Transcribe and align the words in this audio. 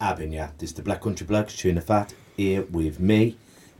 having. 0.00 0.30
This 0.30 0.70
is 0.70 0.74
the 0.74 0.82
Black 0.82 1.00
Country 1.00 1.26
Blokes, 1.26 1.56
Tuna 1.56 1.80
Fat, 1.80 2.14
here 2.36 2.62
with 2.62 3.00
me, 3.00 3.36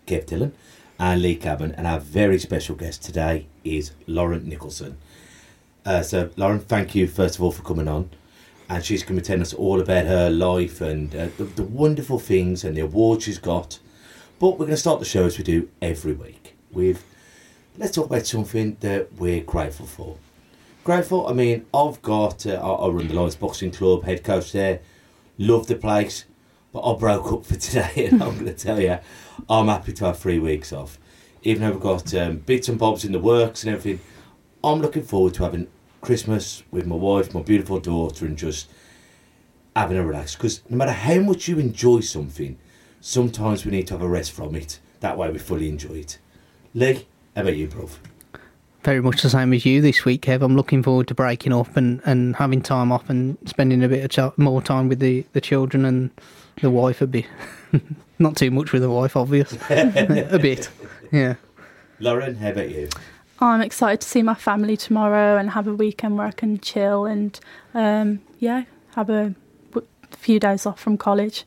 Kev 0.06 0.26
Dillon, 0.26 0.52
and 0.98 1.22
Lee 1.22 1.36
Cabin. 1.36 1.72
And 1.72 1.86
our 1.86 2.00
very 2.00 2.40
special 2.40 2.74
guest 2.74 3.04
today 3.04 3.46
is 3.62 3.92
Lauren 4.08 4.48
Nicholson. 4.48 4.98
Uh, 5.84 6.02
so, 6.02 6.30
Lauren, 6.36 6.58
thank 6.58 6.94
you 6.94 7.06
first 7.06 7.36
of 7.36 7.42
all 7.42 7.52
for 7.52 7.62
coming 7.62 7.86
on. 7.86 8.10
And 8.68 8.84
she's 8.84 9.04
going 9.04 9.18
to 9.18 9.24
tell 9.24 9.40
us 9.40 9.54
all 9.54 9.80
about 9.80 10.06
her 10.06 10.28
life 10.28 10.80
and 10.80 11.14
uh, 11.14 11.28
the, 11.38 11.44
the 11.44 11.62
wonderful 11.62 12.18
things 12.18 12.64
and 12.64 12.76
the 12.76 12.82
awards 12.82 13.24
she's 13.24 13.38
got. 13.38 13.78
But 14.40 14.50
we're 14.50 14.66
going 14.66 14.70
to 14.70 14.76
start 14.76 14.98
the 14.98 15.06
show 15.06 15.24
as 15.24 15.38
we 15.38 15.44
do 15.44 15.68
every 15.80 16.12
week 16.12 16.56
with 16.72 17.04
let's 17.78 17.94
talk 17.94 18.06
about 18.06 18.26
something 18.26 18.76
that 18.80 19.12
we're 19.14 19.42
grateful 19.42 19.86
for. 19.86 20.16
Grateful, 20.82 21.28
I 21.28 21.32
mean, 21.32 21.64
I've 21.72 22.02
got, 22.02 22.44
uh, 22.44 22.54
I, 22.54 22.86
I 22.86 22.88
run 22.88 23.08
the 23.08 23.14
Lions 23.14 23.36
Boxing 23.36 23.70
Club, 23.70 24.04
head 24.04 24.24
coach 24.24 24.52
there, 24.52 24.80
love 25.38 25.66
the 25.68 25.76
place, 25.76 26.24
but 26.72 26.80
I 26.80 26.98
broke 26.98 27.32
up 27.32 27.46
for 27.46 27.56
today 27.56 28.06
and 28.10 28.22
I'm 28.22 28.34
going 28.34 28.46
to 28.46 28.54
tell 28.54 28.80
you, 28.80 28.98
I'm 29.48 29.68
happy 29.68 29.92
to 29.94 30.06
have 30.06 30.18
three 30.18 30.38
weeks 30.38 30.72
off. 30.72 30.98
Even 31.42 31.62
though 31.62 31.70
we've 31.70 31.80
got 31.80 32.12
um, 32.14 32.38
bits 32.38 32.68
and 32.68 32.78
bobs 32.78 33.04
in 33.04 33.12
the 33.12 33.20
works 33.20 33.62
and 33.62 33.72
everything, 33.72 34.04
I'm 34.62 34.80
looking 34.80 35.04
forward 35.04 35.34
to 35.34 35.44
having 35.44 35.68
Christmas 36.00 36.64
with 36.70 36.86
my 36.86 36.96
wife, 36.96 37.32
my 37.32 37.42
beautiful 37.42 37.78
daughter, 37.78 38.26
and 38.26 38.36
just 38.36 38.68
having 39.74 39.96
a 39.96 40.04
relax. 40.04 40.34
Because 40.34 40.62
no 40.68 40.76
matter 40.76 40.92
how 40.92 41.20
much 41.20 41.48
you 41.48 41.58
enjoy 41.58 42.00
something, 42.00 42.58
sometimes 43.00 43.64
we 43.64 43.70
need 43.70 43.86
to 43.86 43.94
have 43.94 44.02
a 44.02 44.08
rest 44.08 44.32
from 44.32 44.56
it. 44.56 44.80
That 45.00 45.16
way 45.16 45.30
we 45.30 45.38
fully 45.38 45.68
enjoy 45.68 45.94
it. 45.94 46.18
Lee, 46.74 47.06
how 47.36 47.42
about 47.42 47.56
you, 47.56 47.68
bro? 47.68 47.88
Very 48.88 49.02
much 49.02 49.20
the 49.20 49.28
same 49.28 49.52
as 49.52 49.66
you 49.66 49.82
this 49.82 50.06
week, 50.06 50.22
Kev. 50.22 50.40
I'm 50.40 50.56
looking 50.56 50.82
forward 50.82 51.08
to 51.08 51.14
breaking 51.14 51.52
up 51.52 51.76
and, 51.76 52.00
and 52.06 52.34
having 52.36 52.62
time 52.62 52.90
off 52.90 53.10
and 53.10 53.36
spending 53.44 53.84
a 53.84 53.88
bit 53.88 54.02
of 54.02 54.34
ch- 54.34 54.38
more 54.38 54.62
time 54.62 54.88
with 54.88 54.98
the, 54.98 55.26
the 55.34 55.42
children 55.42 55.84
and 55.84 56.10
the 56.62 56.70
wife 56.70 57.02
a 57.02 57.06
bit. 57.06 57.26
Not 58.18 58.38
too 58.38 58.50
much 58.50 58.72
with 58.72 58.80
the 58.80 58.88
wife, 58.88 59.14
obvious. 59.14 59.52
a 59.68 60.38
bit, 60.40 60.70
yeah. 61.12 61.34
Lauren, 62.00 62.36
how 62.36 62.48
about 62.48 62.70
you? 62.70 62.88
I'm 63.40 63.60
excited 63.60 64.00
to 64.00 64.08
see 64.08 64.22
my 64.22 64.32
family 64.32 64.74
tomorrow 64.78 65.36
and 65.36 65.50
have 65.50 65.66
a 65.66 65.74
weekend 65.74 66.16
where 66.16 66.26
I 66.26 66.32
can 66.32 66.58
chill 66.58 67.04
and, 67.04 67.38
um, 67.74 68.22
yeah, 68.38 68.64
have 68.94 69.10
a 69.10 69.34
w- 69.72 69.86
few 70.12 70.40
days 70.40 70.64
off 70.64 70.80
from 70.80 70.96
college. 70.96 71.44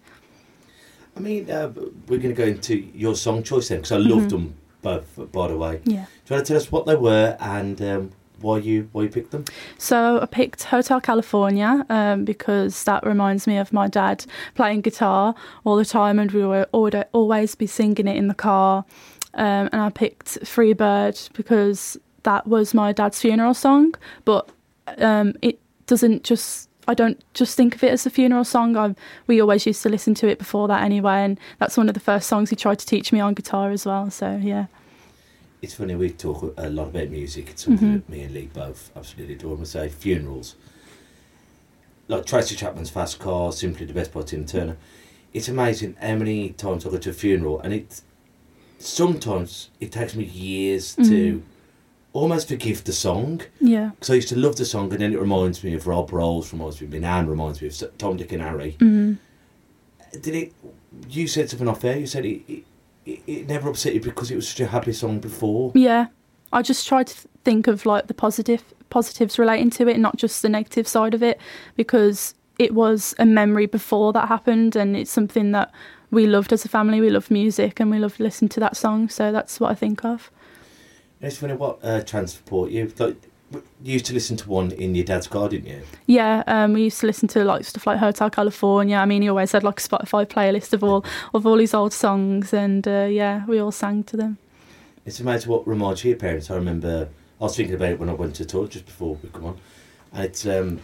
I 1.18 1.20
mean, 1.22 1.50
uh, 1.50 1.70
we're 2.06 2.20
going 2.20 2.22
to 2.22 2.34
go 2.34 2.46
into 2.46 2.76
your 2.76 3.16
song 3.16 3.42
choice 3.42 3.70
then, 3.70 3.80
because 3.80 3.94
I 3.94 3.98
loved 3.98 4.30
them 4.30 4.54
both, 4.82 5.20
by 5.32 5.48
the 5.48 5.58
way. 5.58 5.82
Yeah. 5.84 6.06
Do 6.26 6.34
you 6.34 6.36
want 6.36 6.46
to 6.46 6.54
tell 6.54 6.58
us 6.58 6.72
what 6.72 6.86
they 6.86 6.96
were 6.96 7.38
and 7.40 7.82
um, 7.82 8.12
why 8.40 8.58
you 8.58 8.90
why 8.92 9.04
you 9.04 9.10
picked 9.10 9.32
them? 9.32 9.46
So 9.78 10.20
I 10.22 10.26
picked 10.26 10.64
Hotel 10.64 11.00
California 11.02 11.86
um, 11.90 12.26
because 12.26 12.84
that 12.86 13.06
reminds 13.06 13.46
me 13.48 13.58
of 13.58 13.72
my 13.72 13.88
dad 13.88 14.26
playing 14.56 14.82
guitar 14.82 15.36
all 15.64 15.76
the 15.76 15.86
time, 15.86 16.18
and 16.20 16.32
we 16.32 16.46
would 16.46 16.68
always- 16.72 17.04
always 17.14 17.56
be 17.56 17.68
singing 17.68 18.08
it 18.08 18.16
in 18.16 18.28
the 18.28 18.34
car. 18.34 18.86
Um, 19.36 19.70
and 19.72 19.82
I 19.82 19.90
picked 19.90 20.46
Free 20.46 20.74
Bird 20.74 21.18
because 21.34 21.98
that 22.24 22.46
was 22.48 22.74
my 22.74 22.92
dad's 22.92 23.22
funeral 23.22 23.54
song, 23.54 23.94
but 24.26 24.50
um, 24.98 25.34
it 25.42 25.60
doesn't 25.88 26.24
just. 26.24 26.68
I 26.92 26.94
don't 26.94 27.24
just 27.34 27.56
think 27.56 27.74
of 27.74 27.84
it 27.86 27.92
as 27.94 28.06
a 28.06 28.10
funeral 28.10 28.44
song. 28.44 28.76
I, 28.76 28.94
we 29.26 29.40
always 29.40 29.66
used 29.66 29.82
to 29.84 29.88
listen 29.90 30.14
to 30.16 30.28
it 30.28 30.38
before 30.38 30.68
that 30.68 30.84
anyway, 30.84 31.24
and 31.24 31.40
that's 31.58 31.78
one 31.78 31.88
of 31.88 31.94
the 31.94 32.02
first 32.02 32.28
songs 32.28 32.50
he 32.50 32.58
tried 32.58 32.80
to 32.80 32.86
teach 32.86 33.14
me 33.14 33.22
on 33.22 33.34
guitar 33.34 33.72
as 33.72 33.86
well. 33.86 34.12
So 34.12 34.38
yeah, 34.44 34.66
It's 35.62 35.74
funny, 35.76 35.96
we 35.96 36.10
talk 36.10 36.54
a 36.58 36.70
lot 36.70 36.88
about 36.90 37.08
music. 37.10 37.50
It's 37.52 37.64
something 37.64 37.88
Mhm. 37.88 37.94
that 37.94 38.10
me 38.10 38.24
and 38.24 38.34
Lee 38.34 38.50
both 38.54 38.92
absolutely 38.94 39.36
adore. 39.36 39.52
And 39.52 39.60
we 39.62 39.66
say 39.68 39.88
funerals. 39.88 40.56
Like 42.10 42.26
Tracy 42.26 42.56
Chapman's 42.56 42.90
Fast 42.90 43.20
Car, 43.20 43.54
simply 43.54 43.86
the 43.86 43.94
best 43.94 44.12
by 44.12 44.24
Tina 44.24 44.46
Turner. 44.46 44.76
It's 45.34 45.48
amazing 45.48 45.96
how 46.02 46.16
many 46.16 46.50
times 46.50 46.86
I 46.86 46.90
go 46.90 46.98
to 46.98 47.12
a 47.12 47.14
funeral 47.14 47.62
and 47.62 47.74
it 47.74 48.02
sometimes 48.80 49.70
it 49.80 49.94
takes 49.94 50.14
me 50.14 50.26
years 50.26 50.96
to 50.96 51.42
almost 52.14 52.48
forgive 52.50 52.84
the 52.84 52.94
song. 52.94 53.42
yeah, 53.60 53.92
Because 53.92 54.10
I 54.10 54.16
used 54.16 54.30
to 54.30 54.38
love 54.38 54.56
the 54.58 54.66
song 54.66 54.92
and 54.92 55.02
then 55.02 55.14
it 55.14 55.20
reminds 55.20 55.64
me 55.64 55.74
of 55.74 55.88
Rob 55.88 56.12
Rolls, 56.12 56.52
reminds 56.52 56.82
me 56.82 56.88
of 56.88 56.94
Minan, 56.94 57.28
reminds 57.28 57.62
me 57.62 57.68
of 57.68 57.98
Tom, 57.98 58.18
Dick 58.18 58.32
and 58.32 58.42
Harry. 58.42 58.76
mm. 58.80 59.18
Did 60.22 60.36
it? 60.36 60.54
You 61.10 61.26
said 61.26 61.50
something 61.50 61.70
off 61.70 61.80
there. 61.80 61.98
You 61.98 62.06
said 62.06 62.26
it, 62.26 62.42
it, 63.06 63.22
it, 63.26 63.48
never 63.48 63.70
upset 63.70 63.94
you 63.94 64.02
because 64.02 64.30
it 64.30 64.36
was 64.36 64.50
such 64.50 64.60
a 64.60 64.68
happy 64.68 64.92
song 64.92 65.20
before. 65.20 65.72
Yeah, 65.74 66.08
I 66.52 66.62
just 66.62 66.86
tried 66.86 67.08
to 67.08 67.28
think 67.46 67.68
of 67.68 67.86
like 67.86 68.08
the 68.08 68.14
positive 68.14 68.62
positives 68.90 69.40
relating 69.40 69.70
to 69.70 69.88
it, 69.88 69.98
not 70.00 70.18
just 70.18 70.42
the 70.42 70.50
negative 70.50 70.86
side 70.86 71.14
of 71.14 71.24
it, 71.24 71.40
because 71.78 72.36
it 72.60 72.74
was 72.74 73.16
a 73.20 73.26
memory 73.26 73.68
before 73.68 74.12
that 74.12 74.28
happened, 74.28 74.76
and 74.76 74.98
it's 74.98 75.12
something 75.12 75.52
that 75.54 75.72
we 76.12 76.28
loved 76.28 76.52
as 76.52 76.66
a 76.66 76.70
family. 76.70 77.00
We 77.00 77.10
love 77.10 77.32
music, 77.32 77.80
and 77.80 77.90
we 77.90 77.98
love 77.98 78.20
listening 78.20 78.50
to 78.50 78.60
that 78.60 78.76
song. 78.76 79.08
So 79.08 79.32
that's 79.32 79.62
what 79.62 79.72
I 79.72 79.76
think 79.76 80.04
of. 80.04 80.30
It's 81.22 81.38
funny 81.38 81.54
what 81.54 81.80
uh, 81.84 82.02
transport 82.02 82.72
you 82.72 82.92
like. 82.98 83.16
You 83.52 83.94
used 83.94 84.06
to 84.06 84.14
listen 84.14 84.38
to 84.38 84.50
one 84.50 84.72
in 84.72 84.96
your 84.96 85.04
dad's 85.04 85.28
car, 85.28 85.50
didn't 85.50 85.68
you? 85.68 85.82
Yeah, 86.08 86.42
um, 86.48 86.72
we 86.72 86.84
used 86.84 87.02
to 87.02 87.06
listen 87.08 87.28
to 87.30 87.44
like 87.44 87.66
stuff 87.66 87.86
like 87.86 88.00
Hotel 88.00 88.30
California. 88.30 88.96
I 88.96 89.06
mean, 89.06 89.22
he 89.22 89.30
always 89.30 89.52
had 89.52 89.64
like 89.64 89.80
a 89.80 89.84
Spotify 89.84 90.26
playlist 90.26 90.72
of 90.72 90.84
all 90.84 91.04
of 91.34 91.46
all 91.46 91.58
his 91.58 91.74
old 91.74 91.92
songs, 91.94 92.54
and 92.54 92.88
uh, 92.88 93.08
yeah, 93.12 93.46
we 93.46 93.60
all 93.60 93.72
sang 93.72 94.04
to 94.06 94.18
them. 94.18 94.38
It's 95.06 95.20
amazing 95.20 95.52
what 95.52 95.68
reminds 95.68 96.04
you 96.04 96.12
of 96.12 96.16
your 96.16 96.20
parents. 96.22 96.50
I 96.50 96.56
remember 96.56 97.10
I 97.40 97.44
was 97.44 97.56
thinking 97.58 97.76
about 97.76 97.90
it 97.90 98.00
when 98.00 98.10
I 98.10 98.14
went 98.14 98.36
to 98.36 98.46
tour 98.46 98.68
just 98.68 98.86
before 98.86 99.18
we 99.22 99.30
come 99.30 99.46
on, 99.46 99.58
and 100.14 100.24
it's 100.24 100.46
um, 100.46 100.80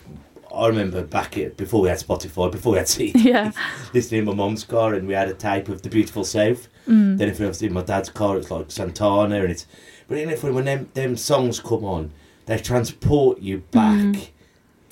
I 0.54 0.68
remember 0.68 1.04
back 1.04 1.38
it 1.38 1.56
before 1.56 1.82
we 1.82 1.88
had 1.88 2.00
Spotify, 2.00 2.52
before 2.52 2.74
we 2.74 2.80
had 2.80 2.88
CDs, 2.88 3.14
Yeah. 3.24 3.52
listening 3.94 4.20
in 4.20 4.26
my 4.26 4.34
mum's 4.34 4.66
car, 4.66 4.94
and 4.94 5.08
we 5.08 5.14
had 5.14 5.30
a 5.30 5.34
tape 5.34 5.70
of 5.70 5.84
the 5.84 5.90
beautiful 5.90 6.26
South. 6.26 6.68
Mm. 6.86 7.18
Then 7.18 7.30
if 7.30 7.40
it 7.40 7.48
was 7.48 7.62
in 7.62 7.72
my 7.74 7.84
dad's 7.84 8.10
car, 8.10 8.38
it's 8.38 8.52
like 8.52 8.72
Santana, 8.72 9.42
and 9.42 9.52
it's. 9.52 9.66
But 10.08 10.18
isn't 10.20 10.46
it 10.48 10.54
when 10.54 10.66
them 10.66 10.90
them 10.94 11.16
songs 11.18 11.60
come 11.60 11.84
on, 11.84 12.12
they 12.46 12.58
transport 12.58 13.40
you 13.40 13.60
back 13.72 14.00
Mm. 14.16 14.28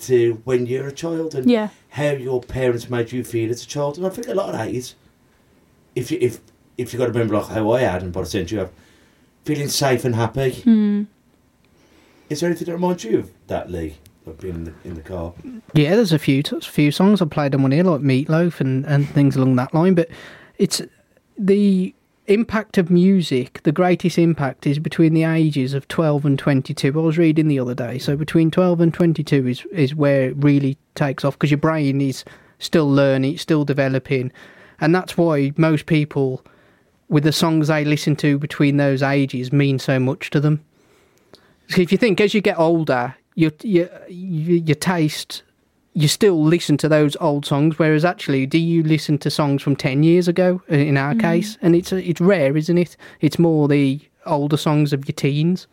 to 0.02 0.42
when 0.44 0.66
you're 0.66 0.88
a 0.88 0.92
child 0.92 1.36
and 1.36 1.50
Yeah, 1.50 1.70
how 1.90 2.12
your 2.12 2.42
parents 2.42 2.90
made 2.90 3.12
you 3.12 3.24
feel 3.24 3.50
as 3.50 3.64
a 3.64 3.68
child. 3.68 3.98
And 3.98 4.06
I 4.06 4.10
think 4.10 4.28
a 4.28 4.34
lot 4.34 4.50
of 4.50 4.54
that 4.56 4.70
is, 4.70 4.94
if 5.96 6.12
you 6.12 6.18
if 6.22 6.40
if 6.78 6.92
you 6.92 7.00
got 7.00 7.06
to 7.06 7.12
remember 7.14 7.36
like 7.36 7.48
how 7.48 7.72
I 7.72 7.82
had 7.82 8.04
and 8.04 8.12
by 8.12 8.22
the 8.22 8.28
sense 8.28 8.52
you 8.52 8.60
have, 8.60 8.72
feeling 9.46 9.70
safe 9.70 10.04
and 10.04 10.16
happy. 10.16 10.52
mm. 10.52 11.08
Is 12.30 12.40
there 12.40 12.50
anything 12.50 12.66
that 12.66 12.74
reminds 12.74 13.04
you 13.04 13.20
of 13.20 13.32
that, 13.48 13.72
Lee? 13.72 13.96
Of 14.26 14.40
being 14.40 14.56
in 14.56 14.64
the 14.64 14.74
in 14.84 14.96
the 14.96 15.02
car. 15.02 15.34
Yeah, 15.76 15.96
there's 15.96 16.12
a 16.12 16.18
few 16.18 16.42
t- 16.42 16.60
few 16.60 16.90
songs 16.92 17.22
I 17.22 17.26
played 17.26 17.52
them 17.52 17.64
on 17.64 17.72
here, 17.72 17.84
like 17.84 18.02
Meatloaf 18.02 18.60
and, 18.60 18.84
and 18.88 19.08
things 19.08 19.36
along 19.36 19.56
that 19.58 19.72
line. 19.74 19.94
But 19.94 20.10
it's 20.58 20.82
the 21.38 21.94
impact 22.28 22.78
of 22.78 22.90
music. 22.90 23.62
The 23.64 23.72
greatest 23.72 24.18
impact 24.18 24.66
is 24.66 24.80
between 24.80 25.14
the 25.14 25.24
ages 25.24 25.74
of 25.74 25.88
12 25.88 26.26
and 26.26 26.40
22. 26.40 26.88
I 26.88 27.04
was 27.04 27.18
reading 27.18 27.48
the 27.48 27.60
other 27.60 27.76
day. 27.76 27.98
So 28.00 28.16
between 28.16 28.52
12 28.52 28.82
and 28.82 28.94
22 28.94 29.48
is 29.48 29.66
is 29.72 29.96
where 29.96 30.30
it 30.30 30.36
really 30.38 30.78
takes 30.96 31.24
off 31.24 31.36
because 31.36 31.52
your 31.52 31.58
brain 31.58 32.02
is 32.02 32.24
still 32.60 32.90
learning, 32.90 33.34
it's 33.34 33.42
still 33.42 33.66
developing, 33.66 34.32
and 34.80 34.94
that's 34.94 35.18
why 35.18 35.52
most 35.58 35.86
people 35.86 36.44
with 37.08 37.24
the 37.24 37.32
songs 37.32 37.68
they 37.68 37.86
listen 37.86 38.16
to 38.16 38.40
between 38.40 38.78
those 38.78 39.04
ages 39.04 39.54
mean 39.54 39.78
so 39.78 40.00
much 40.00 40.30
to 40.32 40.40
them. 40.40 40.64
So 41.68 41.82
if 41.82 41.92
you 41.92 41.98
think 41.98 42.20
as 42.20 42.34
you 42.34 42.42
get 42.42 42.58
older, 42.58 43.16
your 43.36 43.52
your 43.62 43.90
your 44.08 44.58
your 44.58 44.76
taste, 44.76 45.44
you 45.98 46.08
still 46.10 46.44
listen 46.44 46.76
to 46.78 46.90
those 46.90 47.16
old 47.22 47.46
songs. 47.46 47.80
Whereas 47.80 48.04
actually, 48.06 48.46
do 48.46 48.58
you 48.60 48.84
listen 48.84 49.18
to 49.20 49.32
songs 49.32 49.64
from 49.64 49.76
ten 49.76 50.04
years 50.04 50.28
ago? 50.28 50.62
uh, 50.70 50.76
In 50.76 50.98
our 50.98 51.16
case, 51.16 51.58
and 51.62 51.76
it's 51.76 51.92
it's 51.92 52.22
rare, 52.22 52.56
isn't 52.56 52.78
it? 52.78 52.96
It's 53.22 53.40
more 53.40 53.68
the 53.68 54.02
older 54.26 54.58
songs 54.58 54.92
of 54.94 55.08
your 55.08 55.14
teens. 55.14 55.68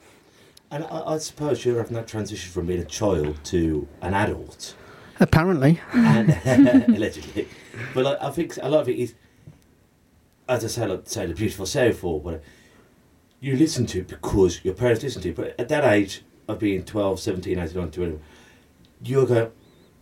And 0.70 0.84
I, 0.84 1.14
I 1.14 1.18
suppose 1.18 1.64
you're 1.66 1.76
having 1.78 1.94
that 1.96 2.06
transition 2.06 2.50
from 2.52 2.66
being 2.66 2.80
a 2.80 2.84
child 2.84 3.36
to 3.44 3.86
an 4.00 4.14
adult, 4.14 4.74
Apparently, 5.20 5.80
and 5.92 6.30
allegedly. 6.96 7.48
But 7.92 8.04
like, 8.04 8.22
I 8.22 8.30
think 8.30 8.56
a 8.62 8.68
lot 8.70 8.80
of 8.82 8.88
it 8.88 8.98
is, 8.98 9.14
as 10.48 10.64
I 10.64 10.68
say, 10.68 10.86
like 10.86 11.02
say 11.06 11.26
the 11.26 11.34
beautiful 11.34 11.66
South 11.66 12.02
or 12.04 12.20
whatever. 12.20 12.42
You 13.40 13.56
listen 13.56 13.86
to 13.86 13.98
it 13.98 14.08
because 14.08 14.64
your 14.64 14.74
parents 14.74 15.02
listen 15.02 15.20
to 15.22 15.30
it. 15.30 15.36
But 15.36 15.58
at 15.58 15.68
that 15.68 15.84
age 15.84 16.22
of 16.46 16.60
being 16.60 16.84
12, 16.84 17.18
17, 17.18 17.58
18, 17.58 17.76
19, 17.76 17.90
20, 17.90 18.18
you're 19.04 19.26
going, 19.26 19.50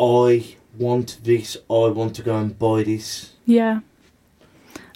I 0.01 0.57
want 0.79 1.19
this, 1.23 1.57
I 1.69 1.89
want 1.89 2.17
to 2.17 2.23
go 2.23 2.37
and 2.37 2.59
buy 2.59 2.85
this. 2.85 3.35
Yeah. 3.45 3.81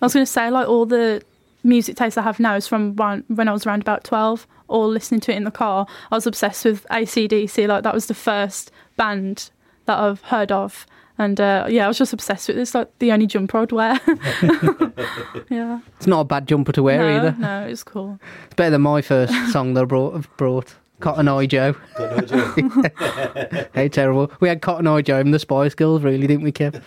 I 0.00 0.06
was 0.06 0.14
going 0.14 0.24
to 0.24 0.30
say, 0.30 0.50
like, 0.50 0.68
all 0.68 0.86
the 0.86 1.22
music 1.62 1.96
taste 1.96 2.16
I 2.16 2.22
have 2.22 2.40
now 2.40 2.56
is 2.56 2.66
from 2.66 2.96
when, 2.96 3.24
when 3.28 3.48
I 3.48 3.52
was 3.52 3.66
around 3.66 3.82
about 3.82 4.04
12, 4.04 4.46
all 4.68 4.88
listening 4.88 5.20
to 5.20 5.32
it 5.32 5.36
in 5.36 5.44
the 5.44 5.50
car. 5.50 5.86
I 6.10 6.14
was 6.14 6.26
obsessed 6.26 6.64
with 6.64 6.86
ACDC. 6.90 7.68
Like, 7.68 7.82
that 7.82 7.94
was 7.94 8.06
the 8.06 8.14
first 8.14 8.70
band 8.96 9.50
that 9.86 9.98
I've 9.98 10.22
heard 10.22 10.50
of. 10.50 10.86
And 11.16 11.40
uh, 11.40 11.66
yeah, 11.68 11.84
I 11.84 11.88
was 11.88 11.98
just 11.98 12.12
obsessed 12.12 12.48
with 12.48 12.58
it. 12.58 12.60
It's 12.60 12.74
like 12.74 12.98
the 12.98 13.12
only 13.12 13.26
jumper 13.26 13.58
I'd 13.58 13.70
wear. 13.72 14.00
yeah. 15.48 15.80
it's 15.96 16.06
not 16.06 16.20
a 16.20 16.24
bad 16.24 16.48
jumper 16.48 16.72
to 16.72 16.82
wear 16.82 16.98
no, 16.98 17.16
either. 17.16 17.36
no, 17.38 17.66
it's 17.66 17.84
cool. 17.84 18.18
It's 18.46 18.54
better 18.54 18.70
than 18.70 18.82
my 18.82 19.00
first 19.00 19.32
song 19.52 19.74
that 19.74 19.82
I 19.82 19.84
brought. 19.84 20.36
Brought. 20.36 20.74
Cotton 21.00 21.28
Eye 21.28 21.46
Joe. 21.46 21.74
Got 21.96 22.30
no 22.30 22.54
idea. 22.56 23.68
How 23.74 23.88
terrible. 23.88 24.32
We 24.40 24.48
had 24.48 24.62
Cotton 24.62 24.86
Eye 24.86 25.02
Joe 25.02 25.18
and 25.18 25.34
the 25.34 25.38
Spice 25.38 25.74
Girls, 25.74 26.02
really, 26.02 26.26
didn't 26.26 26.44
we, 26.44 26.52
Kev? 26.52 26.80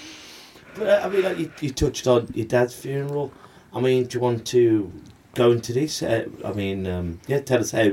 But 0.78 0.88
uh, 0.88 1.06
I 1.06 1.08
mean, 1.08 1.22
like 1.22 1.38
you, 1.38 1.52
you 1.60 1.70
touched 1.70 2.06
on 2.06 2.28
your 2.34 2.46
dad's 2.46 2.74
funeral. 2.74 3.32
I 3.74 3.80
mean, 3.80 4.04
do 4.04 4.18
you 4.18 4.22
want 4.22 4.46
to 4.48 4.92
go 5.34 5.50
into 5.50 5.72
this? 5.72 6.02
Uh, 6.02 6.26
I 6.44 6.52
mean, 6.52 6.86
um, 6.86 7.20
yeah, 7.26 7.40
tell 7.40 7.60
us 7.60 7.72
how 7.72 7.92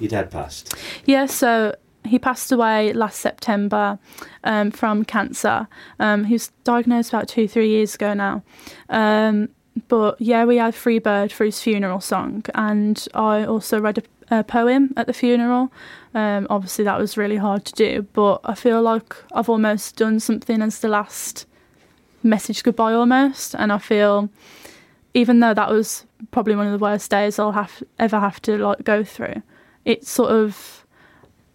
your 0.00 0.08
dad 0.08 0.30
passed. 0.30 0.74
Yeah, 1.04 1.26
so 1.26 1.74
he 2.04 2.18
passed 2.18 2.50
away 2.50 2.92
last 2.92 3.20
September 3.20 3.98
um, 4.42 4.70
from 4.70 5.04
cancer. 5.04 5.68
Um, 6.00 6.24
he 6.24 6.34
was 6.34 6.50
diagnosed 6.64 7.10
about 7.10 7.28
two, 7.28 7.46
three 7.46 7.68
years 7.68 7.94
ago 7.94 8.14
now. 8.14 8.42
Um, 8.88 9.50
but 9.88 10.20
yeah, 10.20 10.44
we 10.44 10.56
had 10.56 10.74
Free 10.74 10.98
Bird 10.98 11.32
for 11.32 11.44
his 11.44 11.60
funeral 11.60 12.00
song, 12.00 12.44
and 12.54 13.06
I 13.12 13.44
also 13.44 13.80
read 13.80 13.98
a, 13.98 14.02
a 14.30 14.44
poem 14.44 14.92
at 14.96 15.06
the 15.06 15.12
funeral. 15.12 15.72
Um, 16.14 16.46
obviously, 16.50 16.84
that 16.84 16.98
was 16.98 17.16
really 17.16 17.36
hard 17.36 17.64
to 17.66 17.72
do, 17.72 18.02
but 18.12 18.40
I 18.44 18.54
feel 18.54 18.82
like 18.82 19.14
I've 19.32 19.48
almost 19.48 19.96
done 19.96 20.20
something 20.20 20.62
as 20.62 20.80
the 20.80 20.88
last 20.88 21.46
message 22.22 22.62
goodbye 22.62 22.94
almost, 22.94 23.54
and 23.54 23.72
I 23.72 23.78
feel 23.78 24.30
even 25.12 25.40
though 25.40 25.54
that 25.54 25.70
was 25.70 26.04
probably 26.32 26.56
one 26.56 26.66
of 26.66 26.72
the 26.72 26.82
worst 26.82 27.10
days 27.10 27.38
I'll 27.38 27.52
have 27.52 27.82
ever 27.98 28.18
have 28.18 28.40
to 28.42 28.58
like 28.58 28.84
go 28.84 29.04
through, 29.04 29.42
it's 29.84 30.10
sort 30.10 30.30
of 30.30 30.84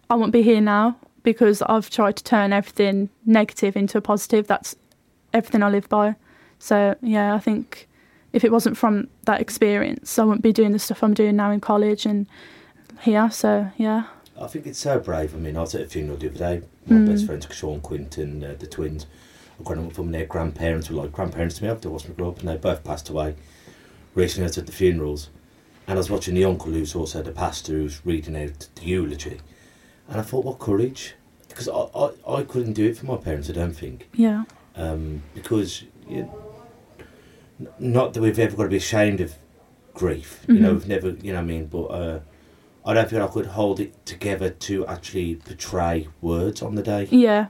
I 0.08 0.14
won't 0.14 0.32
be 0.32 0.42
here 0.42 0.60
now 0.60 0.96
because 1.22 1.62
I've 1.62 1.90
tried 1.90 2.16
to 2.16 2.24
turn 2.24 2.52
everything 2.52 3.10
negative 3.26 3.76
into 3.76 3.98
a 3.98 4.00
positive. 4.00 4.46
That's 4.46 4.74
everything 5.32 5.62
I 5.62 5.68
live 5.68 5.88
by. 5.88 6.16
So 6.58 6.96
yeah, 7.02 7.34
I 7.34 7.38
think 7.38 7.88
if 8.32 8.44
it 8.44 8.52
wasn't 8.52 8.76
from 8.76 9.08
that 9.24 9.40
experience, 9.40 10.18
I 10.18 10.24
wouldn't 10.24 10.42
be 10.42 10.52
doing 10.52 10.72
the 10.72 10.78
stuff 10.78 11.02
I'm 11.02 11.14
doing 11.14 11.36
now 11.36 11.50
in 11.50 11.60
college 11.60 12.06
and 12.06 12.26
here. 13.02 13.30
So 13.30 13.70
yeah, 13.76 14.04
I 14.40 14.46
think 14.46 14.66
it's 14.66 14.78
so 14.78 14.98
brave. 14.98 15.34
I 15.34 15.38
mean, 15.38 15.56
I 15.56 15.60
was 15.60 15.74
at 15.74 15.82
a 15.82 15.86
funeral 15.86 16.16
the 16.18 16.28
other 16.28 16.38
day. 16.38 16.62
My 16.86 16.96
Mm. 16.96 17.06
best 17.06 17.26
friends, 17.26 17.46
Sean 17.52 17.80
Quinton, 17.80 18.42
uh, 18.42 18.54
the 18.58 18.66
twins, 18.66 19.06
I've 19.58 19.64
grown 19.64 19.86
up 19.86 19.92
from 19.92 20.10
their 20.12 20.26
grandparents 20.26 20.90
were 20.90 20.96
like 21.02 21.12
grandparents 21.12 21.58
to 21.58 21.64
me. 21.64 21.74
Divorced 21.80 22.08
my 22.08 22.14
grow 22.14 22.30
up, 22.30 22.40
and 22.40 22.48
they 22.48 22.56
both 22.56 22.82
passed 22.84 23.08
away. 23.08 23.34
Recently, 24.14 24.44
I 24.44 24.48
was 24.48 24.58
at 24.58 24.66
the 24.66 24.72
funerals, 24.72 25.28
and 25.86 25.96
I 25.96 25.98
was 26.00 26.10
watching 26.10 26.34
the 26.34 26.44
uncle 26.44 26.72
who's 26.72 26.94
also 26.94 27.22
the 27.22 27.32
pastor 27.32 27.72
who's 27.74 28.04
reading 28.04 28.36
out 28.36 28.66
the 28.74 28.82
eulogy, 28.84 29.40
and 30.08 30.18
I 30.20 30.22
thought, 30.22 30.44
what 30.44 30.58
courage! 30.58 31.14
Because 31.48 31.68
I, 31.68 31.72
I, 31.94 32.38
I 32.38 32.42
couldn't 32.44 32.72
do 32.74 32.86
it 32.86 32.96
for 32.96 33.06
my 33.06 33.16
parents. 33.16 33.50
I 33.50 33.52
don't 33.52 33.72
think 33.76 34.08
yeah, 34.14 34.44
um, 34.76 35.22
because 35.34 35.84
you 36.08 36.30
n- 37.60 37.68
not 37.78 38.14
that 38.14 38.20
we've 38.22 38.38
ever 38.38 38.56
got 38.56 38.64
to 38.64 38.68
be 38.68 38.76
ashamed 38.76 39.20
of 39.20 39.34
grief. 39.94 40.44
You 40.48 40.60
know, 40.60 40.70
Mhm. 40.70 40.74
we've 40.74 40.88
never, 40.88 41.08
you 41.10 41.32
know, 41.32 41.38
what 41.38 41.44
I 41.44 41.46
mean, 41.46 41.66
but 41.66 41.84
uh, 41.86 42.20
I 42.84 42.94
don't 42.94 43.08
feel 43.08 43.22
I 43.22 43.28
could 43.28 43.46
hold 43.46 43.80
it 43.80 44.06
together 44.06 44.50
to 44.50 44.86
actually 44.86 45.36
portray 45.36 46.08
words 46.20 46.62
on 46.62 46.74
the 46.74 46.82
day. 46.82 47.08
yeah. 47.10 47.48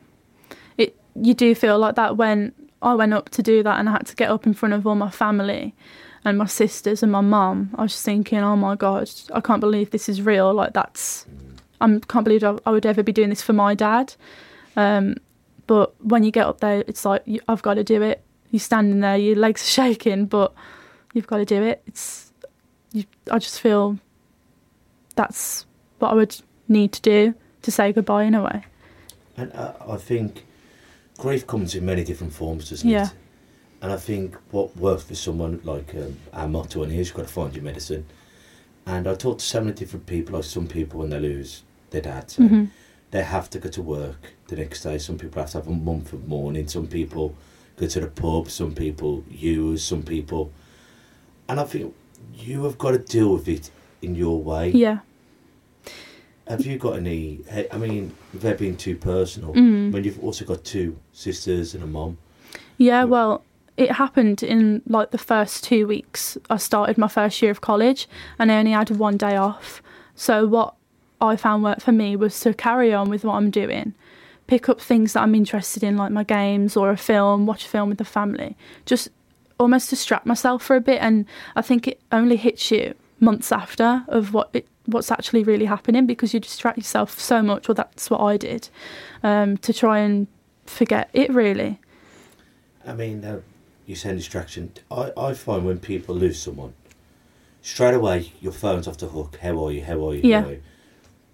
It 0.76 0.96
you 1.14 1.34
do 1.34 1.54
feel 1.54 1.78
like 1.78 1.94
that 1.96 2.16
when 2.16 2.52
I 2.82 2.94
went 2.94 3.12
up 3.12 3.28
to 3.30 3.42
do 3.42 3.62
that 3.62 3.78
and 3.78 3.88
I 3.88 3.92
had 3.92 4.06
to 4.06 4.16
get 4.16 4.30
up 4.30 4.46
in 4.46 4.54
front 4.54 4.74
of 4.74 4.86
all 4.86 4.94
my 4.94 5.10
family 5.10 5.74
and 6.24 6.38
my 6.38 6.46
sisters 6.46 7.02
and 7.02 7.12
my 7.12 7.20
mum. 7.20 7.70
I 7.76 7.82
was 7.82 7.92
just 7.92 8.04
thinking, 8.04 8.40
oh 8.40 8.56
my 8.56 8.74
god, 8.74 9.10
I 9.32 9.40
can't 9.40 9.60
believe 9.60 9.90
this 9.90 10.08
is 10.08 10.22
real. 10.22 10.52
Like 10.52 10.72
that's 10.72 11.26
I 11.80 11.98
can't 12.08 12.24
believe 12.24 12.44
I 12.44 12.70
would 12.70 12.86
ever 12.86 13.02
be 13.02 13.12
doing 13.12 13.30
this 13.30 13.42
for 13.42 13.52
my 13.52 13.74
dad. 13.74 14.14
Um, 14.76 15.16
but 15.66 15.94
when 16.04 16.24
you 16.24 16.30
get 16.30 16.46
up 16.46 16.60
there, 16.60 16.84
it's 16.86 17.04
like 17.04 17.24
I've 17.48 17.62
got 17.62 17.74
to 17.74 17.84
do 17.84 18.02
it. 18.02 18.22
You're 18.50 18.60
standing 18.60 19.00
there, 19.00 19.16
your 19.16 19.36
legs 19.36 19.62
are 19.62 19.70
shaking, 19.70 20.26
but 20.26 20.52
you've 21.14 21.26
got 21.26 21.38
to 21.38 21.44
do 21.44 21.62
it. 21.62 21.82
It's 21.86 22.32
you, 22.92 23.04
I 23.30 23.38
just 23.38 23.60
feel 23.60 23.98
that's 25.20 25.66
what 25.98 26.12
I 26.12 26.14
would 26.14 26.34
need 26.68 26.92
to 26.92 27.02
do 27.02 27.34
to 27.62 27.70
say 27.70 27.92
goodbye 27.92 28.24
in 28.24 28.34
a 28.34 28.42
way. 28.42 28.64
And 29.36 29.52
uh, 29.52 29.72
I 29.88 29.96
think 29.96 30.46
grief 31.18 31.46
comes 31.46 31.74
in 31.74 31.84
many 31.84 32.04
different 32.04 32.32
forms, 32.32 32.70
doesn't 32.70 32.88
Yeah. 32.88 33.06
it? 33.06 33.12
And 33.82 33.92
I 33.92 33.96
think 33.96 34.36
what 34.50 34.76
works 34.76 35.04
for 35.04 35.14
someone 35.14 35.60
like 35.64 35.94
um, 35.94 36.16
our 36.32 36.48
motto 36.48 36.82
on 36.82 36.90
here 36.90 37.00
is 37.02 37.08
you've 37.08 37.16
got 37.16 37.26
to 37.26 37.32
find 37.32 37.54
your 37.54 37.64
medicine. 37.64 38.06
And 38.86 39.06
I 39.06 39.14
talked 39.14 39.40
to 39.40 39.46
so 39.46 39.60
many 39.60 39.72
different 39.74 40.06
people, 40.06 40.34
like 40.36 40.44
some 40.44 40.66
people 40.66 41.00
when 41.00 41.10
they 41.10 41.20
lose 41.20 41.62
their 41.90 42.00
dad, 42.02 42.30
say, 42.30 42.46
hmm 42.46 42.64
they 43.12 43.24
have 43.24 43.50
to 43.50 43.58
go 43.58 43.68
to 43.68 43.82
work 43.82 44.34
the 44.46 44.54
next 44.54 44.84
day. 44.84 44.96
Some 44.96 45.18
people 45.18 45.42
have 45.42 45.50
to 45.50 45.58
have 45.58 45.66
a 45.66 45.72
month 45.72 46.12
of 46.12 46.28
mourning. 46.28 46.68
Some 46.68 46.86
people 46.86 47.34
go 47.76 47.88
to 47.88 48.00
the 48.00 48.06
pub. 48.06 48.48
Some 48.48 48.72
people 48.72 49.24
use. 49.28 49.82
Some 49.82 50.04
people, 50.04 50.52
and 51.48 51.58
I 51.58 51.64
think 51.64 51.92
you 52.32 52.62
have 52.62 52.78
got 52.78 52.92
to 52.92 52.98
deal 52.98 53.32
with 53.32 53.48
it 53.48 53.68
in 54.00 54.14
your 54.14 54.40
way. 54.40 54.70
Yeah. 54.70 55.00
Have 56.50 56.66
you 56.66 56.78
got 56.78 56.96
any? 56.96 57.40
I 57.72 57.78
mean, 57.78 58.12
without 58.32 58.58
being 58.58 58.76
too 58.76 58.96
personal, 58.96 59.54
Mm. 59.54 59.92
when 59.92 60.02
you've 60.04 60.22
also 60.22 60.44
got 60.44 60.64
two 60.64 60.96
sisters 61.12 61.74
and 61.74 61.82
a 61.84 61.86
mom. 61.86 62.18
Yeah, 62.76 63.00
Yeah. 63.00 63.04
well, 63.04 63.42
it 63.76 63.92
happened 63.92 64.42
in 64.42 64.82
like 64.86 65.12
the 65.12 65.18
first 65.18 65.62
two 65.64 65.86
weeks. 65.86 66.36
I 66.50 66.56
started 66.56 66.98
my 66.98 67.06
first 67.08 67.40
year 67.40 67.52
of 67.52 67.60
college 67.60 68.08
and 68.38 68.50
I 68.50 68.58
only 68.58 68.72
had 68.72 68.90
one 68.90 69.16
day 69.16 69.36
off. 69.36 69.80
So, 70.16 70.46
what 70.46 70.74
I 71.20 71.36
found 71.36 71.62
worked 71.62 71.82
for 71.82 71.92
me 71.92 72.16
was 72.16 72.38
to 72.40 72.52
carry 72.52 72.92
on 72.92 73.08
with 73.10 73.24
what 73.24 73.34
I'm 73.36 73.50
doing, 73.50 73.94
pick 74.48 74.68
up 74.68 74.80
things 74.80 75.12
that 75.12 75.22
I'm 75.22 75.34
interested 75.36 75.84
in, 75.84 75.96
like 75.96 76.10
my 76.10 76.24
games 76.24 76.76
or 76.76 76.90
a 76.90 76.96
film, 76.96 77.46
watch 77.46 77.64
a 77.64 77.68
film 77.68 77.88
with 77.90 77.98
the 77.98 78.04
family, 78.04 78.56
just 78.86 79.08
almost 79.60 79.88
distract 79.90 80.26
myself 80.26 80.62
for 80.64 80.74
a 80.74 80.80
bit. 80.80 81.00
And 81.00 81.26
I 81.54 81.62
think 81.62 81.86
it 81.86 82.00
only 82.10 82.36
hits 82.36 82.70
you 82.72 82.94
months 83.20 83.52
after 83.52 84.04
of 84.08 84.32
what 84.32 84.50
it, 84.52 84.66
what's 84.86 85.10
actually 85.10 85.42
really 85.42 85.66
happening 85.66 86.06
because 86.06 86.34
you 86.34 86.40
distract 86.40 86.78
yourself 86.78 87.18
so 87.18 87.42
much. 87.42 87.68
Well, 87.68 87.74
that's 87.74 88.10
what 88.10 88.20
I 88.20 88.36
did 88.36 88.68
um, 89.22 89.56
to 89.58 89.72
try 89.72 89.98
and 89.98 90.26
forget 90.66 91.10
it 91.12 91.30
really. 91.32 91.80
I 92.86 92.94
mean, 92.94 93.24
uh, 93.24 93.40
you 93.86 93.94
say 93.94 94.14
distraction. 94.14 94.72
I, 94.90 95.12
I 95.16 95.34
find 95.34 95.66
when 95.66 95.78
people 95.78 96.14
lose 96.14 96.40
someone, 96.40 96.74
straight 97.62 97.94
away 97.94 98.32
your 98.40 98.52
phone's 98.52 98.88
off 98.88 98.98
the 98.98 99.08
hook. 99.08 99.38
How 99.42 99.66
are 99.66 99.72
you? 99.72 99.84
How 99.84 100.08
are 100.08 100.14
you? 100.14 100.22
Yeah. 100.22 100.44
Are 100.44 100.52
you? 100.52 100.62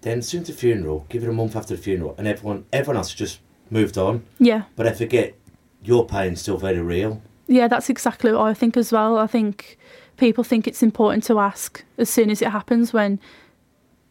Then 0.01 0.21
soon 0.21 0.43
to 0.43 0.51
the 0.51 0.57
funeral, 0.57 1.05
give 1.09 1.23
it 1.23 1.29
a 1.29 1.33
month 1.33 1.55
after 1.55 1.75
the 1.75 1.81
funeral, 1.81 2.15
and 2.17 2.27
everyone 2.27 2.65
everyone 2.71 2.97
else 2.97 3.13
just 3.13 3.39
moved 3.69 3.97
on. 3.97 4.23
Yeah. 4.39 4.63
But 4.75 4.87
I 4.87 4.93
forget 4.93 5.35
your 5.83 6.05
pain's 6.05 6.41
still 6.41 6.57
very 6.57 6.81
real. 6.81 7.21
Yeah, 7.47 7.67
that's 7.67 7.89
exactly 7.89 8.31
what 8.31 8.41
I 8.41 8.53
think 8.53 8.75
as 8.75 8.91
well. 8.91 9.17
I 9.17 9.27
think 9.27 9.77
people 10.17 10.43
think 10.43 10.67
it's 10.67 10.83
important 10.83 11.23
to 11.25 11.39
ask 11.39 11.83
as 11.97 12.09
soon 12.09 12.29
as 12.29 12.41
it 12.41 12.49
happens 12.49 12.93
when 12.93 13.19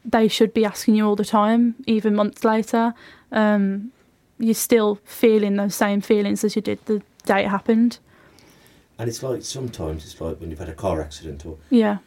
they 0.05 0.29
should 0.29 0.55
be 0.55 0.65
asking 0.65 0.95
you 0.95 1.05
all 1.07 1.17
the 1.17 1.25
time, 1.25 1.75
even 1.87 2.15
months 2.15 2.45
later. 2.45 2.95
Um, 3.33 3.91
you're 4.39 4.55
still 4.55 5.01
feeling 5.05 5.57
those 5.57 5.75
same 5.75 6.01
feelings 6.01 6.45
as 6.45 6.55
you 6.57 6.63
did 6.63 6.79
the 6.87 7.03
day 7.25 7.45
it 7.45 7.49
happened. 7.49 7.99
And 8.99 9.09
it's 9.09 9.23
like 9.23 9.43
sometimes 9.43 10.05
it's 10.05 10.21
like 10.21 10.41
when 10.41 10.51
you've 10.51 10.59
had 10.59 10.69
a 10.69 10.75
car 10.75 11.01
accident 11.01 11.45
or 11.45 11.57
Yeah. 11.71 11.99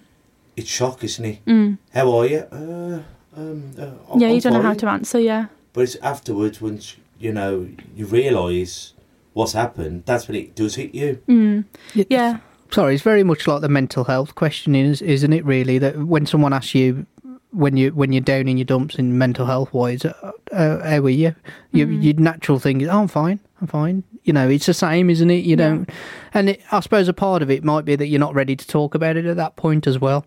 it's 0.55 0.69
shock, 0.69 1.03
isn't 1.03 1.25
it? 1.25 1.45
Mm. 1.45 1.77
How 1.93 2.11
are 2.17 2.25
you? 2.25 2.37
Uh, 2.51 2.99
um, 3.35 3.71
uh, 3.77 3.81
I'm- 3.81 4.19
Yeah, 4.19 4.27
I'm 4.29 4.35
you 4.35 4.41
don't 4.41 4.53
know 4.53 4.61
how 4.61 4.73
to 4.73 4.87
answer. 4.87 5.19
Yeah. 5.19 5.47
But 5.73 5.81
it's 5.81 5.95
afterwards 5.97 6.61
once 6.61 6.95
you 7.19 7.31
know 7.33 7.67
you 7.95 8.05
realise 8.05 8.93
what's 9.33 9.53
happened. 9.53 10.03
That's 10.05 10.27
when 10.27 10.35
it 10.37 10.55
does 10.55 10.75
hit 10.75 10.95
you. 10.95 11.21
Mm. 11.27 11.65
It's- 11.95 12.07
Yeah. 12.09 12.37
Sorry, 12.71 12.93
it's 12.93 13.03
very 13.03 13.23
much 13.23 13.47
like 13.47 13.61
the 13.61 13.69
mental 13.69 14.03
health 14.03 14.35
question, 14.35 14.75
is 14.75 15.01
isn't 15.01 15.33
it? 15.33 15.43
Really, 15.45 15.79
that 15.79 15.97
when 15.97 16.25
someone 16.25 16.53
asks 16.53 16.75
you 16.75 17.05
when 17.51 17.75
you 17.77 17.89
when 17.91 18.11
you're 18.13 18.21
down 18.21 18.47
in 18.47 18.57
your 18.57 18.65
dumps 18.65 18.95
in 18.95 19.17
mental 19.17 19.47
health 19.47 19.73
wise, 19.73 20.05
uh, 20.05 20.31
uh, 20.51 20.87
how 20.87 21.03
are 21.03 21.09
you? 21.09 21.33
Your, 21.71 21.87
Mhm. 21.87 22.03
your 22.03 22.13
natural 22.15 22.59
thing 22.59 22.81
is, 22.81 22.87
oh, 22.87 22.99
I'm 23.01 23.07
fine, 23.07 23.39
I'm 23.59 23.65
fine. 23.67 24.03
You 24.23 24.33
know, 24.33 24.47
it's 24.47 24.67
the 24.67 24.75
same, 24.75 25.09
isn't 25.09 25.31
it? 25.31 25.43
You 25.45 25.51
Yeah. 25.51 25.69
don't, 25.69 25.89
and 26.35 26.49
it, 26.49 26.61
I 26.71 26.79
suppose 26.81 27.07
a 27.07 27.13
part 27.13 27.41
of 27.41 27.49
it 27.49 27.63
might 27.63 27.85
be 27.85 27.95
that 27.95 28.05
you're 28.07 28.19
not 28.19 28.35
ready 28.35 28.55
to 28.55 28.67
talk 28.67 28.93
about 28.93 29.17
it 29.17 29.25
at 29.25 29.35
that 29.37 29.55
point 29.55 29.87
as 29.87 29.99
well. 29.99 30.25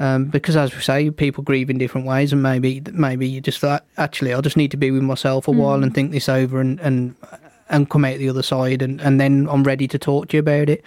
Um, 0.00 0.24
because 0.24 0.56
as 0.56 0.74
we 0.74 0.80
say, 0.82 1.08
people 1.10 1.44
grieve 1.44 1.70
in 1.70 1.78
different 1.78 2.06
ways, 2.06 2.32
and 2.32 2.42
maybe 2.42 2.82
maybe 2.92 3.28
you 3.28 3.40
just 3.40 3.60
thought, 3.60 3.84
actually, 3.96 4.34
I 4.34 4.40
just 4.40 4.56
need 4.56 4.72
to 4.72 4.76
be 4.76 4.90
with 4.90 5.02
myself 5.02 5.46
a 5.46 5.52
while 5.52 5.78
Mm. 5.78 5.84
and 5.84 5.94
think 5.94 6.10
this 6.10 6.28
over, 6.28 6.60
and 6.60 6.80
and 6.80 7.14
and 7.70 7.88
come 7.88 8.04
out 8.04 8.18
the 8.18 8.28
other 8.28 8.42
side, 8.42 8.82
and, 8.82 9.00
and 9.00 9.20
then 9.20 9.48
I'm 9.50 9.62
ready 9.62 9.86
to 9.88 9.98
talk 9.98 10.28
to 10.28 10.36
you 10.36 10.40
about 10.40 10.68
it 10.68 10.84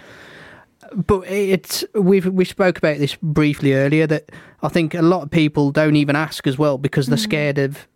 but 0.95 1.21
it's 1.27 1.83
we've 1.93 2.25
we 2.27 2.45
spoke 2.45 2.77
about 2.77 2.97
this 2.97 3.15
briefly 3.21 3.73
earlier 3.73 4.07
that 4.07 4.29
I 4.63 4.69
think 4.69 4.93
a 4.93 5.01
lot 5.01 5.23
of 5.23 5.31
people 5.31 5.71
don't 5.71 5.95
even 5.95 6.15
ask 6.15 6.47
as 6.47 6.57
well 6.57 6.77
because 6.77 7.07
they're 7.07 7.17
Mhm. 7.17 7.21
scared 7.31 7.57
of 7.57 7.87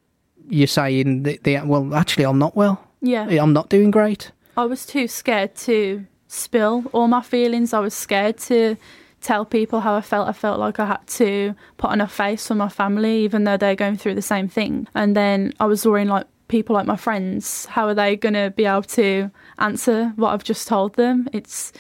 you 0.50 0.67
saying 0.67 1.23
that 1.23 1.43
they 1.43 1.59
well 1.62 1.93
actually 1.95 2.25
I'm 2.25 2.39
not 2.39 2.55
well 2.55 2.85
Yeah. 3.01 3.27
I'm 3.41 3.53
not 3.53 3.69
doing 3.69 3.91
great 3.91 4.31
I 4.57 4.65
was 4.65 4.85
too 4.85 5.07
scared 5.07 5.55
to 5.67 6.05
spill 6.27 6.83
all 6.93 7.07
my 7.07 7.21
feelings. 7.21 7.73
I 7.73 7.79
was 7.79 7.93
scared 7.93 8.38
to 8.50 8.75
tell 9.21 9.45
people 9.45 9.79
how 9.79 9.95
I 9.95 10.01
felt. 10.01 10.27
I 10.27 10.33
felt 10.33 10.59
like 10.59 10.79
I 10.79 10.85
had 10.85 11.07
to 11.17 11.55
put 11.77 11.89
on 11.91 12.01
a 12.01 12.07
face 12.07 12.47
for 12.47 12.55
my 12.55 12.69
family, 12.69 13.23
even 13.23 13.45
though 13.45 13.57
they're 13.57 13.75
going 13.75 13.97
through 13.97 14.15
the 14.15 14.21
same 14.21 14.47
thing. 14.47 14.88
And 14.93 15.15
then 15.15 15.53
I 15.59 15.65
was 15.65 15.85
worrying, 15.88 16.09
like, 16.09 16.27
people 16.50 16.75
like 16.75 16.85
my 16.85 16.95
friends, 16.97 17.65
how 17.67 17.88
are 17.88 17.93
they 17.95 18.15
going 18.15 18.33
to 18.33 18.51
be 18.55 18.65
able 18.65 18.83
to 18.83 19.31
answer 19.59 20.12
what 20.17 20.33
I've 20.33 20.43
just 20.43 20.67
told 20.67 20.95
them? 20.97 21.29
It's, 21.33 21.71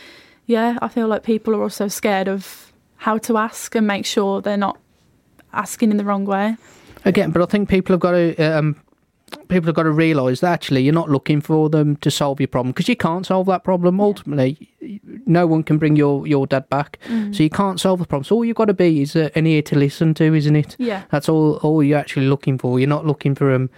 yeah, 0.45 0.77
I 0.81 0.87
feel 0.87 1.07
like 1.07 1.23
people 1.23 1.55
are 1.55 1.61
also 1.61 1.87
scared 1.87 2.27
of 2.27 2.71
how 2.97 3.17
to 3.19 3.37
ask 3.37 3.75
and 3.75 3.85
make 3.87 4.05
sure 4.05 4.41
they're 4.41 4.57
not 4.57 4.77
asking 5.53 5.91
in 5.91 5.97
the 5.97 6.03
wrong 6.05 6.25
way. 6.25 6.55
Again, 7.05 7.31
but 7.31 7.41
I 7.41 7.45
think 7.45 7.69
people 7.69 7.93
have 7.93 7.99
got 7.99 8.11
to 8.11 8.35
um, 8.57 8.75
people 9.49 9.67
have 9.67 9.75
got 9.75 9.83
to 9.83 9.91
realise 9.91 10.39
that 10.41 10.51
actually 10.53 10.81
you're 10.83 10.93
not 10.93 11.09
looking 11.09 11.41
for 11.41 11.69
them 11.69 11.95
to 11.97 12.09
solve 12.11 12.39
your 12.39 12.47
problem 12.47 12.71
because 12.71 12.87
you 12.87 12.95
can't 12.95 13.25
solve 13.25 13.47
that 13.47 13.63
problem. 13.63 13.99
Ultimately, 13.99 14.69
no 15.25 15.45
one 15.47 15.63
can 15.63 15.77
bring 15.77 15.95
your, 15.95 16.25
your 16.27 16.47
dad 16.47 16.69
back, 16.69 16.97
Mm. 17.09 17.35
so 17.35 17.43
you 17.43 17.49
can't 17.49 17.79
solve 17.79 17.99
the 17.99 18.05
problem. 18.05 18.23
So 18.23 18.35
all 18.37 18.45
you've 18.45 18.55
got 18.55 18.65
to 18.65 18.73
be 18.73 19.01
is 19.01 19.15
uh, 19.15 19.29
an 19.35 19.45
ear 19.47 19.61
to 19.63 19.75
listen 19.77 20.13
to, 20.15 20.33
isn't 20.33 20.55
it? 20.55 20.75
Yeah. 20.79 21.03
That's 21.09 21.27
all 21.27 21.57
all 21.57 21.83
you're 21.83 21.97
actually 21.99 22.27
looking 22.27 22.57
for. 22.57 22.79
You're 22.79 22.87
not 22.89 23.05
looking 23.05 23.35
for 23.35 23.51
them 23.51 23.69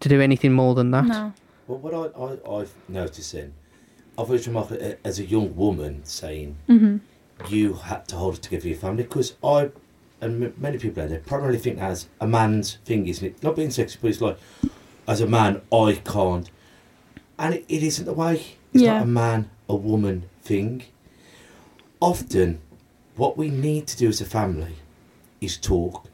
to 0.00 0.08
do 0.08 0.20
anything 0.20 0.52
more 0.52 0.74
than 0.74 0.90
that. 0.90 1.04
No. 1.04 1.32
Well, 1.66 1.78
what 1.78 1.94
I, 1.94 2.54
I, 2.54 2.60
I've 2.60 2.72
noticed 2.88 3.34
in, 3.34 3.52
I've 4.18 4.24
always 4.26 4.46
remarked 4.48 4.72
as 4.72 5.18
a 5.20 5.24
young 5.24 5.54
woman 5.56 6.04
saying 6.04 6.56
hmm 6.66 6.96
you 7.48 7.74
had 7.74 8.08
to 8.08 8.16
hold 8.16 8.34
it 8.34 8.42
together 8.42 8.62
for 8.62 8.68
your 8.68 8.76
family 8.76 9.04
because 9.04 9.36
I, 9.44 9.70
and 10.20 10.42
m- 10.42 10.54
many 10.58 10.76
people 10.76 11.04
out 11.04 11.10
there, 11.10 11.20
primarily 11.20 11.56
think 11.58 11.78
as 11.78 12.08
a 12.20 12.26
man's 12.26 12.78
thing, 12.84 13.06
isn't 13.06 13.24
it? 13.24 13.42
Not 13.44 13.54
being 13.54 13.68
sexist, 13.68 13.98
but 14.02 14.08
it's 14.10 14.20
like, 14.20 14.38
as 15.06 15.20
a 15.20 15.26
man, 15.28 15.60
I 15.72 16.00
can't. 16.04 16.50
And 17.38 17.54
it, 17.54 17.64
it 17.68 17.84
isn't 17.84 18.06
the 18.06 18.12
way. 18.12 18.56
It's 18.74 18.82
Yeah. 18.82 18.94
not 18.94 19.02
a 19.04 19.06
man, 19.06 19.50
a 19.68 19.76
woman 19.76 20.24
thing. 20.42 20.82
Often, 22.00 22.60
what 23.14 23.36
we 23.36 23.50
need 23.50 23.86
to 23.86 23.96
do 23.96 24.08
as 24.08 24.20
a 24.20 24.24
family 24.24 24.74
is 25.40 25.56
talk. 25.56 26.06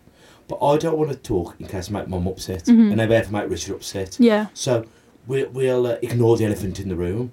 But 0.46 0.58
I 0.62 0.76
don't 0.76 0.99
want 0.99 1.11
to 1.11 1.16
talk 1.16 1.56
in 1.58 1.66
case 1.66 1.88
I 1.88 1.92
make 1.94 2.08
mum 2.08 2.26
upset 2.26 2.64
Mhm. 2.64 2.88
and 2.88 2.96
never 2.96 3.14
ever 3.14 3.32
make 3.32 3.49
Richard 3.49 3.76
upset. 3.76 4.18
Yeah. 4.20 4.49
So 4.52 4.84
we, 5.26 5.44
we'll 5.44 5.87
uh, 5.87 5.96
ignore 6.02 6.37
the 6.37 6.44
elephant 6.44 6.78
in 6.80 6.90
the 6.90 6.96
room. 6.96 7.32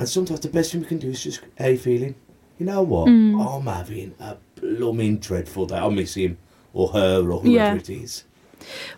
And 0.00 0.08
sometimes 0.08 0.40
the 0.40 0.48
best 0.48 0.72
thing 0.72 0.80
we 0.80 0.86
can 0.86 0.96
do 0.96 1.10
is 1.10 1.22
just, 1.22 1.42
you 1.60 1.76
feeling? 1.76 2.14
You 2.58 2.64
know 2.64 2.80
what? 2.80 3.08
Mm. 3.08 3.38
I'm 3.38 3.66
having 3.66 4.14
a 4.18 4.38
blooming 4.58 5.18
dreadful 5.18 5.66
day. 5.66 5.76
I'll 5.76 5.90
miss 5.90 6.14
him 6.14 6.38
or 6.72 6.88
her 6.88 7.18
or 7.30 7.40
whoever 7.40 7.48
Yeah. 7.48 7.74
it 7.74 7.90
is. 7.90 8.24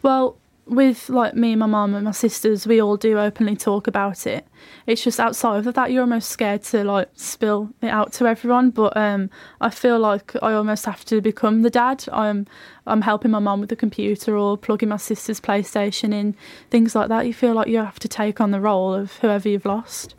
Well, 0.03 0.37
with 0.65 1.09
like 1.09 1.35
me 1.35 1.55
and 1.55 1.59
my 1.59 1.67
mum 1.67 1.97
and 1.97 2.05
my 2.05 2.13
sisters, 2.13 2.69
we 2.69 2.81
all 2.81 2.97
do 2.97 3.19
openly 3.19 3.57
talk 3.57 3.89
about 3.89 4.29
it. 4.29 4.47
It's 4.87 5.03
just 5.03 5.19
outside 5.19 5.67
of 5.67 5.75
that, 5.75 5.91
you're 5.91 6.03
almost 6.03 6.31
scared 6.31 6.63
to 6.65 6.85
like 6.85 7.09
spill 7.15 7.71
it 7.83 7.89
out 7.89 8.13
to 8.13 8.29
everyone. 8.29 8.71
But 8.71 8.97
um, 8.97 9.29
I 9.61 9.71
feel 9.71 9.99
like 9.99 10.37
I 10.41 10.53
almost 10.53 10.85
have 10.87 11.05
to 11.07 11.21
become 11.21 11.63
the 11.63 11.71
dad. 11.71 12.05
I'm 12.13 12.47
I'm 12.87 13.03
helping 13.03 13.33
my 13.33 13.41
mum 13.41 13.59
with 13.59 13.71
the 13.71 13.77
computer 13.77 14.37
or 14.37 14.57
plugging 14.57 14.91
my 14.91 14.99
sister's 14.99 15.41
PlayStation 15.41 16.15
in, 16.15 16.37
things 16.71 16.95
like 16.95 17.09
that. 17.09 17.27
You 17.27 17.35
feel 17.35 17.55
like 17.55 17.67
you 17.67 17.79
have 17.79 17.99
to 17.99 18.09
take 18.09 18.41
on 18.41 18.53
the 18.53 18.61
role 18.61 18.95
of 18.95 19.15
whoever 19.17 19.49
you've 19.49 19.67
lost. 19.67 20.15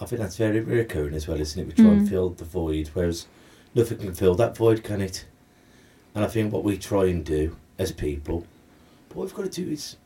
I 0.00 0.04
think 0.04 0.20
that's 0.20 0.36
very 0.36 0.60
recurring 0.60 1.14
as 1.14 1.26
well, 1.26 1.40
isn't 1.40 1.60
it? 1.60 1.66
We 1.66 1.72
try 1.72 1.92
and 1.92 2.06
Mm. 2.06 2.10
fill 2.10 2.30
the 2.30 2.44
void, 2.44 2.90
whereas 2.92 3.26
nothing 3.74 3.98
can 3.98 4.14
fill 4.14 4.34
that 4.34 4.56
void, 4.56 4.84
can 4.84 5.00
it? 5.00 5.24
And 6.14 6.24
I 6.24 6.28
think 6.28 6.52
what 6.52 6.64
we 6.64 6.76
try 6.76 7.06
and 7.06 7.24
do 7.24 7.56
as 7.78 7.92
people, 7.92 8.46
what 9.14 9.24
we've 9.24 9.34
got 9.34 9.50
to 9.50 9.64
do 9.64 9.70
is 9.70 9.96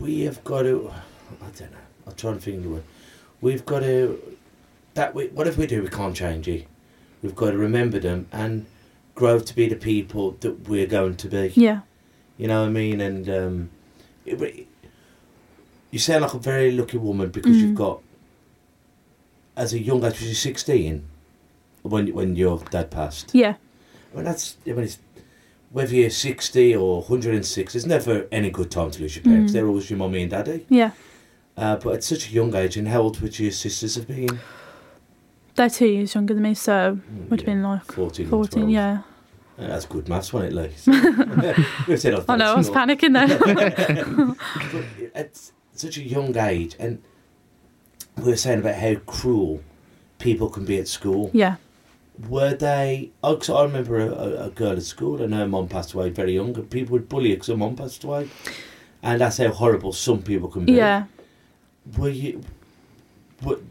we 0.00 0.22
have 0.22 0.42
got 0.44 0.62
to, 0.62 0.90
I 1.40 1.44
don't 1.58 1.70
know, 1.72 1.78
I'll 2.06 2.12
try 2.12 2.32
and 2.32 2.42
think 2.42 2.58
of 2.58 2.62
the 2.64 2.68
word. 2.70 2.82
We've 3.40 3.64
got 3.64 3.80
to, 3.80 4.20
that 4.94 5.14
we, 5.14 5.28
whatever 5.28 5.60
we 5.60 5.66
do, 5.66 5.82
we 5.82 5.88
can't 5.88 6.16
change 6.16 6.48
it. 6.48 6.66
We've 7.22 7.34
got 7.36 7.52
to 7.52 7.58
remember 7.58 7.98
them 7.98 8.26
and 8.32 8.66
grow 9.14 9.38
to 9.38 9.54
be 9.54 9.68
the 9.68 9.76
people 9.76 10.32
that 10.40 10.68
we're 10.68 10.86
going 10.86 11.16
to 11.16 11.28
be. 11.28 11.52
Yeah. 11.54 11.80
You 12.36 12.48
know 12.48 12.62
what 12.62 12.68
I 12.68 12.72
mean? 12.72 13.00
And 13.00 13.28
um, 13.28 13.70
it, 14.26 14.40
it- 14.42 14.66
you 15.90 16.00
sound 16.00 16.22
like 16.22 16.34
a 16.34 16.38
very 16.38 16.72
lucky 16.72 16.98
woman 16.98 17.28
because 17.30 17.56
you've 17.56 17.70
Mm. 17.70 17.76
got, 17.76 18.02
as 19.56 19.72
a 19.72 19.78
young 19.80 19.98
age, 20.04 20.20
was 20.20 20.28
you 20.28 20.34
16 20.34 21.04
when 21.82 22.08
when 22.14 22.36
your 22.36 22.58
dad 22.70 22.90
passed? 22.90 23.30
Yeah. 23.34 23.54
I 24.12 24.16
mean, 24.16 24.24
that's, 24.24 24.56
I 24.66 24.70
mean, 24.70 24.84
it's, 24.84 24.98
whether 25.70 25.94
you're 25.94 26.08
60 26.10 26.76
or 26.76 27.00
106, 27.02 27.72
there's 27.72 27.84
never 27.86 28.26
any 28.30 28.50
good 28.50 28.70
time 28.70 28.90
to 28.92 29.02
lose 29.02 29.16
your 29.16 29.24
parents. 29.24 29.50
Mm. 29.50 29.54
They're 29.54 29.66
always 29.66 29.90
your 29.90 29.98
mummy 29.98 30.22
and 30.22 30.30
daddy. 30.30 30.66
Yeah. 30.68 30.92
Uh, 31.56 31.76
but 31.76 31.94
at 31.94 32.04
such 32.04 32.28
a 32.30 32.32
young 32.32 32.54
age, 32.54 32.76
and 32.76 32.86
how 32.88 33.00
old 33.02 33.20
would 33.20 33.38
your 33.38 33.50
sisters 33.52 33.96
have 33.96 34.06
been? 34.06 34.38
They're 35.56 35.70
two 35.70 35.86
years 35.86 36.14
younger 36.14 36.34
than 36.34 36.42
me, 36.42 36.54
so 36.54 36.98
Mm, 37.12 37.28
would 37.30 37.40
have 37.40 37.46
been 37.46 37.62
like 37.62 37.84
14, 37.92 38.28
14, 38.28 38.50
12. 38.62 38.70
yeah. 38.70 39.02
Uh, 39.58 39.68
that's 39.68 39.86
good 39.86 40.08
maths, 40.08 40.32
wasn't 40.32 40.52
it, 40.52 40.56
Lee? 40.56 41.96
Said 41.96 42.24
I 42.28 42.36
know, 42.36 42.52
I 42.52 42.56
was 42.56 42.70
panicking 42.70 43.12
there. 43.14 43.38
but 44.72 45.14
at 45.14 45.50
such 45.74 45.96
a 45.96 46.02
young 46.02 46.36
age, 46.36 46.74
and 46.80 47.02
we 48.16 48.24
were 48.24 48.36
saying 48.36 48.60
about 48.60 48.76
how 48.76 48.94
cruel 49.06 49.60
people 50.18 50.48
can 50.48 50.64
be 50.64 50.78
at 50.78 50.88
school. 50.88 51.30
yeah. 51.32 51.56
Were 52.28 52.54
they? 52.54 53.10
Oh, 53.24 53.34
'cause 53.36 53.50
I 53.50 53.64
remember 53.64 53.98
a, 53.98 54.44
a, 54.46 54.50
girl 54.50 54.76
at 54.76 54.84
school, 54.84 55.20
and 55.20 55.34
her 55.34 55.48
mum 55.48 55.66
passed 55.66 55.94
away 55.94 56.10
very 56.10 56.34
young, 56.34 56.54
and 56.54 56.70
people 56.70 56.92
would 56.92 57.08
bully 57.08 57.30
her 57.30 57.34
because 57.34 57.48
her 57.48 57.56
mum 57.56 57.74
passed 57.74 58.04
away, 58.04 58.30
and 59.02 59.20
that's 59.20 59.38
how 59.38 59.48
horrible 59.48 59.92
some 59.92 60.22
people 60.22 60.48
can 60.48 60.64
be. 60.64 60.74
Yeah. 60.74 61.06
Were 61.98 62.10
you? 62.10 62.40
What, 63.40 63.62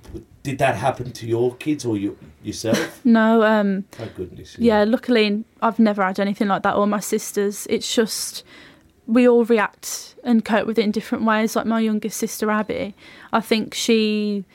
did 0.44 0.58
that 0.58 0.76
happen 0.76 1.14
to 1.14 1.26
your 1.26 1.56
kids 1.56 1.86
or 1.86 1.96
you 1.96 2.18
yourself? 2.44 3.00
No, 3.06 3.44
um, 3.44 3.86
Thank 3.92 4.16
goodness. 4.16 4.58
yeah, 4.60 4.84
luckily 4.84 5.46
I've 5.62 5.80
never 5.80 6.04
had 6.04 6.20
anything 6.20 6.50
like 6.50 6.64
that 6.64 6.76
or 6.76 6.86
my 6.86 7.00
sisters. 7.00 7.66
It's 7.70 7.96
just 7.96 8.44
we 9.08 9.28
all 9.28 9.46
react 9.46 10.16
and 10.24 10.46
cope 10.46 10.66
with 10.68 10.80
it 10.80 10.84
in 10.84 10.92
different 10.92 11.26
ways. 11.26 11.56
Like 11.56 11.66
my 11.66 11.80
youngest 11.80 12.18
sister 12.18 12.50
Abby, 12.50 12.96
I 13.32 13.42
think 13.42 13.74
she 13.74 14.46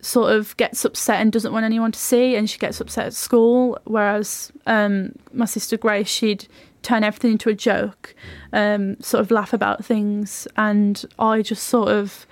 sort 0.00 0.32
of 0.32 0.56
gets 0.58 0.84
upset 0.84 1.20
and 1.20 1.32
doesn't 1.32 1.52
want 1.52 1.64
anyone 1.64 1.90
to 1.90 1.98
see 1.98 2.36
and 2.36 2.48
she 2.48 2.58
gets 2.58 2.78
upset 2.78 3.06
at 3.06 3.14
school 3.14 3.78
whereas 3.84 4.52
um, 4.66 5.12
my 5.32 5.46
sister 5.46 5.78
Grace 5.78 6.08
she'd 6.08 6.46
turn 6.82 7.02
everything 7.02 7.32
into 7.32 7.48
a 7.48 7.54
joke 7.54 8.14
um, 8.52 9.00
sort 9.00 9.22
of 9.22 9.30
laugh 9.30 9.54
about 9.54 9.82
things 9.82 10.46
and 10.58 11.06
I 11.18 11.40
just 11.40 11.64
sort 11.64 11.88
of 11.88 12.26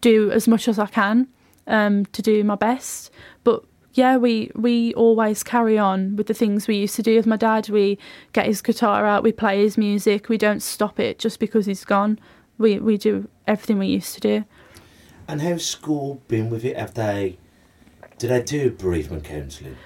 do 0.00 0.30
as 0.30 0.46
much 0.46 0.68
as 0.68 0.78
I 0.78 0.86
can 0.86 1.26
um, 1.66 2.06
to 2.06 2.22
do 2.22 2.44
my 2.44 2.54
best 2.54 3.10
yeah, 3.96 4.16
we 4.16 4.50
we 4.54 4.92
always 4.94 5.42
carry 5.42 5.78
on 5.78 6.16
with 6.16 6.26
the 6.26 6.34
things 6.34 6.68
we 6.68 6.76
used 6.76 6.96
to 6.96 7.02
do 7.02 7.16
with 7.16 7.26
my 7.26 7.36
dad. 7.36 7.68
We 7.68 7.98
get 8.32 8.46
his 8.46 8.60
guitar 8.60 9.06
out, 9.06 9.22
we 9.22 9.32
play 9.32 9.62
his 9.62 9.78
music. 9.78 10.28
We 10.28 10.38
don't 10.38 10.60
stop 10.60 11.00
it 11.00 11.18
just 11.18 11.40
because 11.40 11.66
he's 11.66 11.84
gone. 11.84 12.18
We 12.58 12.78
we 12.78 12.98
do 12.98 13.28
everything 13.46 13.78
we 13.78 13.86
used 13.86 14.14
to 14.14 14.20
do. 14.20 14.44
And 15.28 15.42
how's 15.42 15.64
school 15.66 16.22
been 16.28 16.50
with 16.50 16.64
it? 16.64 16.76
Have 16.76 16.94
they? 16.94 17.38
Did 18.18 18.30
they 18.30 18.42
do 18.42 18.70
bereavement 18.70 19.24
counselling? 19.24 19.76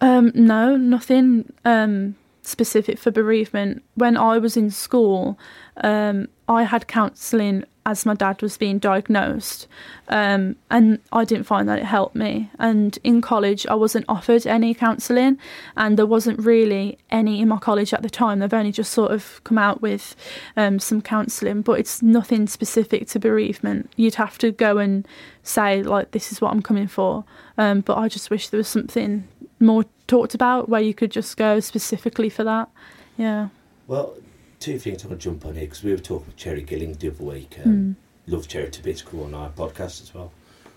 Um, 0.00 0.32
no, 0.34 0.76
nothing 0.76 1.52
um, 1.64 2.16
specific 2.42 2.98
for 2.98 3.10
bereavement. 3.10 3.82
When 3.94 4.16
I 4.16 4.38
was 4.38 4.56
in 4.56 4.70
school, 4.70 5.38
um, 5.78 6.28
I 6.48 6.64
had 6.64 6.86
counselling 6.86 7.64
as 7.86 8.04
my 8.04 8.14
dad 8.14 8.42
was 8.42 8.58
being 8.58 8.78
diagnosed, 8.78 9.68
um, 10.08 10.56
and 10.70 10.98
I 11.12 11.24
didn't 11.24 11.44
find 11.44 11.68
that 11.68 11.78
it 11.78 11.84
helped 11.84 12.16
me. 12.16 12.50
And 12.58 12.98
in 13.04 13.22
college, 13.22 13.64
I 13.68 13.74
wasn't 13.74 14.04
offered 14.08 14.44
any 14.46 14.74
counselling, 14.74 15.38
and 15.76 15.96
there 15.96 16.04
wasn't 16.04 16.40
really 16.40 16.98
any 17.10 17.40
in 17.40 17.48
my 17.48 17.58
college 17.58 17.94
at 17.94 18.02
the 18.02 18.10
time. 18.10 18.40
They've 18.40 18.52
only 18.52 18.72
just 18.72 18.92
sort 18.92 19.12
of 19.12 19.40
come 19.44 19.56
out 19.56 19.80
with 19.80 20.16
um, 20.56 20.80
some 20.80 21.00
counselling, 21.00 21.62
but 21.62 21.78
it's 21.78 22.02
nothing 22.02 22.48
specific 22.48 23.06
to 23.08 23.20
bereavement. 23.20 23.92
You'd 23.94 24.16
have 24.16 24.36
to 24.38 24.50
go 24.50 24.78
and 24.78 25.06
say 25.44 25.82
like, 25.82 26.10
"This 26.10 26.32
is 26.32 26.40
what 26.40 26.50
I'm 26.50 26.62
coming 26.62 26.88
for." 26.88 27.24
Um, 27.56 27.80
but 27.80 27.96
I 27.96 28.08
just 28.08 28.30
wish 28.30 28.48
there 28.48 28.58
was 28.58 28.68
something 28.68 29.28
more 29.60 29.84
talked 30.08 30.34
about 30.34 30.68
where 30.68 30.80
you 30.80 30.92
could 30.92 31.12
just 31.12 31.36
go 31.36 31.60
specifically 31.60 32.28
for 32.28 32.44
that. 32.44 32.68
Yeah. 33.16 33.48
Well, 33.86 34.14
two 34.60 34.78
things 34.78 35.02
I'm 35.02 35.10
going 35.10 35.18
to 35.18 35.24
jump 35.24 35.44
on 35.46 35.54
here 35.54 35.64
because 35.64 35.82
we 35.82 35.92
were 35.92 35.98
talking 35.98 36.26
with 36.26 36.36
Cherry 36.36 36.62
Gilling 36.62 36.94
the 36.94 37.08
other 37.10 37.24
week. 37.24 37.58
Um, 37.64 37.72
Mm. 37.72 37.94
Love 38.32 38.48
Cherry 38.48 38.70
to 38.70 38.82
bits, 38.82 39.04
on 39.12 39.34
our 39.34 39.50
podcast 39.50 40.02
as 40.02 40.12
well. 40.12 40.32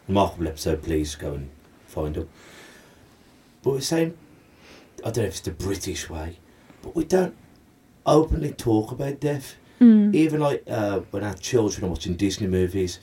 Remarkable 0.08 0.48
episode, 0.48 0.84
please 0.84 1.16
go 1.16 1.34
and 1.34 1.50
find 1.88 2.14
them. 2.16 2.30
But 3.64 3.72
we're 3.72 3.82
saying, 3.82 4.16
I 5.00 5.06
don't 5.10 5.18
know 5.18 5.24
if 5.24 5.30
it's 5.30 5.40
the 5.40 5.52
British 5.52 6.10
way, 6.10 6.38
but 6.84 6.96
we 6.96 7.06
don't 7.06 7.36
openly 8.06 8.52
talk 8.52 8.92
about 8.92 9.20
death. 9.20 9.56
Mm. 9.82 10.14
Even 10.14 10.40
like 10.42 10.64
uh, 10.68 11.00
when 11.12 11.24
our 11.24 11.34
children 11.36 11.86
are 11.86 11.90
watching 11.90 12.16
Disney 12.16 12.48
movies, 12.48 13.00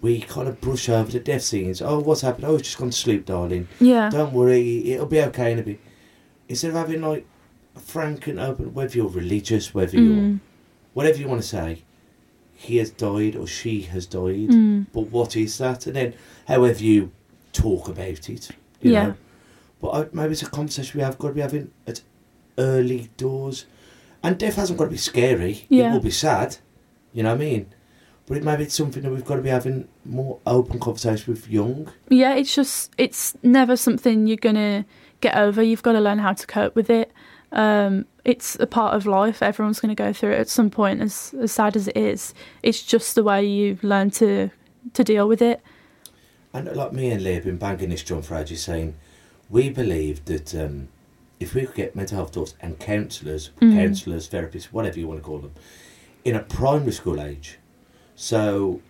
we 0.00 0.20
kind 0.20 0.48
of 0.48 0.60
brush 0.60 0.88
over 0.88 1.10
the 1.10 1.20
death 1.20 1.42
scenes. 1.42 1.80
Oh, 1.80 2.00
what's 2.00 2.22
happened? 2.22 2.44
Oh, 2.46 2.54
it's 2.56 2.64
just 2.68 2.78
gone 2.78 2.90
to 2.90 2.96
sleep, 2.96 3.26
darling. 3.26 3.68
Yeah. 3.80 4.10
Don't 4.10 4.32
worry, 4.32 4.92
it'll 4.92 5.06
be 5.06 5.20
okay 5.22 5.52
in 5.52 5.58
a 5.58 5.62
bit. 5.62 5.80
Instead 6.48 6.70
of 6.70 6.76
having 6.76 7.02
like 7.02 7.26
frank 7.80 8.26
and 8.26 8.38
open, 8.40 8.74
whether 8.74 8.96
you're 8.96 9.08
religious, 9.08 9.74
whether 9.74 9.96
you're 9.98 10.14
Mm. 10.22 10.40
whatever 10.94 11.18
you 11.18 11.28
want 11.28 11.42
to 11.42 11.46
say, 11.48 11.82
he 12.54 12.78
has 12.78 12.90
died 12.90 13.36
or 13.36 13.46
she 13.46 13.82
has 13.82 14.06
died. 14.06 14.48
Mm. 14.50 14.86
But 14.92 15.10
what 15.12 15.36
is 15.36 15.58
that? 15.58 15.86
And 15.86 15.94
then 15.96 16.14
however 16.48 16.82
you 16.82 17.10
talk 17.52 17.88
about 17.88 18.28
it, 18.30 18.50
you 18.80 18.92
Yeah. 18.92 19.06
know. 19.08 19.14
But 19.80 19.88
I, 19.90 20.06
maybe 20.12 20.32
it's 20.32 20.42
a 20.42 20.46
conversation 20.46 20.98
we 20.98 21.04
have 21.04 21.18
got 21.18 21.28
to 21.28 21.34
be 21.34 21.40
having 21.42 21.70
at 21.86 22.00
early 22.58 23.10
doors. 23.16 23.66
And 24.22 24.38
death 24.38 24.56
hasn't 24.56 24.78
got 24.78 24.86
to 24.86 24.90
be 24.90 24.96
scary. 24.96 25.66
Yeah. 25.68 25.90
It 25.90 25.92
will 25.92 26.00
be 26.00 26.10
sad. 26.10 26.56
You 27.12 27.22
know 27.22 27.30
what 27.30 27.42
I 27.42 27.44
mean? 27.44 27.66
But 28.26 28.38
it, 28.38 28.44
maybe 28.44 28.64
it's 28.64 28.74
something 28.74 29.02
that 29.02 29.12
we've 29.12 29.24
got 29.24 29.36
to 29.36 29.42
be 29.42 29.50
having 29.50 29.86
more 30.04 30.38
open 30.46 30.80
conversation 30.80 31.32
with 31.32 31.48
young. 31.48 31.92
Yeah, 32.08 32.34
it's 32.34 32.54
just 32.54 32.92
it's 32.98 33.34
never 33.42 33.76
something 33.76 34.26
you're 34.26 34.36
gonna 34.38 34.84
get 35.20 35.36
over. 35.36 35.62
You've 35.62 35.82
got 35.84 35.92
to 35.92 36.00
learn 36.00 36.18
how 36.18 36.32
to 36.32 36.46
cope 36.46 36.74
with 36.74 36.90
it. 36.90 37.12
Um, 37.56 38.04
it's 38.24 38.56
a 38.60 38.66
part 38.66 38.94
of 38.94 39.06
life. 39.06 39.42
Everyone's 39.42 39.80
going 39.80 39.94
to 39.96 40.00
go 40.02 40.12
through 40.12 40.32
it 40.32 40.40
at 40.40 40.48
some 40.48 40.68
point. 40.70 41.00
As 41.00 41.34
as 41.40 41.52
sad 41.52 41.74
as 41.74 41.88
it 41.88 41.96
is, 41.96 42.34
it's 42.62 42.82
just 42.82 43.14
the 43.14 43.22
way 43.24 43.44
you 43.44 43.78
learn 43.82 44.10
to 44.12 44.50
to 44.92 45.02
deal 45.02 45.26
with 45.26 45.40
it. 45.42 45.60
And 46.52 46.70
like 46.76 46.92
me 46.92 47.10
and 47.10 47.22
Lee 47.24 47.34
have 47.34 47.44
been 47.44 47.56
banging 47.56 47.88
this 47.90 48.02
drum 48.04 48.22
for 48.22 48.36
ages, 48.36 48.62
saying 48.62 48.94
we 49.50 49.70
believe 49.70 50.24
that 50.26 50.54
um, 50.54 50.88
if 51.40 51.54
we 51.54 51.66
could 51.66 51.74
get 51.74 51.96
mental 51.96 52.16
health 52.16 52.32
talks 52.32 52.54
and 52.60 52.78
counsellors, 52.78 53.50
Mm. 53.60 53.74
counsellors, 53.74 54.28
therapists, 54.28 54.66
whatever 54.66 54.98
you 54.98 55.08
want 55.08 55.20
to 55.20 55.24
call 55.24 55.38
them, 55.38 55.52
in 56.24 56.34
a 56.36 56.40
primary 56.40 56.92
school 56.92 57.20
age, 57.20 57.58
so 58.14 58.80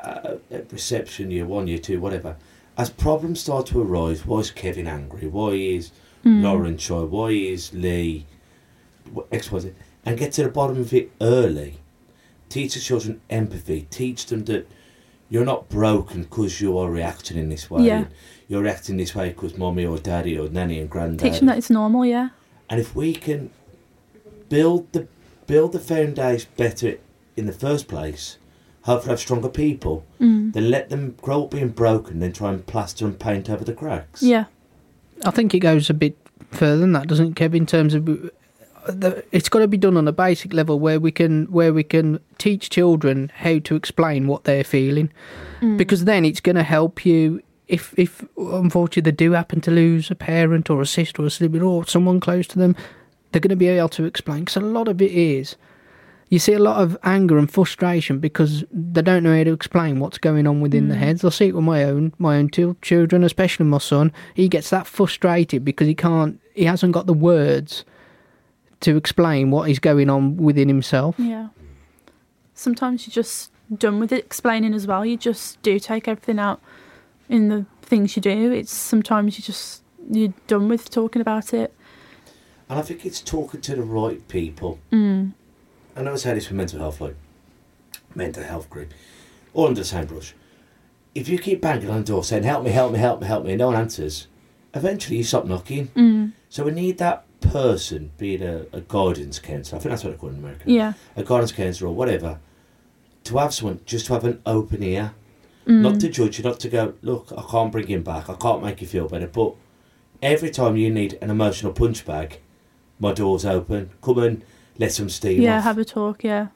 uh, 0.00 0.36
at 0.50 0.70
reception 0.72 1.30
year 1.30 1.46
one, 1.46 1.66
year 1.66 1.78
two, 1.78 2.00
whatever, 2.00 2.36
as 2.76 2.90
problems 2.90 3.40
start 3.40 3.66
to 3.66 3.80
arise, 3.80 4.26
why 4.26 4.40
is 4.40 4.50
Kevin 4.50 4.86
angry? 4.86 5.26
Why 5.26 5.50
is 5.52 5.90
Mm. 6.26 6.42
Lauren 6.42 6.76
Choi, 6.76 7.04
why 7.04 7.28
is 7.30 7.72
Lee 7.72 8.26
X, 9.30 9.52
Y, 9.52 9.58
Z? 9.60 9.72
And 10.04 10.18
get 10.18 10.32
to 10.32 10.42
the 10.42 10.48
bottom 10.48 10.80
of 10.80 10.92
it 10.92 11.10
early. 11.20 11.78
Teach 12.48 12.74
the 12.74 12.80
children 12.80 13.20
empathy. 13.30 13.86
Teach 13.90 14.26
them 14.26 14.44
that 14.44 14.66
you're 15.30 15.44
not 15.44 15.68
broken 15.68 16.22
because 16.22 16.60
you 16.60 16.76
are 16.78 16.90
reacting 16.90 17.36
in 17.36 17.48
this 17.48 17.70
way. 17.70 17.84
Yeah. 17.84 18.04
You're 18.48 18.62
reacting 18.62 18.96
this 18.96 19.14
way 19.14 19.28
because 19.30 19.56
mommy 19.56 19.84
or 19.86 19.98
daddy 19.98 20.38
or 20.38 20.48
nanny 20.48 20.78
and 20.80 20.88
granddad. 20.90 21.20
Teach 21.20 21.38
them 21.38 21.46
that 21.46 21.58
it's 21.58 21.70
normal. 21.70 22.04
Yeah. 22.04 22.30
And 22.68 22.80
if 22.80 22.94
we 22.96 23.12
can 23.12 23.50
build 24.48 24.92
the 24.92 25.06
build 25.46 25.72
the 25.72 25.78
foundation 25.80 26.50
better 26.56 26.98
in 27.36 27.46
the 27.46 27.52
first 27.52 27.86
place, 27.86 28.38
hopefully 28.82 29.10
have 29.12 29.20
stronger 29.20 29.48
people, 29.48 30.04
Mm. 30.20 30.52
then 30.52 30.70
let 30.70 30.88
them 30.88 31.14
grow 31.22 31.44
up 31.44 31.50
being 31.52 31.68
broken, 31.68 32.18
then 32.18 32.32
try 32.32 32.50
and 32.52 32.66
plaster 32.66 33.04
and 33.04 33.16
paint 33.18 33.48
over 33.48 33.62
the 33.64 33.72
cracks. 33.72 34.22
Yeah. 34.24 34.46
I 35.24 35.30
think 35.30 35.54
it 35.54 35.60
goes 35.60 35.90
a 35.90 35.94
bit 35.94 36.16
further 36.50 36.78
than 36.78 36.92
that, 36.92 37.08
doesn't 37.08 37.28
it, 37.28 37.34
Kev? 37.34 37.54
In 37.54 37.66
terms 37.66 37.94
of 37.94 38.08
uh, 38.08 38.12
the, 38.86 39.24
it's 39.32 39.48
got 39.48 39.60
to 39.60 39.68
be 39.68 39.76
done 39.76 39.96
on 39.96 40.06
a 40.06 40.12
basic 40.12 40.52
level 40.52 40.78
where 40.78 41.00
we 41.00 41.10
can 41.10 41.46
where 41.46 41.72
we 41.72 41.82
can 41.82 42.20
teach 42.38 42.70
children 42.70 43.30
how 43.36 43.58
to 43.60 43.74
explain 43.74 44.26
what 44.26 44.44
they're 44.44 44.64
feeling, 44.64 45.10
Mm. 45.60 45.78
because 45.78 46.04
then 46.04 46.24
it's 46.24 46.40
going 46.40 46.56
to 46.56 46.62
help 46.62 47.06
you. 47.06 47.42
If 47.66 47.94
if 47.96 48.24
unfortunately 48.36 49.10
they 49.10 49.16
do 49.16 49.32
happen 49.32 49.60
to 49.62 49.70
lose 49.70 50.10
a 50.10 50.14
parent 50.14 50.70
or 50.70 50.80
a 50.80 50.86
sister 50.86 51.22
or 51.22 51.26
a 51.26 51.30
sibling 51.30 51.62
or 51.62 51.84
someone 51.86 52.20
close 52.20 52.46
to 52.48 52.58
them, 52.58 52.76
they're 53.32 53.40
going 53.40 53.50
to 53.50 53.56
be 53.56 53.68
able 53.68 53.88
to 53.88 54.04
explain. 54.04 54.40
Because 54.40 54.56
a 54.56 54.60
lot 54.60 54.86
of 54.86 55.00
it 55.02 55.10
is. 55.10 55.56
You 56.28 56.40
see 56.40 56.54
a 56.54 56.58
lot 56.58 56.82
of 56.82 56.96
anger 57.04 57.38
and 57.38 57.48
frustration 57.50 58.18
because 58.18 58.64
they 58.72 59.00
don't 59.02 59.22
know 59.22 59.36
how 59.36 59.44
to 59.44 59.52
explain 59.52 60.00
what's 60.00 60.18
going 60.18 60.46
on 60.48 60.60
within 60.60 60.88
their 60.88 60.96
Mm. 60.98 61.00
heads. 61.00 61.24
I 61.24 61.28
see 61.28 61.46
it 61.48 61.54
with 61.54 61.62
my 61.64 61.84
own 61.84 62.12
my 62.18 62.36
own 62.36 62.48
two 62.48 62.76
children, 62.82 63.22
especially 63.22 63.66
my 63.66 63.78
son. 63.78 64.10
He 64.34 64.48
gets 64.48 64.70
that 64.70 64.86
frustrated 64.88 65.64
because 65.64 65.86
he 65.86 65.94
can't, 65.94 66.40
he 66.54 66.64
hasn't 66.64 66.92
got 66.92 67.06
the 67.06 67.14
words 67.14 67.84
to 68.80 68.96
explain 68.96 69.50
what 69.52 69.70
is 69.70 69.78
going 69.78 70.10
on 70.10 70.36
within 70.36 70.68
himself. 70.68 71.14
Yeah. 71.18 71.48
Sometimes 72.54 73.06
you're 73.06 73.12
just 73.12 73.52
done 73.76 74.00
with 74.00 74.12
it 74.12 74.24
explaining 74.24 74.74
as 74.74 74.86
well. 74.86 75.04
You 75.06 75.16
just 75.16 75.60
do 75.62 75.78
take 75.78 76.08
everything 76.08 76.38
out 76.38 76.60
in 77.28 77.48
the 77.48 77.66
things 77.82 78.16
you 78.16 78.22
do. 78.22 78.50
It's 78.52 78.72
sometimes 78.72 79.38
you 79.38 79.44
just 79.44 79.82
you're 80.10 80.34
done 80.48 80.68
with 80.68 80.90
talking 80.90 81.22
about 81.22 81.54
it. 81.54 81.72
And 82.68 82.78
I 82.80 82.82
think 82.82 83.06
it's 83.06 83.20
talking 83.20 83.60
to 83.60 83.76
the 83.76 83.82
right 83.82 84.26
people. 84.28 84.80
Mm. 84.90 85.32
And 85.96 86.06
I 86.06 86.10
always 86.10 86.22
say 86.22 86.34
this 86.34 86.46
for 86.46 86.54
mental 86.54 86.78
health, 86.78 87.00
like 87.00 87.16
mental 88.14 88.44
health 88.44 88.68
group, 88.70 88.92
all 89.54 89.66
under 89.66 89.80
the 89.80 89.84
same 89.86 90.06
brush. 90.06 90.34
If 91.14 91.28
you 91.28 91.38
keep 91.38 91.62
banging 91.62 91.88
on 91.90 92.00
the 92.00 92.04
door 92.06 92.22
saying, 92.22 92.42
help 92.42 92.62
me, 92.64 92.70
help 92.70 92.92
me, 92.92 92.98
help 92.98 93.20
me, 93.22 93.26
help 93.26 93.44
me, 93.44 93.52
and 93.52 93.58
no 93.58 93.68
one 93.68 93.76
answers, 93.76 94.26
eventually 94.74 95.16
you 95.16 95.24
stop 95.24 95.46
knocking. 95.46 95.88
Mm. 95.88 96.32
So 96.50 96.64
we 96.64 96.72
need 96.72 96.98
that 96.98 97.24
person, 97.40 98.10
being 98.18 98.42
a, 98.42 98.66
a 98.72 98.82
guidance 98.82 99.38
counsellor, 99.38 99.78
I 99.78 99.82
think 99.82 99.90
that's 99.90 100.04
what 100.04 100.10
they 100.10 100.16
call 100.18 100.28
it 100.28 100.34
in 100.34 100.38
America, 100.40 100.64
Yeah. 100.66 100.92
a 101.16 101.22
guidance 101.22 101.52
counsellor 101.52 101.88
or 101.88 101.94
whatever, 101.94 102.38
to 103.24 103.38
have 103.38 103.54
someone, 103.54 103.80
just 103.86 104.06
to 104.06 104.12
have 104.12 104.24
an 104.24 104.40
open 104.44 104.82
ear, 104.82 105.12
Mm. 105.66 105.80
not 105.80 105.98
to 105.98 106.08
judge 106.08 106.38
you, 106.38 106.44
not 106.44 106.60
to 106.60 106.68
go, 106.68 106.94
look, 107.02 107.32
I 107.36 107.42
can't 107.50 107.72
bring 107.72 107.88
him 107.88 108.02
back, 108.04 108.30
I 108.30 108.34
can't 108.34 108.62
make 108.62 108.80
you 108.80 108.86
feel 108.86 109.08
better, 109.08 109.26
but 109.26 109.54
every 110.22 110.48
time 110.50 110.76
you 110.76 110.90
need 110.90 111.18
an 111.20 111.28
emotional 111.28 111.72
punch 111.72 112.04
bag, 112.06 112.38
my 113.00 113.12
door's 113.12 113.44
open, 113.44 113.90
come 114.00 114.18
and 114.18 114.42
let 114.78 114.92
some 114.92 115.08
steam 115.08 115.40
yeah, 115.42 115.58
off. 115.58 115.64
have 115.64 115.78
a 115.78 115.84
talk. 115.84 116.22
Yeah. 116.24 116.48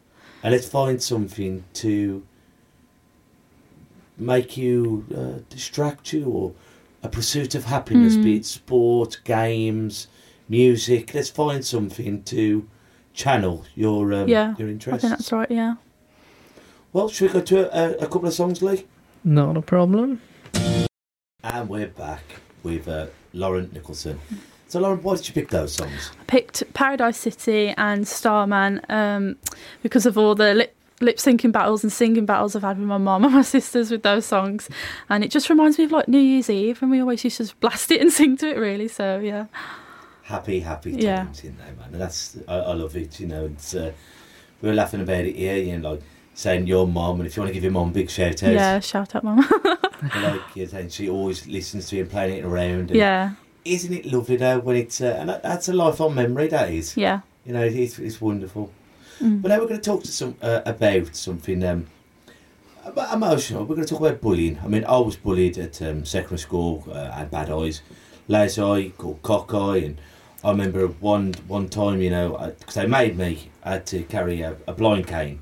and 0.43 0.53
let's 0.53 0.69
find 0.69 1.03
something 1.03 1.65
to 1.75 2.23
make 4.19 4.57
you 4.57 5.07
uh, 5.17 5.41
distract 5.49 6.13
you 6.13 6.25
or 6.27 6.53
a 7.03 7.09
pursuit 7.09 7.55
of 7.55 7.65
happiness, 7.65 8.15
Mm. 8.17 8.23
be 8.25 8.37
it 8.37 8.45
sport, 8.45 9.21
games, 9.25 10.07
music. 10.49 11.15
Let's 11.15 11.31
find 11.31 11.65
something 11.65 12.23
to 12.25 12.69
channel 13.15 13.65
your 13.75 14.13
um, 14.13 14.29
Yeah, 14.29 14.55
your 14.59 14.69
interests 14.69 15.05
I 15.05 15.09
think 15.09 15.19
that's 15.19 15.33
right. 15.33 15.51
Yeah. 15.51 15.75
Well, 16.93 17.09
should 17.09 17.29
we 17.29 17.33
go 17.35 17.41
to 17.41 17.59
a, 17.79 18.05
a 18.05 18.07
couple 18.07 18.27
of 18.27 18.35
songs, 18.35 18.61
Lee? 18.63 18.87
Not 19.25 19.57
a 19.57 19.63
problem. 19.63 20.21
And 21.43 21.69
we're 21.69 21.87
back 21.87 22.23
with 22.63 22.87
uh, 22.89 23.07
Lauren 23.33 23.71
Nicholson. 23.73 24.21
So, 24.71 24.79
Lauren, 24.79 25.03
why 25.03 25.17
did 25.17 25.27
you 25.27 25.35
pick 25.35 25.49
those 25.49 25.73
songs? 25.73 26.13
I 26.21 26.25
picked 26.29 26.63
Paradise 26.75 27.19
City 27.19 27.75
and 27.77 28.07
Starman 28.07 28.81
um, 28.89 29.35
because 29.83 30.07
of 30.07 30.17
all 30.17 30.37
the 30.37 30.55
lip 30.55 30.77
lip 31.01 31.17
syncing 31.17 31.51
battles 31.51 31.83
and 31.83 31.91
singing 31.93 32.25
battles 32.27 32.55
I've 32.55 32.63
had 32.63 32.79
with 32.79 32.87
my 32.87 32.99
mum 32.99 33.25
and 33.25 33.35
my 33.35 33.43
sisters 33.57 33.91
with 33.91 34.05
those 34.05 34.27
songs, 34.27 34.69
and 35.09 35.25
it 35.25 35.33
just 35.33 35.51
reminds 35.51 35.77
me 35.77 35.85
of 35.85 35.91
like 35.91 36.07
New 36.07 36.21
Year's 36.21 36.49
Eve, 36.49 36.81
and 36.83 36.91
we 36.93 37.01
always 37.01 37.25
used 37.25 37.39
to 37.39 37.53
blast 37.57 37.91
it 37.91 38.01
and 38.01 38.13
sing 38.19 38.37
to 38.37 38.49
it. 38.49 38.59
Really, 38.59 38.87
so 38.87 39.19
yeah. 39.19 39.47
Happy, 40.23 40.61
happy 40.61 40.93
Yeah. 40.93 41.25
times 41.25 41.43
in 41.43 41.57
there, 41.57 41.73
man. 41.77 41.89
And 41.93 42.01
that's 42.01 42.39
I, 42.47 42.55
I 42.59 42.73
love 42.75 42.95
it. 42.97 43.19
You 43.19 43.27
know, 43.27 43.47
it's 43.47 43.75
uh, 43.75 43.91
we 44.63 44.69
were 44.69 44.75
laughing 44.77 45.01
about 45.01 45.25
it 45.25 45.35
here. 45.35 45.57
You 45.57 45.79
know, 45.79 45.91
like 45.93 46.03
saying 46.35 46.69
your 46.69 46.87
mum, 46.87 47.19
and 47.19 47.27
if 47.27 47.37
you 47.37 47.43
want 47.43 47.49
to 47.51 47.55
give 47.55 47.65
your 47.65 47.73
mum 47.73 47.91
big 47.93 48.09
shout 48.09 48.41
out, 48.45 48.53
Yeah, 48.53 48.79
shout 48.79 49.17
out, 49.17 49.25
mum. 49.25 49.45
like 50.23 50.69
saying 50.69 50.91
she 50.91 51.11
always 51.11 51.45
listens 51.49 51.89
to 51.89 51.97
you 51.97 52.03
and 52.03 52.11
playing 52.11 52.39
it 52.39 52.45
around. 52.45 52.91
And 52.91 52.95
yeah, 52.95 53.33
isn't 53.65 53.93
it 53.93 54.07
lovely 54.07 54.37
though 54.37 54.59
when 54.59 54.77
it's 54.77 55.01
uh, 55.01 55.17
and 55.19 55.29
that, 55.29 55.43
that's 55.43 55.69
a 55.69 55.73
lifelong 55.73 56.15
memory. 56.15 56.49
That 56.49 56.71
is, 56.71 56.97
yeah. 56.97 57.21
you 57.45 57.53
know, 57.53 57.63
it's, 57.63 57.99
it's 57.99 58.21
wonderful. 58.21 58.73
Mm. 59.21 59.43
But 59.43 59.49
now 59.49 59.59
we're 59.59 59.69
going 59.69 59.81
to 59.81 59.91
talk 59.91 60.03
to 60.03 60.13
some 60.13 60.37
uh, 60.41 60.63
about 60.65 61.15
something 61.15 61.63
um, 61.65 61.87
about 62.85 63.15
emotional. 63.15 63.65
We're 63.65 63.77
going 63.77 63.87
to 63.87 63.95
talk 63.95 64.01
about 64.01 64.21
bullying. 64.21 64.59
I 64.65 64.69
mean, 64.69 64.85
I 64.85 64.99
was 64.99 65.17
bullied 65.17 65.59
at 65.59 65.83
um, 65.83 66.05
secondary 66.05 66.39
school. 66.39 66.85
Uh, 66.91 67.11
I 67.13 67.19
had 67.19 67.31
bad 67.31 67.51
eyes, 67.51 67.83
lazy 68.29 68.63
eye, 68.63 68.93
called 68.97 69.23
cock 69.23 69.53
eye, 69.53 69.79
and 69.79 70.01
I 70.43 70.51
remember 70.51 70.87
one 70.87 71.35
one 71.47 71.69
time, 71.69 72.01
you 72.01 72.11
know, 72.11 72.55
because 72.59 72.75
they 72.75 72.87
made 72.87 73.19
me, 73.19 73.51
I 73.63 73.73
had 73.73 73.87
to 73.87 74.03
carry 74.05 74.41
a, 74.41 74.57
a 74.67 74.73
blind 74.73 75.07
cane. 75.07 75.41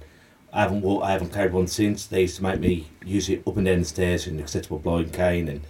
I 0.53 0.63
haven't 0.63 0.81
walked, 0.81 1.05
I 1.05 1.13
haven't 1.13 1.33
carried 1.33 1.53
one 1.53 1.69
since. 1.69 2.07
They 2.07 2.23
used 2.23 2.37
to 2.37 2.43
make 2.43 2.59
me 2.59 2.89
use 3.05 3.29
it 3.29 3.43
up 3.47 3.57
and 3.57 3.67
down 3.67 3.81
the 3.81 3.85
stairs 3.85 4.27
in 4.27 4.35
an 4.35 4.41
acceptable 4.41 4.79
blind 4.79 5.13
cane, 5.13 5.47
and 5.47 5.61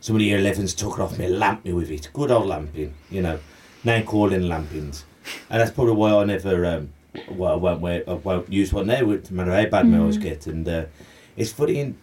some 0.00 0.16
of 0.16 0.20
the 0.20 0.26
year 0.26 0.38
11s 0.38 0.76
took 0.76 0.94
it 0.98 1.00
off 1.02 1.18
me, 1.18 1.28
lamped 1.28 1.64
me 1.64 1.72
with 1.72 1.90
it. 1.90 2.08
Good 2.12 2.30
old 2.30 2.46
lamping, 2.46 2.94
you 3.10 3.22
know, 3.22 3.38
name 3.84 4.04
calling 4.06 4.42
lampings, 4.42 5.04
and 5.50 5.60
that's 5.60 5.70
probably 5.70 5.94
why 5.94 6.12
I 6.14 6.24
never. 6.24 6.64
Um, 6.66 6.92
well, 7.28 7.52
I 7.52 7.56
won't 7.56 7.80
wear, 7.80 8.04
I 8.08 8.12
won't 8.14 8.52
use 8.52 8.72
one 8.72 8.86
now, 8.86 9.00
no 9.00 9.20
matter 9.30 9.52
how 9.52 9.66
bad 9.66 9.88
my 9.88 9.98
Mm. 9.98 10.06
eyes 10.08 10.16
get. 10.18 10.46
And 10.46 10.68
uh, 10.68 10.84
it's 11.36 11.50
funny, 11.52 11.80
in, 11.80 11.98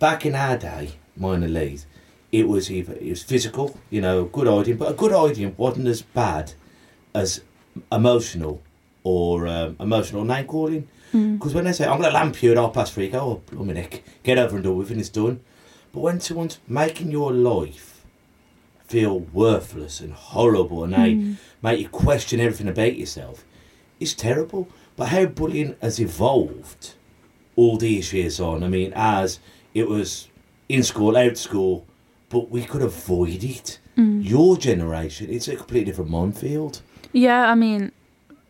back 0.00 0.26
in 0.26 0.34
our 0.34 0.58
day, 0.58 0.92
minor 1.16 1.46
Lee's, 1.48 1.86
it 2.32 2.48
was 2.48 2.68
either 2.70 2.94
it 2.94 3.08
was 3.10 3.22
physical, 3.22 3.78
you 3.90 4.00
know, 4.00 4.24
good 4.24 4.48
audience, 4.48 4.78
but 4.78 4.90
a 4.90 4.94
good 4.94 5.12
audience 5.12 5.56
wasn't 5.56 5.86
as 5.86 6.02
bad 6.02 6.52
as 7.14 7.42
emotional 7.92 8.60
or 9.04 9.46
um, 9.46 9.76
emotional 9.80 10.24
name 10.24 10.46
calling. 10.46 10.88
Mm. 11.12 11.38
Because 11.38 11.54
when 11.54 11.64
they 11.64 11.72
say, 11.72 11.84
I'm 11.86 11.98
going 12.00 12.10
to 12.10 12.14
lamp 12.14 12.42
you 12.42 12.50
at 12.50 12.56
half 12.56 12.72
past 12.74 12.92
three, 12.94 13.04
you 13.06 13.10
go, 13.12 13.20
oh, 13.20 13.42
blooming 13.46 13.76
heck, 13.76 14.02
get 14.24 14.36
over 14.38 14.56
and 14.56 14.64
done 14.64 14.76
with 14.76 14.88
it 14.90 14.94
and 14.94 15.00
it's 15.00 15.10
done. 15.10 15.40
But 15.94 16.00
when 16.00 16.20
someone's 16.20 16.58
making 16.68 17.10
your 17.12 17.32
life 17.32 18.04
feel 18.86 19.20
worthless 19.20 20.00
and 20.00 20.12
horrible 20.12 20.84
and 20.84 20.92
they 20.92 21.14
Mm. 21.14 21.36
make 21.62 21.80
you 21.80 21.88
question 21.88 22.40
everything 22.40 22.68
about 22.68 22.96
yourself, 22.96 23.44
it's 24.00 24.12
terrible. 24.12 24.68
But 24.96 25.08
how 25.08 25.26
bullying 25.26 25.76
has 25.80 25.98
evolved 26.00 26.94
all 27.56 27.76
these 27.78 28.12
years 28.12 28.40
on. 28.40 28.62
I 28.64 28.68
mean, 28.68 28.92
as 28.96 29.38
it 29.72 29.88
was 29.88 30.28
in 30.68 30.82
school, 30.82 31.16
out 31.16 31.28
of 31.28 31.38
school, 31.38 31.86
but 32.28 32.50
we 32.50 32.64
could 32.64 32.82
avoid 32.82 33.44
it. 33.44 33.78
Mm. 33.96 34.28
Your 34.28 34.56
generation, 34.56 35.28
it's 35.30 35.46
a 35.46 35.54
completely 35.54 35.84
different 35.86 36.10
minefield. 36.10 36.82
Yeah, 37.12 37.48
I 37.48 37.54
mean, 37.54 37.92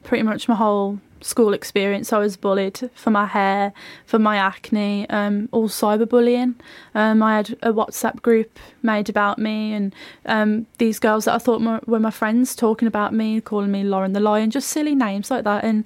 pretty 0.03 0.23
much 0.23 0.49
my 0.49 0.55
whole 0.55 1.01
school 1.25 1.55
experience, 1.55 2.13
I 2.13 2.19
was 2.19 2.37
bullied 2.37 2.91
for 2.95 3.11
my 3.11 3.27
hair, 3.27 3.73
for 4.05 4.19
my 4.19 4.37
acne, 4.37 5.09
um, 5.09 5.49
all 5.53 5.69
cyberbullying. 5.69 6.55
Um, 6.95 7.23
I 7.23 7.37
had 7.37 7.51
a 7.63 7.73
WhatsApp 7.73 8.21
group 8.23 8.59
made 8.83 9.09
about 9.09 9.39
me, 9.39 9.73
and 9.73 9.95
um, 10.27 10.67
these 10.79 10.99
girls 10.99 11.25
that 11.25 11.35
I 11.35 11.39
thought 11.39 11.87
were 11.87 11.99
my 11.99 12.11
friends 12.11 12.55
talking 12.55 12.87
about 12.87 13.15
me, 13.15 13.41
calling 13.41 13.73
me 13.73 13.85
Lauren 13.85 14.13
the 14.13 14.21
Lion, 14.21 14.51
just 14.51 14.69
silly 14.69 14.95
names 14.95 15.31
like 15.31 15.45
that, 15.45 15.65
and 15.65 15.85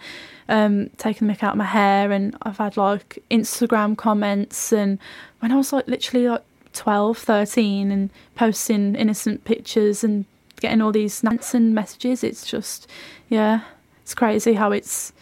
um, 0.49 0.91
taking 0.99 1.29
the 1.29 1.35
mick 1.35 1.43
out 1.43 1.53
of 1.53 1.59
my 1.59 1.65
hair. 1.65 2.11
And 2.11 2.37
I've 2.43 2.59
had 2.59 2.77
like 2.77 3.23
Instagram 3.31 3.97
comments, 3.97 4.73
and 4.73 4.99
when 5.39 5.53
I 5.53 5.57
was 5.57 5.73
like 5.73 5.87
literally 5.87 6.29
like 6.29 6.43
12, 6.73 7.17
13, 7.17 7.91
and 7.93 8.11
posting 8.35 8.97
innocent 8.97 9.45
pictures 9.45 10.03
and 10.03 10.25
getting 10.61 10.81
all 10.81 10.93
these 10.93 11.23
Nansen 11.23 11.75
messages. 11.75 12.25
It's 12.25 12.45
just, 12.45 12.89
yeah, 13.29 13.61
it's 14.03 14.15
crazy 14.15 14.55
how 14.55 14.73
it's, 14.73 15.13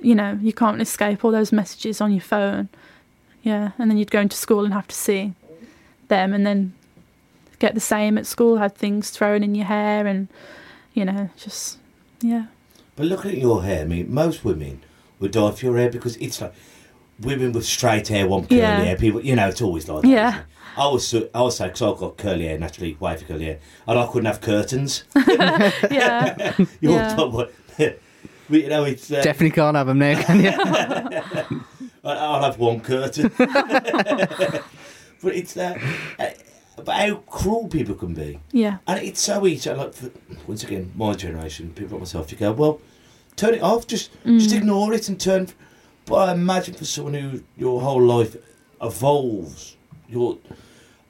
you 0.00 0.14
know, 0.14 0.38
you 0.40 0.52
can't 0.52 0.80
escape 0.80 1.24
all 1.24 1.30
those 1.30 1.52
messages 1.52 2.00
on 2.00 2.12
your 2.12 2.20
phone. 2.20 2.68
Yeah, 3.42 3.72
and 3.78 3.90
then 3.90 3.98
you'd 3.98 4.10
go 4.10 4.20
into 4.20 4.36
school 4.36 4.64
and 4.64 4.74
have 4.74 4.88
to 4.88 4.94
see 4.94 5.32
them, 6.08 6.32
and 6.34 6.46
then 6.46 6.74
get 7.58 7.74
the 7.74 7.80
same 7.80 8.18
at 8.18 8.26
school. 8.26 8.56
Had 8.58 8.74
things 8.76 9.10
thrown 9.10 9.42
in 9.42 9.54
your 9.54 9.66
hair, 9.66 10.06
and 10.06 10.28
you 10.94 11.04
know, 11.04 11.30
just 11.36 11.78
yeah. 12.20 12.46
But 12.96 13.06
looking 13.06 13.30
at 13.32 13.38
your 13.38 13.62
hair, 13.62 13.82
I 13.82 13.84
mean, 13.84 14.12
most 14.12 14.44
women 14.44 14.82
would 15.20 15.30
die 15.32 15.50
for 15.52 15.64
your 15.66 15.76
hair 15.76 15.88
because 15.90 16.16
it's 16.16 16.40
like 16.40 16.52
women 17.20 17.52
with 17.52 17.64
straight 17.64 18.08
hair 18.08 18.26
want 18.26 18.48
curly 18.48 18.60
Yeah. 18.60 18.80
hair. 18.80 18.96
People, 18.96 19.20
you 19.24 19.36
know, 19.36 19.48
it's 19.48 19.62
always 19.62 19.88
like 19.88 20.02
that. 20.02 20.08
Yeah. 20.08 20.40
I 20.76 20.86
was, 20.88 21.12
I 21.34 21.40
was 21.40 21.56
say 21.56 21.66
because 21.66 21.82
I've 21.82 21.96
got 21.98 22.16
curly 22.16 22.46
hair 22.46 22.58
naturally, 22.58 22.96
wavy 23.00 23.24
curly 23.24 23.44
hair, 23.46 23.58
and 23.86 23.98
I 23.98 24.06
couldn't 24.06 24.26
have 24.26 24.40
curtains. 24.40 25.04
yeah, 25.90 26.54
You 26.80 26.92
Yeah. 26.92 27.14
thought, 27.16 27.32
what? 27.32 27.52
But 28.48 28.60
you 28.62 28.68
know, 28.68 28.84
it's 28.84 29.10
uh, 29.10 29.22
Definitely 29.22 29.50
can't 29.52 29.76
have 29.76 29.86
them 29.86 29.98
now, 29.98 30.20
can 30.22 30.40
you? 30.42 30.50
I- 32.04 32.14
I'll 32.16 32.42
have 32.42 32.58
one 32.58 32.80
curtain. 32.80 33.30
but 33.38 35.34
it's 35.34 35.56
uh, 35.56 35.78
uh, 36.18 36.26
but 36.76 36.94
how 36.94 37.16
cruel 37.26 37.68
people 37.68 37.94
can 37.96 38.14
be. 38.14 38.38
yeah, 38.52 38.78
And 38.86 39.00
it's 39.02 39.20
so 39.20 39.46
easy. 39.46 39.70
Like 39.72 39.92
for, 39.94 40.10
once 40.46 40.62
again, 40.62 40.92
my 40.94 41.14
generation, 41.14 41.70
people 41.74 41.94
like 41.98 42.02
myself, 42.02 42.30
you 42.30 42.38
go, 42.38 42.52
well, 42.52 42.80
turn 43.36 43.54
it 43.54 43.62
off. 43.62 43.86
Just 43.86 44.10
just 44.24 44.52
ignore 44.54 44.92
it 44.94 45.08
and 45.08 45.20
turn. 45.20 45.48
But 46.06 46.28
I 46.28 46.32
imagine 46.32 46.74
for 46.74 46.84
someone 46.84 47.14
who 47.14 47.42
your 47.56 47.80
whole 47.82 48.00
life 48.02 48.36
evolves, 48.80 49.76
your 50.08 50.38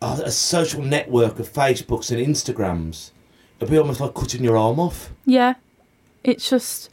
uh, 0.01 0.21
a 0.25 0.31
social 0.31 0.83
network 0.83 1.39
of 1.39 1.53
Facebooks 1.53 2.11
and 2.11 2.19
Instagrams, 2.35 3.11
it'd 3.61 3.71
be 3.71 3.79
almost 3.79 4.01
like 4.01 4.15
cutting 4.15 4.43
your 4.45 4.57
arm 4.57 4.81
off. 4.81 5.11
yeah. 5.27 5.55
It's 6.25 6.51
just 6.51 6.91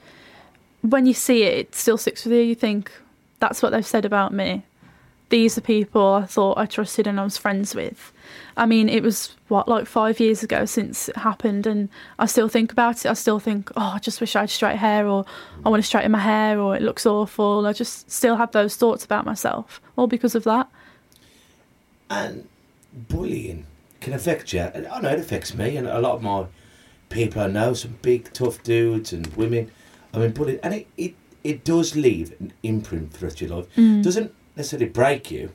when 0.92 1.06
you 1.06 1.14
see 1.14 1.44
it, 1.44 1.58
it 1.58 1.76
still 1.76 1.98
sticks 1.98 2.26
with 2.26 2.34
you. 2.34 2.40
You 2.40 2.56
think 2.56 2.92
that's 3.40 3.62
what 3.62 3.72
they've 3.72 3.86
said 3.86 4.06
about 4.06 4.34
me. 4.34 4.64
These 5.30 5.58
are 5.58 5.62
people 5.62 6.14
I 6.14 6.26
thought 6.26 6.58
I 6.58 6.66
trusted 6.68 7.08
and 7.08 7.20
I 7.20 7.24
was 7.24 7.38
friends 7.38 7.74
with. 7.74 8.14
I 8.58 8.66
mean, 8.66 8.90
it 8.90 9.02
was 9.02 9.36
what 9.48 9.68
like 9.68 9.88
five 9.88 10.20
years 10.20 10.44
ago 10.44 10.66
since 10.66 11.10
it 11.10 11.18
happened, 11.18 11.66
and 11.66 11.90
I 12.20 12.28
still 12.28 12.48
think 12.48 12.72
about 12.72 13.06
it. 13.06 13.10
I 13.10 13.14
still 13.14 13.40
think, 13.40 13.72
oh, 13.76 13.94
I 13.96 14.00
just 14.00 14.22
wish 14.22 14.36
I 14.36 14.42
had 14.42 14.50
straight 14.50 14.78
hair, 14.78 15.08
or 15.08 15.26
I 15.66 15.70
want 15.70 15.82
to 15.82 15.88
straighten 15.88 16.12
my 16.12 16.20
hair, 16.20 16.60
or 16.60 16.76
it 16.76 16.82
looks 16.82 17.06
awful. 17.06 17.66
I 17.66 17.74
just 17.74 18.10
still 18.10 18.36
have 18.36 18.52
those 18.52 18.76
thoughts 18.76 19.04
about 19.04 19.26
myself, 19.26 19.82
all 19.96 20.08
because 20.08 20.36
of 20.36 20.44
that. 20.44 20.70
And 22.10 22.48
bullying 22.94 23.66
can 24.00 24.14
affect 24.14 24.54
you. 24.54 24.62
I 24.62 25.02
know 25.02 25.10
it 25.10 25.20
affects 25.20 25.56
me 25.56 25.76
and 25.76 25.88
a 25.88 26.00
lot 26.00 26.14
of 26.14 26.22
my 26.22 26.46
people 27.10 27.42
I 27.42 27.48
know, 27.48 27.74
some 27.74 27.98
big 28.02 28.32
tough 28.34 28.62
dudes 28.62 29.12
and 29.12 29.28
women. 29.36 29.72
I 30.16 30.20
mean, 30.20 30.32
bullying, 30.32 30.60
and 30.64 30.74
it, 30.74 30.88
it, 30.98 31.16
it 31.44 31.64
does 31.64 31.96
leave 31.96 32.34
an 32.40 32.54
imprint 32.64 33.14
throughout 33.14 33.42
your 33.42 33.50
life. 33.52 33.68
Mm. 33.76 34.04
doesn't 34.04 34.34
necessarily 34.56 34.90
break 34.90 35.30
you. 35.32 35.52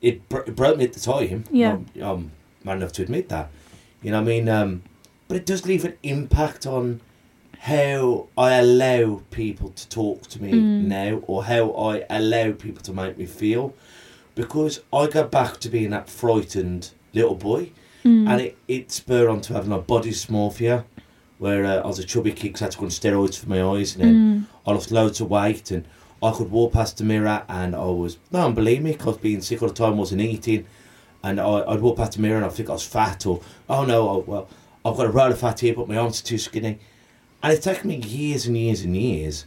It, 0.00 0.28
bro- 0.28 0.42
it 0.46 0.54
broke 0.56 0.76
me 0.78 0.84
at 0.84 0.92
the 0.92 1.00
time. 1.00 1.44
Yeah. 1.50 1.72
I'm, 1.72 1.86
I'm 2.02 2.32
man 2.64 2.78
enough 2.78 2.92
to 2.94 3.02
admit 3.02 3.28
that. 3.30 3.50
You 4.02 4.10
know 4.10 4.18
what 4.20 4.24
I 4.28 4.34
mean? 4.34 4.48
Um, 4.48 4.82
but 5.28 5.36
it 5.36 5.46
does 5.46 5.64
leave 5.66 5.84
an 5.84 5.96
impact 6.02 6.66
on 6.66 7.00
how 7.60 8.26
I 8.36 8.54
allow 8.54 9.22
people 9.30 9.70
to 9.70 9.88
talk 9.88 10.26
to 10.28 10.42
me 10.42 10.52
Mm. 10.52 10.84
now 10.86 11.22
or 11.26 11.44
how 11.44 11.70
I 11.72 12.04
allow 12.10 12.52
people 12.52 12.82
to 12.82 12.92
make 12.92 13.16
me 13.16 13.26
feel. 13.26 13.74
Because 14.34 14.80
I 14.92 15.06
go 15.06 15.24
back 15.24 15.58
to 15.60 15.68
being 15.68 15.90
that 15.90 16.08
frightened 16.08 16.90
little 17.12 17.34
boy 17.36 17.70
Mm. 18.04 18.28
and 18.28 18.40
it, 18.40 18.58
it 18.66 18.90
spurred 18.90 19.28
on 19.28 19.40
to 19.42 19.52
having 19.52 19.70
a 19.70 19.78
body 19.78 20.10
dysmorphia 20.10 20.84
where 21.42 21.64
uh, 21.64 21.82
I 21.82 21.86
was 21.86 21.98
a 21.98 22.04
chubby 22.04 22.32
kid 22.32 22.54
'cause 22.54 22.62
I 22.62 22.64
had 22.66 22.72
to 22.72 22.78
go 22.78 22.84
on 22.84 22.90
steroids 22.90 23.36
for 23.38 23.48
my 23.48 23.60
eyes 23.62 23.94
and 23.96 24.04
then 24.04 24.14
Mm. 24.14 24.44
I 24.66 24.70
lost 24.72 24.90
loads 24.92 25.20
of 25.20 25.28
weight 25.28 25.70
and 25.72 25.84
I 26.22 26.30
could 26.30 26.50
walk 26.52 26.72
past 26.72 26.98
the 26.98 27.04
mirror 27.04 27.42
and 27.48 27.74
I 27.74 27.84
was, 27.86 28.16
no 28.30 28.44
one 28.44 28.54
believe 28.54 28.82
me 28.82 28.94
'cause 28.94 29.06
I 29.08 29.10
was 29.10 29.16
being 29.18 29.40
sick 29.42 29.60
all 29.60 29.68
the 29.68 29.74
time, 29.74 29.96
wasn't 29.96 30.20
eating. 30.22 30.64
And 31.24 31.40
I, 31.40 31.64
I'd 31.68 31.80
walk 31.80 31.96
past 31.96 32.12
the 32.12 32.22
mirror 32.22 32.36
and 32.36 32.46
I'd 32.46 32.52
think 32.52 32.68
I 32.70 32.72
was 32.72 32.84
fat 32.86 33.26
or, 33.26 33.40
oh 33.68 33.84
no, 33.84 34.08
oh, 34.08 34.24
well, 34.26 34.48
I've 34.84 34.96
got 34.96 35.06
a 35.06 35.10
roll 35.10 35.32
of 35.32 35.38
fat 35.40 35.60
here 35.60 35.74
but 35.74 35.88
my 35.88 35.96
arms 35.96 36.20
are 36.20 36.24
too 36.24 36.38
skinny. 36.38 36.78
And 37.42 37.52
it's 37.52 37.64
taken 37.64 37.88
me 37.88 37.96
years 37.96 38.46
and 38.46 38.56
years 38.56 38.82
and 38.82 38.96
years 38.96 39.46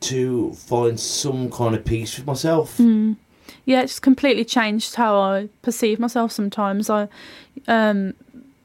to 0.00 0.52
find 0.54 0.98
some 0.98 1.48
kind 1.50 1.74
of 1.76 1.84
peace 1.84 2.16
with 2.16 2.26
myself. 2.26 2.78
Mm. 2.78 3.16
Yeah, 3.64 3.82
it's 3.82 4.00
completely 4.00 4.44
changed 4.44 4.94
how 4.96 5.16
I 5.18 5.48
perceive 5.62 5.98
myself 6.00 6.32
sometimes. 6.32 6.88
I 6.90 7.08
um 7.68 8.14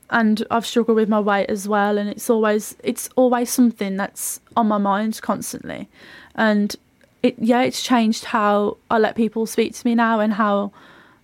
and 0.10 0.46
I've 0.52 0.66
struggled 0.66 0.96
with 0.96 1.10
my 1.10 1.20
weight 1.20 1.50
as 1.50 1.68
well 1.68 1.98
and 1.98 2.10
it's 2.10 2.30
always 2.30 2.76
it's 2.84 3.10
always 3.16 3.50
something 3.50 3.98
that's 3.98 4.40
on 4.56 4.68
my 4.68 4.78
mind 4.78 5.22
constantly. 5.22 5.90
And 6.36 6.76
it 7.24 7.36
yeah, 7.40 7.62
it's 7.62 7.82
changed 7.82 8.26
how 8.26 8.78
I 8.90 8.98
let 8.98 9.16
people 9.16 9.46
speak 9.46 9.74
to 9.76 9.88
me 9.88 9.96
now 9.96 10.20
and 10.20 10.34
how 10.34 10.72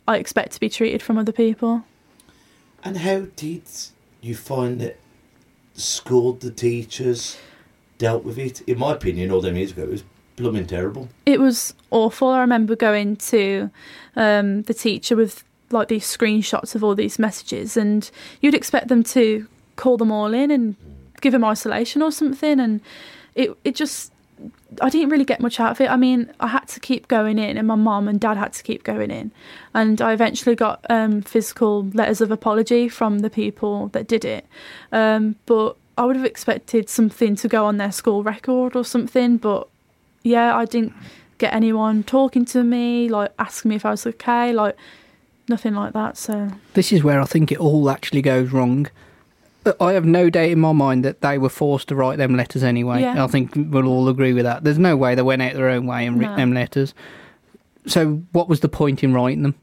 I 0.08 0.18
expect 0.18 0.54
to 0.54 0.60
be 0.60 0.70
treated 0.70 1.02
from 1.02 1.18
other 1.18 1.32
people. 1.32 1.84
And 2.84 2.98
how 2.98 3.28
did 3.36 3.64
you 4.22 4.36
find 4.36 4.82
that 4.82 4.98
school, 5.74 6.34
the 6.34 6.52
teachers 6.52 7.38
dealt 7.98 8.24
with 8.24 8.40
it? 8.40 8.62
In 8.62 8.80
my 8.80 8.94
opinion, 8.94 9.32
all 9.32 9.42
them 9.42 9.56
years 9.56 9.72
ago, 9.72 9.84
it 9.84 9.90
was 9.90 10.04
blooming 10.36 10.66
terrible. 10.66 11.10
It 11.26 11.40
was 11.40 11.76
awful. 11.92 12.30
I 12.30 12.42
remember 12.42 12.76
going 12.76 13.18
to 13.18 13.70
um, 14.16 14.64
the 14.64 14.74
teacher 14.74 15.16
with 15.16 15.44
like 15.74 15.88
these 15.88 16.06
screenshots 16.06 16.76
of 16.76 16.84
all 16.84 16.96
these 16.96 17.20
messages, 17.20 17.78
and 17.78 18.10
you'd 18.42 18.56
expect 18.56 18.88
them 18.88 19.04
to 19.04 19.48
call 19.76 19.98
them 19.98 20.12
all 20.12 20.34
in 20.34 20.52
and 20.52 20.76
give 21.22 21.32
them 21.32 21.44
isolation 21.44 22.02
or 22.02 22.12
something, 22.12 22.60
and 22.60 22.82
it 23.36 23.56
it 23.64 23.76
just 23.76 24.12
I 24.82 24.90
didn't 24.90 25.10
really 25.10 25.26
get 25.26 25.40
much 25.40 25.60
out 25.60 25.72
of 25.72 25.82
it. 25.82 25.90
I 25.90 25.98
mean, 25.98 26.32
I 26.40 26.48
had 26.48 26.68
to 26.70 26.80
keep 26.80 27.08
going 27.08 27.38
in, 27.38 27.58
and 27.58 27.68
my 27.68 27.76
mum 27.76 28.08
and 28.08 28.20
dad 28.20 28.38
had 28.38 28.54
to 28.54 28.64
keep 28.64 28.84
going 28.84 29.12
in, 29.12 29.32
and 29.74 30.02
I 30.02 30.14
eventually 30.14 30.56
got 30.56 30.86
um, 30.90 31.22
physical 31.22 31.84
letters 31.94 32.22
of 32.22 32.32
apology 32.32 32.90
from 32.90 33.20
the 33.20 33.30
people 33.30 33.88
that 33.90 34.08
did 34.08 34.26
it, 34.26 34.46
um, 34.92 35.36
but. 35.46 35.76
I 35.98 36.06
would 36.06 36.16
have 36.16 36.26
expected 36.26 36.90
something 36.90 37.36
to 37.36 37.48
go 37.50 37.66
on 37.66 37.78
their 37.78 37.92
school 37.92 38.24
record 38.24 38.76
or 38.76 38.84
something, 38.84 39.38
but 39.38 39.68
yeah, 40.24 40.56
I 40.56 40.66
didn't 40.66 40.94
get 41.38 41.54
anyone 41.54 42.04
talking 42.04 42.46
to 42.46 42.64
me, 42.64 43.10
like 43.10 43.32
asking 43.38 43.70
me 43.70 43.76
if 43.76 43.86
I 43.86 43.92
was 43.92 44.08
okay, 44.08 44.54
like 44.54 44.78
nothing 45.52 45.76
like 45.76 45.94
that. 45.94 46.18
So 46.18 46.50
This 46.74 46.92
is 46.92 47.04
where 47.04 47.22
I 47.22 47.26
think 47.26 47.52
it 47.52 47.60
all 47.60 47.90
actually 47.90 48.22
goes 48.24 48.52
wrong. 48.52 48.88
I 49.80 49.92
have 49.94 50.06
no 50.06 50.32
doubt 50.32 50.50
in 50.50 50.60
my 50.60 50.72
mind 50.72 51.06
that 51.06 51.22
they 51.22 51.38
were 51.38 51.50
forced 51.50 51.90
to 51.90 51.96
write 51.96 52.18
them 52.18 52.36
letters 52.36 52.64
anyway. 52.64 53.02
Yeah. 53.02 53.24
I 53.24 53.28
think 53.28 53.52
we'll 53.56 53.86
all 53.88 54.10
agree 54.10 54.34
with 54.34 54.44
that. 54.46 54.64
There's 54.64 54.80
no 54.80 54.98
way 54.98 55.14
they 55.14 55.22
went 55.22 55.44
out 55.44 55.54
their 55.54 55.70
own 55.70 55.86
way 55.86 56.08
and 56.08 56.20
wrote 56.20 56.32
No. 56.32 56.36
them 56.38 56.54
letters. 56.54 56.96
So, 57.86 58.24
what 58.32 58.50
was 58.50 58.62
the 58.62 58.70
point 58.70 59.04
in 59.04 59.14
writing 59.14 59.44
them? 59.44 59.56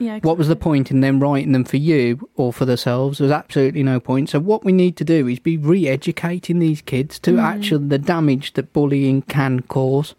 yeah, 0.00 0.18
What 0.22 0.38
was 0.38 0.48
the 0.48 0.56
point 0.56 0.90
in 0.90 1.00
them 1.00 1.20
writing 1.20 1.52
them 1.52 1.62
for 1.64 1.76
you 1.76 2.28
or 2.36 2.52
for 2.52 2.64
themselves? 2.64 3.18
There's 3.18 3.30
absolutely 3.30 3.84
no 3.84 4.00
point. 4.00 4.30
So, 4.30 4.40
what 4.40 4.64
we 4.64 4.72
need 4.72 4.96
to 4.96 5.04
do 5.04 5.28
is 5.28 5.38
be 5.38 5.56
re 5.56 5.86
educating 5.88 6.58
these 6.58 6.80
kids 6.82 7.20
to 7.20 7.32
Mm. 7.34 7.42
actually 7.42 7.86
the 7.86 7.98
damage 7.98 8.54
that 8.54 8.72
bullying 8.72 9.22
can 9.22 9.60
cause. 9.62 10.14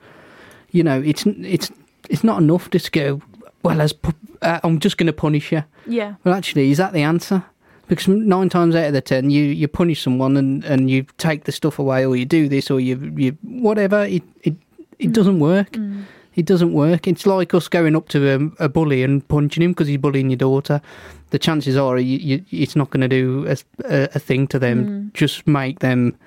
You 0.71 0.83
know, 0.83 1.01
it's 1.01 1.25
it's 1.25 1.71
it's 2.09 2.23
not 2.23 2.41
enough 2.41 2.69
just 2.69 2.85
to 2.85 2.91
go, 2.91 3.21
well, 3.65 3.81
as 3.81 3.93
pu- 3.93 4.13
uh, 4.41 4.59
I'm 4.63 4.79
just 4.79 4.97
going 4.97 5.07
to 5.07 5.13
punish 5.13 5.51
you. 5.51 5.63
Yeah, 5.87 6.15
Well, 6.23 6.33
actually, 6.33 6.71
is 6.71 6.77
that 6.77 6.93
the 6.93 7.01
answer? 7.01 7.43
Because 7.87 8.07
nine 8.07 8.49
times 8.49 8.75
out 8.75 8.85
of 8.87 8.93
the 8.93 9.01
ten, 9.01 9.29
you, 9.29 9.43
you 9.43 9.67
punish 9.67 10.01
someone 10.01 10.37
and, 10.37 10.63
and 10.65 10.89
you 10.89 11.05
take 11.17 11.43
the 11.43 11.51
stuff 11.51 11.77
away, 11.79 12.05
or 12.05 12.15
you 12.15 12.25
do 12.25 12.49
this, 12.49 12.71
or 12.71 12.79
you 12.79 13.13
you 13.15 13.37
whatever. 13.43 14.03
It 14.05 14.23
it, 14.41 14.55
it 14.99 15.11
doesn't 15.13 15.39
work. 15.39 15.71
mm. 15.73 16.03
It 16.35 16.45
doesn't 16.45 16.73
work. 16.73 17.07
It's 17.07 17.25
like 17.25 17.53
us 17.53 17.69
going 17.69 17.95
up 17.95 18.09
to 18.09 18.51
a, 18.59 18.65
a 18.65 18.67
bully 18.67 19.03
and 19.03 19.25
punching 19.25 19.63
him 19.63 19.71
because 19.71 19.87
he's 19.87 19.99
bullying 19.99 20.29
your 20.29 20.37
daughter. 20.37 20.81
The 21.29 21.39
chances 21.39 21.77
are 21.77 21.97
you, 21.97 22.17
you, 22.17 22.45
it's 22.51 22.75
not 22.75 22.89
going 22.89 23.01
to 23.01 23.07
do 23.07 23.47
a, 23.47 23.55
a, 23.85 24.09
a 24.15 24.19
thing 24.19 24.45
to 24.47 24.59
them. 24.59 24.85
Mm. 24.85 25.13
Just 25.13 25.47
make 25.47 25.79
them 25.79 26.17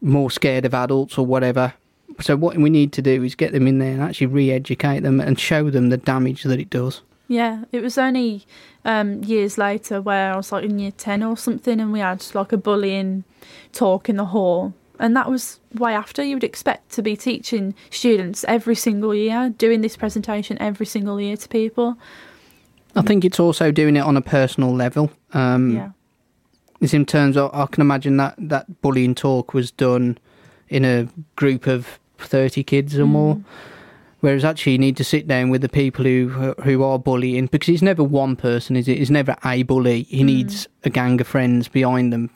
more 0.00 0.30
scared 0.30 0.64
of 0.64 0.74
adults 0.74 1.18
or 1.18 1.26
whatever. 1.26 1.72
So 2.20 2.36
what 2.36 2.56
we 2.56 2.70
need 2.70 2.92
to 2.94 3.02
do 3.02 3.22
is 3.22 3.34
get 3.34 3.52
them 3.52 3.66
in 3.66 3.78
there 3.78 3.92
and 3.92 4.02
actually 4.02 4.26
re-educate 4.26 5.00
them 5.00 5.20
and 5.20 5.38
show 5.38 5.70
them 5.70 5.90
the 5.90 5.96
damage 5.96 6.42
that 6.42 6.58
it 6.58 6.70
does. 6.70 7.02
yeah. 7.28 7.64
It 7.70 7.82
was 7.82 7.96
only 7.98 8.44
um, 8.84 9.22
years 9.22 9.56
later 9.58 10.00
where 10.02 10.32
I 10.32 10.36
was 10.36 10.50
like 10.50 10.64
in 10.64 10.78
year 10.78 10.90
ten 10.92 11.22
or 11.22 11.36
something, 11.36 11.80
and 11.80 11.92
we 11.92 12.00
had 12.00 12.24
like 12.34 12.52
a 12.52 12.56
bullying 12.56 13.24
talk 13.72 14.08
in 14.08 14.16
the 14.16 14.24
hall. 14.26 14.72
And 15.00 15.14
that 15.14 15.30
was 15.30 15.60
way 15.74 15.94
after 15.94 16.24
you 16.24 16.34
would 16.34 16.42
expect 16.42 16.90
to 16.92 17.02
be 17.02 17.14
teaching 17.16 17.74
students 17.90 18.44
every 18.48 18.74
single 18.74 19.14
year, 19.14 19.50
doing 19.56 19.80
this 19.80 19.96
presentation 19.96 20.60
every 20.60 20.86
single 20.86 21.20
year 21.20 21.36
to 21.36 21.48
people. 21.48 21.96
I 22.96 23.02
think 23.02 23.24
it's 23.24 23.38
also 23.38 23.70
doing 23.70 23.94
it 23.94 24.00
on 24.00 24.16
a 24.16 24.20
personal 24.20 24.74
level. 24.74 25.12
Um, 25.34 25.76
yeah, 25.76 25.90
It's 26.80 26.94
in 26.94 27.06
terms 27.06 27.36
of 27.36 27.54
I 27.54 27.66
can 27.66 27.80
imagine 27.80 28.16
that 28.16 28.34
that 28.38 28.80
bullying 28.80 29.14
talk 29.14 29.54
was 29.54 29.70
done 29.70 30.18
in 30.68 30.84
a 30.84 31.06
group 31.36 31.68
of 31.68 32.00
thirty 32.18 32.62
kids 32.64 32.98
or 32.98 33.06
more, 33.06 33.36
Mm. 33.36 33.44
whereas 34.20 34.44
actually 34.44 34.72
you 34.72 34.78
need 34.78 34.96
to 34.96 35.04
sit 35.04 35.26
down 35.28 35.50
with 35.50 35.62
the 35.62 35.68
people 35.68 36.04
who 36.04 36.54
who 36.64 36.82
are 36.82 36.98
bullying 36.98 37.46
because 37.46 37.68
it's 37.68 37.82
never 37.82 38.02
one 38.04 38.36
person, 38.36 38.76
is 38.76 38.88
it? 38.88 38.98
It's 39.00 39.10
never 39.10 39.36
a 39.44 39.62
bully. 39.62 40.02
He 40.04 40.22
Mm. 40.22 40.26
needs 40.26 40.68
a 40.84 40.90
gang 40.90 41.20
of 41.20 41.26
friends 41.26 41.68
behind 41.68 42.12
them 42.12 42.30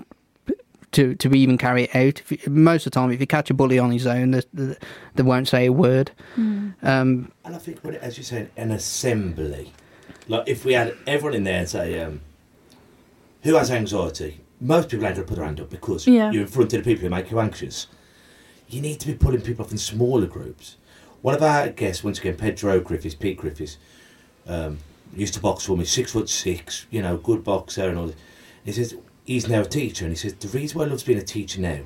to, 0.93 1.15
to 1.15 1.31
even 1.35 1.57
carry 1.57 1.85
it 1.85 1.97
out. 1.97 2.21
If 2.21 2.31
you, 2.33 2.39
most 2.53 2.87
of 2.87 2.93
the 2.93 3.01
time, 3.01 3.11
if 3.13 3.19
you 3.21 3.27
catch 3.27 3.49
a 3.51 3.55
bully 3.55 3.79
on 3.79 3.91
his 3.93 4.07
own, 4.07 4.33
they, 4.33 4.43
they, 4.53 4.75
they 5.15 5.23
won't 5.23 5.49
say 5.49 5.65
a 5.67 5.73
word. 5.73 6.11
Um, 6.37 7.33
And 7.45 7.55
I 7.55 7.59
think, 7.59 7.81
when 7.81 7.95
it, 7.95 8.03
as 8.03 8.19
you 8.19 8.25
said, 8.25 8.51
an 8.57 8.71
assembly. 8.71 9.73
Like 10.29 10.47
if 10.47 10.65
we 10.65 10.75
had 10.75 10.95
everyone 11.07 11.35
in 11.35 11.45
there 11.45 11.61
and 11.61 11.69
say, 11.69 11.99
um, 12.01 12.21
"Who 13.43 13.55
has 13.57 13.71
anxiety?" 13.71 14.41
Most 14.61 14.91
people 14.91 15.07
ain't 15.07 15.17
gonna 15.17 15.27
put 15.27 15.37
their 15.37 15.45
hand 15.45 15.61
up 15.61 15.71
because 15.71 16.07
Yeah. 16.07 16.31
you're 16.31 16.43
in 16.43 16.49
front 16.49 16.73
of 16.73 16.85
the 16.85 16.89
people 16.89 17.03
who 17.05 17.11
make 17.11 17.31
you 17.33 17.41
anxious. 17.41 17.89
You 18.73 18.81
need 18.81 19.01
to 19.01 19.07
be 19.07 19.15
pulling 19.15 19.43
people 19.43 19.65
off 19.65 19.71
in 19.71 19.79
smaller 19.79 20.27
groups. 20.27 20.77
One 21.21 21.35
of 21.35 21.43
our 21.43 21.69
guests, 21.69 22.03
once 22.03 22.19
again, 22.19 22.37
Pedro 22.37 22.81
Griffiths, 22.81 23.15
Pete 23.15 23.37
Griffiths, 23.37 23.77
um, 24.47 24.79
used 25.15 25.35
to 25.35 25.41
box 25.41 25.67
for 25.67 25.77
me, 25.77 25.85
six 25.85 26.13
foot 26.13 26.29
six, 26.31 26.87
you 26.91 27.03
know, 27.03 27.19
good 27.19 27.45
boxer 27.45 27.89
and 27.89 27.99
all. 27.99 28.07
This. 28.07 28.17
He 28.65 28.73
says 28.73 28.95
he's 29.25 29.47
now 29.47 29.61
a 29.61 29.67
teacher, 29.67 30.07
and 30.07 30.13
he 30.13 30.17
says 30.17 30.35
the 30.35 30.49
reason 30.49 30.79
why 30.79 30.85
he 30.87 30.91
loves 30.91 31.03
being 31.03 31.19
a 31.19 31.23
teacher 31.23 31.61
now. 31.61 31.81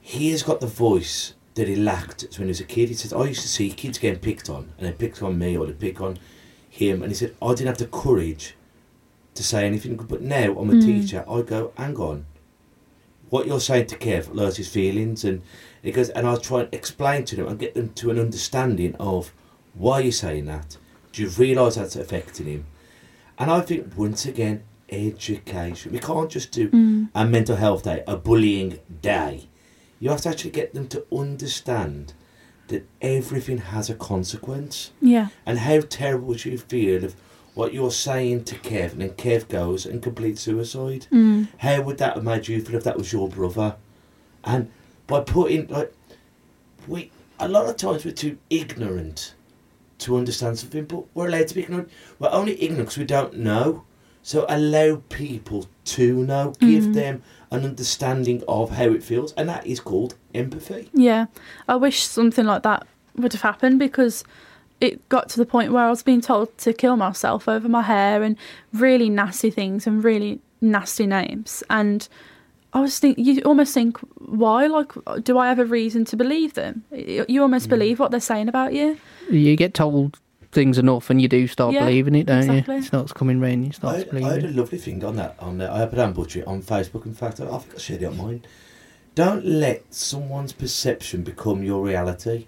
He 0.00 0.30
has 0.30 0.44
got 0.44 0.60
the 0.60 0.68
voice 0.68 1.34
that 1.54 1.66
he 1.66 1.74
lacked 1.74 2.24
when 2.38 2.46
he 2.46 2.50
was 2.50 2.60
a 2.60 2.64
kid. 2.64 2.88
He 2.88 2.94
says 2.94 3.12
I 3.12 3.24
used 3.24 3.42
to 3.42 3.48
see 3.48 3.70
kids 3.70 3.98
getting 3.98 4.20
picked 4.20 4.48
on, 4.48 4.72
and 4.78 4.86
they 4.86 4.92
picked 4.92 5.22
on 5.22 5.38
me 5.38 5.56
or 5.56 5.66
they 5.66 5.72
pick 5.72 6.00
on 6.00 6.18
him, 6.70 7.02
and 7.02 7.10
he 7.10 7.16
said 7.16 7.34
I 7.42 7.48
didn't 7.48 7.66
have 7.66 7.78
the 7.78 7.86
courage 7.86 8.54
to 9.34 9.42
say 9.42 9.66
anything. 9.66 9.96
But 9.96 10.22
now 10.22 10.56
I'm 10.56 10.70
a 10.70 10.74
Mm. 10.74 10.84
teacher. 10.84 11.24
I 11.28 11.42
go, 11.42 11.72
hang 11.76 11.96
on. 11.96 12.26
What 13.30 13.46
you're 13.46 13.60
saying 13.60 13.86
to 13.88 13.96
Kev 13.96 14.36
hurts 14.38 14.56
his 14.56 14.68
feelings, 14.68 15.24
and 15.24 15.42
he 15.82 15.90
goes, 15.92 16.10
and 16.10 16.26
I 16.26 16.36
try 16.36 16.60
and 16.60 16.72
explain 16.74 17.24
to 17.26 17.36
them 17.36 17.48
and 17.48 17.58
get 17.58 17.74
them 17.74 17.90
to 17.94 18.10
an 18.10 18.18
understanding 18.18 18.94
of 18.96 19.32
why 19.74 20.00
you're 20.00 20.12
saying 20.12 20.46
that. 20.46 20.76
Do 21.12 21.22
you 21.22 21.28
realise 21.30 21.74
that's 21.74 21.96
affecting 21.96 22.46
him? 22.46 22.66
And 23.38 23.50
I 23.50 23.60
think 23.60 23.92
once 23.96 24.26
again, 24.26 24.62
education. 24.88 25.92
We 25.92 25.98
can't 25.98 26.30
just 26.30 26.52
do 26.52 26.68
Mm. 26.68 27.08
a 27.14 27.24
mental 27.26 27.56
health 27.56 27.82
day, 27.84 28.02
a 28.06 28.16
bullying 28.16 28.78
day. 29.02 29.48
You 29.98 30.10
have 30.10 30.20
to 30.22 30.28
actually 30.28 30.50
get 30.50 30.74
them 30.74 30.86
to 30.88 31.04
understand 31.12 32.12
that 32.68 32.86
everything 33.00 33.58
has 33.58 33.88
a 33.90 33.94
consequence. 33.94 34.90
Yeah. 35.00 35.28
And 35.44 35.58
how 35.60 35.80
terrible 35.80 36.28
would 36.28 36.44
you 36.44 36.58
feel 36.58 37.04
if 37.04 37.16
what 37.56 37.72
you're 37.72 37.90
saying 37.90 38.44
to 38.44 38.54
Kev 38.56 38.92
and 38.92 39.00
then 39.00 39.10
Kev 39.10 39.48
goes 39.48 39.86
and 39.86 40.02
completes 40.02 40.42
suicide? 40.42 41.06
Mm. 41.10 41.48
How 41.58 41.80
would 41.80 41.96
that 41.98 42.14
have 42.14 42.22
made 42.22 42.46
you 42.48 42.60
feel 42.62 42.76
if 42.76 42.84
that 42.84 42.98
was 42.98 43.12
your 43.12 43.28
brother? 43.30 43.76
And 44.44 44.70
by 45.06 45.20
putting 45.20 45.66
like 45.68 45.92
we 46.86 47.10
a 47.40 47.48
lot 47.48 47.66
of 47.66 47.76
times 47.78 48.04
we're 48.04 48.12
too 48.12 48.36
ignorant 48.50 49.34
to 49.98 50.16
understand 50.16 50.58
something, 50.58 50.84
but 50.84 51.04
we're 51.14 51.28
allowed 51.28 51.48
to 51.48 51.54
be 51.54 51.62
ignorant. 51.62 51.88
We're 52.18 52.28
only 52.30 52.62
ignorant 52.62 52.88
because 52.88 52.98
we 52.98 53.04
don't 53.04 53.38
know. 53.38 53.84
So 54.22 54.44
allow 54.48 55.00
people 55.08 55.66
to 55.86 56.22
know. 56.24 56.52
Give 56.60 56.84
Mhm. 56.84 56.92
them 56.94 57.22
an 57.50 57.64
understanding 57.64 58.42
of 58.46 58.72
how 58.72 58.86
it 58.90 59.02
feels, 59.02 59.32
and 59.32 59.48
that 59.48 59.66
is 59.66 59.80
called 59.80 60.14
empathy. 60.34 60.90
Yeah, 60.92 61.26
I 61.68 61.76
wish 61.76 62.02
something 62.04 62.44
like 62.44 62.62
that 62.64 62.86
would 63.16 63.32
have 63.32 63.42
happened 63.42 63.78
because 63.78 64.24
it 64.80 65.08
got 65.08 65.28
to 65.30 65.38
the 65.38 65.46
point 65.46 65.72
where 65.72 65.84
I 65.84 65.90
was 65.90 66.02
being 66.02 66.20
told 66.20 66.56
to 66.58 66.72
kill 66.72 66.96
myself 66.96 67.48
over 67.48 67.68
my 67.68 67.82
hair 67.82 68.22
and 68.22 68.36
really 68.72 69.08
nasty 69.08 69.50
things 69.50 69.86
and 69.86 70.04
really 70.04 70.40
nasty 70.60 71.06
names. 71.06 71.62
And 71.70 72.06
I 72.74 72.80
was 72.80 72.98
think 72.98 73.18
you 73.18 73.40
almost 73.42 73.72
think, 73.72 73.96
why? 74.18 74.66
Like, 74.66 74.92
do 75.22 75.38
I 75.38 75.48
have 75.48 75.58
a 75.58 75.64
reason 75.64 76.04
to 76.06 76.16
believe 76.16 76.54
them? 76.54 76.84
You 76.92 77.24
you 77.28 77.40
almost 77.42 77.66
Mm. 77.66 77.70
believe 77.70 77.98
what 77.98 78.10
they're 78.10 78.20
saying 78.20 78.48
about 78.48 78.74
you. 78.74 78.98
you 79.30 79.56
get 79.56 79.72
told 79.72 80.18
things 80.52 80.78
enough, 80.78 81.10
and 81.10 81.20
you 81.20 81.28
do 81.28 81.46
start 81.46 81.74
Yeah, 81.74 81.84
believing 81.84 82.14
it, 82.14 82.26
don't 82.26 82.38
exactly. 82.38 82.74
you? 82.76 82.80
It 82.80 82.84
starts 82.84 83.12
coming 83.12 83.40
round. 83.40 83.64
You 83.64 83.70
I, 83.70 83.72
start 83.72 83.96
I 83.96 84.04
believing 84.04 84.30
had 84.30 84.44
a 84.44 84.48
it. 84.48 84.56
lovely 84.56 84.78
thing 84.78 85.04
on 85.04 85.16
that. 85.16 85.36
On 85.38 85.60
uh, 85.60 85.72
I 85.72 85.78
hope 85.78 85.92
I 85.94 85.96
don't 85.96 86.12
butcher 86.14 86.40
it 86.40 86.46
on 86.46 86.62
Facebook. 86.62 87.06
In 87.06 87.14
fact, 87.14 87.40
I 87.40 87.46
think 87.58 87.74
I 87.74 87.78
shared 87.78 88.02
it 88.02 88.06
on 88.06 88.16
mine. 88.18 88.42
Don't 89.14 89.44
let 89.44 89.94
someone's 89.94 90.52
perception 90.52 91.22
become 91.22 91.62
your 91.62 91.82
reality, 91.82 92.46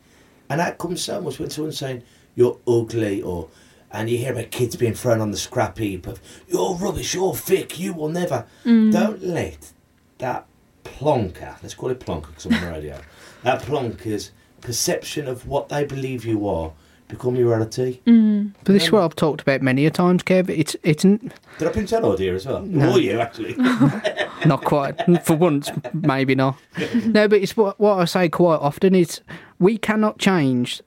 and 0.50 0.60
that 0.60 0.76
comes 0.78 1.02
so 1.02 1.20
much 1.22 1.38
when 1.38 1.48
someone's 1.50 1.78
saying 1.78 2.02
you're 2.38 2.56
ugly, 2.68 3.20
or 3.20 3.48
and 3.90 4.08
you 4.08 4.16
hear 4.16 4.32
about 4.32 4.52
kids 4.52 4.76
being 4.76 4.94
thrown 4.94 5.20
on 5.20 5.32
the 5.32 5.36
scrap 5.36 5.76
heap 5.78 6.06
of 6.06 6.20
you're 6.46 6.74
rubbish, 6.76 7.12
you're 7.12 7.34
thick, 7.34 7.80
you 7.80 7.92
will 7.92 8.08
never. 8.08 8.46
Mm. 8.64 8.92
Don't 8.92 9.22
let 9.24 9.72
that 10.18 10.46
plonker, 10.84 11.60
let's 11.62 11.74
call 11.74 11.90
it 11.90 11.98
plonker 11.98 12.28
because 12.28 12.46
I'm 12.46 12.54
on 12.54 12.60
the 12.60 12.70
radio, 12.70 13.00
that 13.42 13.62
plonker's 13.62 14.30
perception 14.60 15.26
of 15.26 15.48
what 15.48 15.68
they 15.68 15.84
believe 15.84 16.24
you 16.24 16.46
are 16.46 16.72
become 17.08 17.34
your 17.34 17.48
reality. 17.48 18.00
Mm. 18.06 18.52
But 18.64 18.72
this 18.72 18.84
is 18.84 18.92
what 18.92 19.02
I've 19.02 19.16
talked 19.16 19.40
about 19.40 19.60
many 19.60 19.84
a 19.86 19.90
times, 19.90 20.22
Kev. 20.22 20.48
It's 20.48 20.76
it's 20.84 21.04
n- 21.04 21.32
Did 21.58 21.68
I 21.68 21.72
pinch 21.72 21.90
that 21.90 22.04
idea 22.04 22.34
as 22.34 22.46
well? 22.46 22.62
No. 22.62 22.92
Or 22.92 23.00
you, 23.00 23.18
actually? 23.18 23.54
not 24.46 24.62
quite 24.64 24.94
for 25.24 25.34
once, 25.34 25.70
maybe 25.92 26.36
not. 26.36 26.56
No, 26.94 27.26
but 27.26 27.40
it's 27.40 27.56
what 27.56 27.80
what 27.80 27.98
I 27.98 28.04
say 28.04 28.28
quite 28.28 28.60
often 28.60 28.94
is 28.94 29.22
we 29.58 29.76
cannot 29.76 30.18
change. 30.18 30.82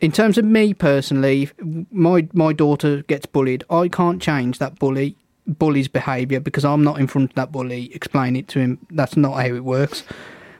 In 0.00 0.12
terms 0.12 0.36
of 0.36 0.44
me 0.44 0.74
personally, 0.74 1.50
my 1.90 2.28
my 2.32 2.52
daughter 2.52 3.02
gets 3.02 3.26
bullied. 3.26 3.64
I 3.70 3.88
can't 3.88 4.20
change 4.20 4.58
that 4.58 4.78
bully 4.78 5.16
bully's 5.46 5.88
behaviour 5.88 6.40
because 6.40 6.64
I'm 6.64 6.82
not 6.82 6.98
in 6.98 7.06
front 7.06 7.30
of 7.30 7.34
that 7.36 7.52
bully. 7.52 7.94
Explain 7.94 8.36
it 8.36 8.48
to 8.48 8.58
him. 8.58 8.78
That's 8.90 9.16
not 9.16 9.34
how 9.34 9.54
it 9.54 9.64
works. 9.64 10.02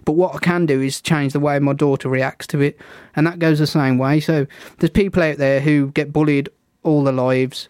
But 0.05 0.13
what 0.13 0.37
I 0.37 0.39
can 0.39 0.67
do 0.67 0.81
is 0.81 1.01
change 1.01 1.33
the 1.33 1.41
way 1.41 1.59
my 1.59 1.73
daughter 1.73 2.09
reacts 2.09 2.47
to 2.49 2.61
it, 2.61 2.79
and 3.17 3.27
that 3.27 3.41
goes 3.41 3.59
the 3.59 3.67
same 3.67 3.99
way. 3.99 4.21
So 4.21 4.47
there's 4.79 4.91
people 4.91 5.23
out 5.23 5.39
there 5.39 5.61
who 5.61 5.91
get 5.91 6.13
bullied 6.13 6.49
all 6.85 7.03
their 7.03 7.13
lives, 7.13 7.69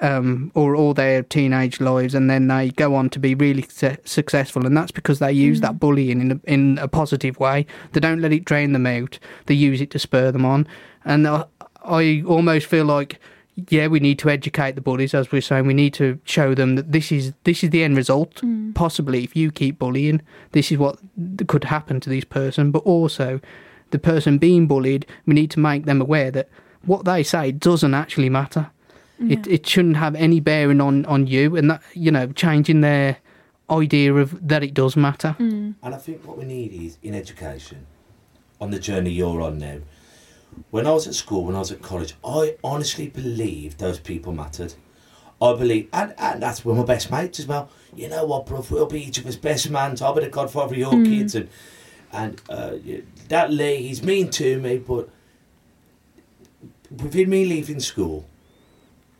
um, 0.00 0.52
or 0.54 0.76
all 0.76 0.92
their 0.92 1.22
teenage 1.22 1.80
lives, 1.80 2.14
and 2.14 2.28
then 2.28 2.48
they 2.48 2.70
go 2.70 2.94
on 2.94 3.08
to 3.10 3.18
be 3.18 3.34
really 3.34 3.66
su- 3.70 3.96
successful, 4.04 4.66
and 4.66 4.76
that's 4.76 4.92
because 4.92 5.18
they 5.18 5.32
use 5.32 5.62
that 5.62 5.80
bullying 5.80 6.20
in 6.20 6.32
a, 6.32 6.40
in 6.44 6.78
a 6.78 6.88
positive 6.88 7.40
way. 7.40 7.64
They 7.92 8.00
don't 8.00 8.20
let 8.20 8.34
it 8.34 8.44
drain 8.44 8.72
them 8.74 8.86
out. 8.86 9.18
They 9.46 9.54
use 9.54 9.80
it 9.80 9.90
to 9.92 9.98
spur 9.98 10.30
them 10.30 10.44
on, 10.44 10.68
and 11.08 11.26
I, 11.26 11.44
I 11.84 12.22
almost 12.26 12.66
feel 12.66 12.84
like. 12.84 13.20
Yeah, 13.70 13.88
we 13.88 13.98
need 13.98 14.20
to 14.20 14.30
educate 14.30 14.76
the 14.76 14.80
bullies, 14.80 15.14
as 15.14 15.32
we're 15.32 15.42
saying. 15.42 15.66
We 15.66 15.74
need 15.74 15.92
to 15.94 16.20
show 16.22 16.54
them 16.54 16.76
that 16.76 16.92
this 16.92 17.10
is 17.10 17.32
this 17.42 17.64
is 17.64 17.70
the 17.70 17.82
end 17.82 17.96
result. 17.96 18.40
Possibly, 18.74 19.24
if 19.24 19.34
you 19.34 19.50
keep 19.50 19.80
bullying, 19.80 20.22
this 20.52 20.70
is 20.70 20.78
what 20.78 21.00
could 21.48 21.64
happen 21.64 21.98
to 21.98 22.08
this 22.08 22.22
person. 22.22 22.70
But 22.70 22.84
also, 22.84 23.40
the 23.90 23.98
person 23.98 24.38
being 24.38 24.68
bullied, 24.68 25.06
we 25.26 25.34
need 25.34 25.50
to 25.50 25.58
make 25.58 25.86
them 25.86 26.00
aware 26.00 26.30
that 26.30 26.48
what 26.86 27.04
they 27.04 27.24
say 27.24 27.50
doesn't 27.50 27.94
actually 27.94 28.28
matter. 28.28 28.70
It 29.20 29.48
it 29.48 29.66
shouldn't 29.66 29.96
have 29.96 30.14
any 30.14 30.38
bearing 30.38 30.80
on, 30.80 31.04
on 31.06 31.26
you, 31.26 31.56
and 31.56 31.68
that 31.70 31.82
you 31.94 32.12
know 32.12 32.30
changing 32.30 32.82
their 32.82 33.16
idea 33.68 34.14
of 34.14 34.46
that 34.46 34.62
it 34.62 34.74
does 34.74 34.96
matter. 34.96 35.34
Mm. 35.40 35.74
And 35.82 35.94
I 35.94 35.98
think 35.98 36.24
what 36.24 36.38
we 36.38 36.44
need 36.44 36.72
is 36.72 36.98
in 37.02 37.14
education, 37.14 37.86
on 38.60 38.70
the 38.70 38.78
journey 38.78 39.10
you're 39.10 39.42
on 39.42 39.58
now. 39.58 39.78
When 40.70 40.86
I 40.86 40.92
was 40.92 41.06
at 41.06 41.14
school, 41.14 41.44
when 41.44 41.56
I 41.56 41.60
was 41.60 41.72
at 41.72 41.82
college, 41.82 42.14
I 42.24 42.56
honestly 42.62 43.08
believed 43.08 43.78
those 43.78 43.98
people 43.98 44.32
mattered. 44.32 44.74
I 45.40 45.54
believe, 45.54 45.88
and, 45.92 46.14
and 46.18 46.42
that's 46.42 46.64
with 46.64 46.76
my 46.76 46.84
best 46.84 47.10
mates 47.10 47.38
as 47.38 47.46
well. 47.46 47.70
You 47.94 48.08
know 48.08 48.24
what, 48.26 48.46
bruv, 48.46 48.70
we'll 48.70 48.86
be 48.86 49.04
each 49.04 49.20
other's 49.20 49.36
best 49.36 49.70
man. 49.70 49.96
I'll 50.02 50.12
be 50.12 50.22
the 50.22 50.28
godfather 50.28 50.74
of 50.74 50.78
your 50.78 51.04
kids, 51.04 51.34
and 51.34 51.48
and 52.12 52.40
uh, 52.48 52.74
that 53.28 53.52
Lee, 53.52 53.82
he's 53.82 54.02
mean 54.02 54.30
to 54.30 54.58
me, 54.60 54.78
but 54.78 55.08
within 56.90 57.30
me 57.30 57.44
leaving 57.44 57.80
school, 57.80 58.26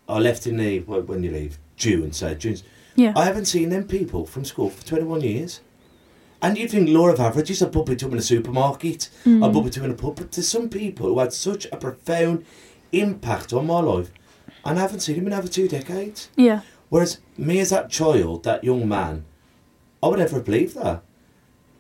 I 0.09 0.18
left 0.18 0.46
in 0.46 0.57
the 0.57 0.81
when 0.81 1.07
when 1.07 1.22
you 1.22 1.31
leave 1.31 1.59
June, 1.77 2.12
say 2.12 2.35
June. 2.35 2.59
Yeah. 2.96 3.12
I 3.14 3.24
haven't 3.24 3.44
seen 3.44 3.68
them 3.68 3.87
people 3.87 4.27
from 4.27 4.44
school 4.44 4.70
for 4.70 4.85
21 4.85 5.20
years. 5.20 5.61
And 6.40 6.57
you 6.57 6.68
think 6.68 6.88
law 6.88 7.09
of 7.09 7.18
averages, 7.18 7.62
I 7.62 7.66
bump 7.66 7.88
into 7.88 8.07
in 8.07 8.18
a 8.18 8.22
supermarket, 8.22 9.11
I 9.27 9.48
bump 9.48 9.66
into 9.66 9.81
them 9.81 9.90
in 9.90 9.96
a 9.96 9.98
pub, 9.98 10.16
but 10.16 10.31
there's 10.31 10.48
some 10.48 10.68
people 10.68 11.09
who 11.09 11.18
had 11.18 11.33
such 11.33 11.66
a 11.66 11.77
profound 11.77 12.44
impact 12.92 13.53
on 13.53 13.66
my 13.66 13.81
life, 13.81 14.12
and 14.64 14.79
I 14.79 14.83
haven't 14.83 15.01
seen 15.01 15.16
him 15.16 15.27
in 15.27 15.33
over 15.33 15.48
two 15.48 15.66
decades. 15.66 16.31
Yeah. 16.37 16.61
Whereas 16.90 17.18
me 17.37 17.59
as 17.59 17.70
that 17.70 17.90
child, 17.90 18.44
that 18.44 18.62
young 18.64 18.88
man, 18.88 19.24
I 20.03 20.09
would 20.09 20.20
never 20.20 20.37
have 20.37 20.44
believed 20.44 20.77
that. 20.77 21.03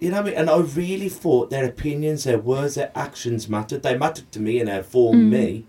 You 0.00 0.10
know 0.10 0.22
what 0.22 0.26
I 0.26 0.30
mean? 0.30 0.38
And 0.38 0.50
I 0.50 0.58
really 0.58 1.08
thought 1.08 1.50
their 1.50 1.64
opinions, 1.64 2.24
their 2.24 2.38
words, 2.38 2.74
their 2.76 2.92
actions 2.94 3.48
mattered. 3.48 3.82
They 3.82 3.96
mattered 3.96 4.30
to 4.32 4.40
me 4.40 4.60
and 4.60 4.68
they 4.68 4.82
formed 4.82 5.22
hmm. 5.22 5.30
me. 5.30 5.66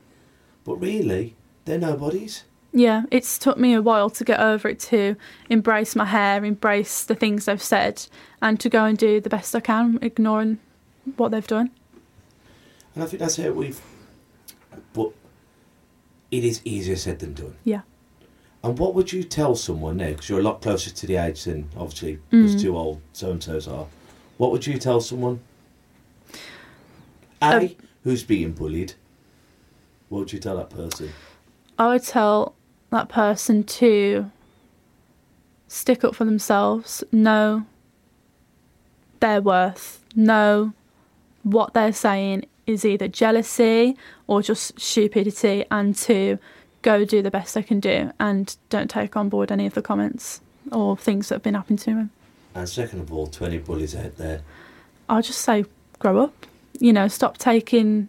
But 0.63 0.75
really, 0.75 1.35
they're 1.65 1.79
nobodies. 1.79 2.43
Yeah, 2.71 3.03
it's 3.09 3.39
took 3.39 3.57
me 3.57 3.73
a 3.73 3.81
while 3.81 4.09
to 4.11 4.23
get 4.23 4.39
over 4.39 4.67
it 4.69 4.79
to 4.81 5.15
embrace 5.49 5.95
my 5.95 6.05
hair, 6.05 6.45
embrace 6.45 7.03
the 7.03 7.15
things 7.15 7.45
they've 7.45 7.61
said, 7.61 8.05
and 8.41 8.59
to 8.59 8.69
go 8.69 8.85
and 8.85 8.97
do 8.97 9.19
the 9.19 9.29
best 9.29 9.55
I 9.55 9.59
can, 9.59 9.97
ignoring 10.01 10.59
what 11.15 11.29
they've 11.31 11.47
done. 11.47 11.71
And 12.93 13.03
I 13.03 13.07
think 13.07 13.19
that's 13.19 13.37
how 13.37 13.51
we've. 13.51 13.81
But 14.93 15.11
it 16.29 16.43
is 16.43 16.61
easier 16.63 16.95
said 16.95 17.19
than 17.19 17.33
done. 17.33 17.55
Yeah. 17.63 17.81
And 18.63 18.77
what 18.77 18.93
would 18.93 19.11
you 19.11 19.23
tell 19.23 19.55
someone 19.55 19.97
now? 19.97 20.09
Because 20.09 20.29
you're 20.29 20.39
a 20.39 20.43
lot 20.43 20.61
closer 20.61 20.91
to 20.91 21.07
the 21.07 21.15
age 21.15 21.45
than 21.45 21.69
obviously 21.77 22.19
us 22.31 22.61
two 22.61 22.77
old 22.77 23.01
so 23.13 23.31
and 23.31 23.41
so's 23.41 23.67
are. 23.67 23.87
What 24.37 24.51
would 24.51 24.67
you 24.67 24.77
tell 24.77 25.01
someone? 25.01 25.39
A, 27.41 27.55
Um, 27.55 27.75
who's 28.03 28.23
being 28.23 28.51
bullied. 28.51 28.93
What 30.09 30.19
would 30.19 30.33
you 30.33 30.39
tell 30.39 30.57
that 30.57 30.69
person? 30.69 31.09
I 31.77 31.87
would 31.87 32.03
tell 32.03 32.53
that 32.91 33.09
person 33.09 33.63
to 33.63 34.31
stick 35.67 36.03
up 36.03 36.15
for 36.15 36.25
themselves, 36.25 37.03
know 37.11 37.65
their 39.19 39.41
worth. 39.41 40.03
Know 40.15 40.73
what 41.43 41.73
they're 41.73 41.93
saying 41.93 42.45
is 42.65 42.85
either 42.85 43.07
jealousy 43.07 43.95
or 44.27 44.41
just 44.41 44.79
stupidity, 44.79 45.65
and 45.71 45.95
to 45.95 46.37
go 46.81 47.03
do 47.03 47.21
the 47.21 47.31
best 47.31 47.55
they 47.55 47.63
can 47.63 47.79
do 47.79 48.11
and 48.19 48.55
don't 48.69 48.89
take 48.89 49.17
on 49.17 49.27
board 49.27 49.51
any 49.51 49.65
of 49.65 49.73
the 49.73 49.81
comments 49.81 50.39
or 50.71 50.95
things 50.95 51.29
that 51.29 51.35
have 51.35 51.43
been 51.43 51.55
happening 51.55 51.77
to 51.77 51.85
them. 51.93 52.11
And 52.55 52.67
second 52.67 53.01
of 53.01 53.13
all, 53.13 53.27
to 53.27 53.45
any 53.45 53.57
bullies 53.57 53.95
out 53.95 54.17
there, 54.17 54.41
I'll 55.07 55.21
just 55.21 55.41
say 55.41 55.65
grow 55.99 56.19
up. 56.19 56.45
You 56.79 56.93
know, 56.93 57.07
stop 57.07 57.37
taking 57.37 58.07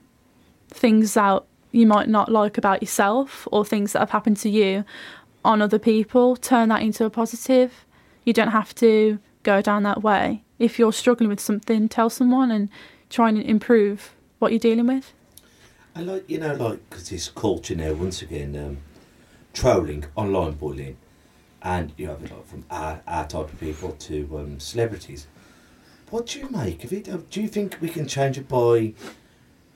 things 0.69 1.17
out 1.17 1.47
you 1.73 1.87
might 1.87 2.09
not 2.09 2.31
like 2.31 2.59
about 2.59 2.83
yourself 2.83 3.47
or 3.51 3.65
things 3.65 3.93
that 3.93 4.01
have 4.01 4.11
happened 4.11 4.37
to 4.39 4.51
you 4.51 4.85
on 5.45 5.63
other 5.63 5.79
people. 5.79 6.37
Turn 6.37 6.69
that 6.69 6.83
into 6.83 7.05
a 7.05 7.11
positive. 7.11 7.85
You 8.25 8.33
don't 8.33 8.49
have 8.49 8.75
to 8.77 9.19
go 9.43 9.63
down 9.63 9.83
that 9.85 10.03
way. 10.03 10.43
If 10.59 10.79
you're 10.79 10.93
struggling 10.93 11.31
with 11.31 11.41
something, 11.41 11.89
tell 11.89 12.11
someone 12.11 12.51
and 12.51 12.69
try 13.09 13.29
and 13.29 13.41
improve 13.41 14.15
what 14.39 14.53
you're 14.53 14.59
dealing 14.59 14.87
with. 14.87 15.13
I 15.95 16.03
like, 16.03 16.29
you 16.29 16.39
know, 16.39 16.55
like, 16.55 16.89
because 16.89 17.09
this 17.09 17.29
culture 17.29 17.75
now, 17.75 17.95
once 17.95 18.23
again, 18.23 18.57
um, 18.57 18.79
trolling, 19.53 20.05
online 20.15 20.53
bullying, 20.53 20.97
and 21.63 21.93
you 21.97 22.09
have 22.09 22.23
it 22.23 22.33
from 22.47 22.65
our, 22.71 23.01
our 23.07 23.27
type 23.27 23.53
of 23.53 23.61
people 23.61 23.93
to 23.93 24.39
um, 24.39 24.61
celebrities. 24.61 25.27
What 26.11 26.27
do 26.27 26.41
you 26.41 26.49
make 26.49 26.85
of 26.85 26.93
it? 26.93 27.31
Do 27.31 27.41
you 27.43 27.49
think 27.49 27.79
we 27.81 27.89
can 27.89 28.07
change 28.07 28.39
it 28.39 28.49
by 28.49 28.95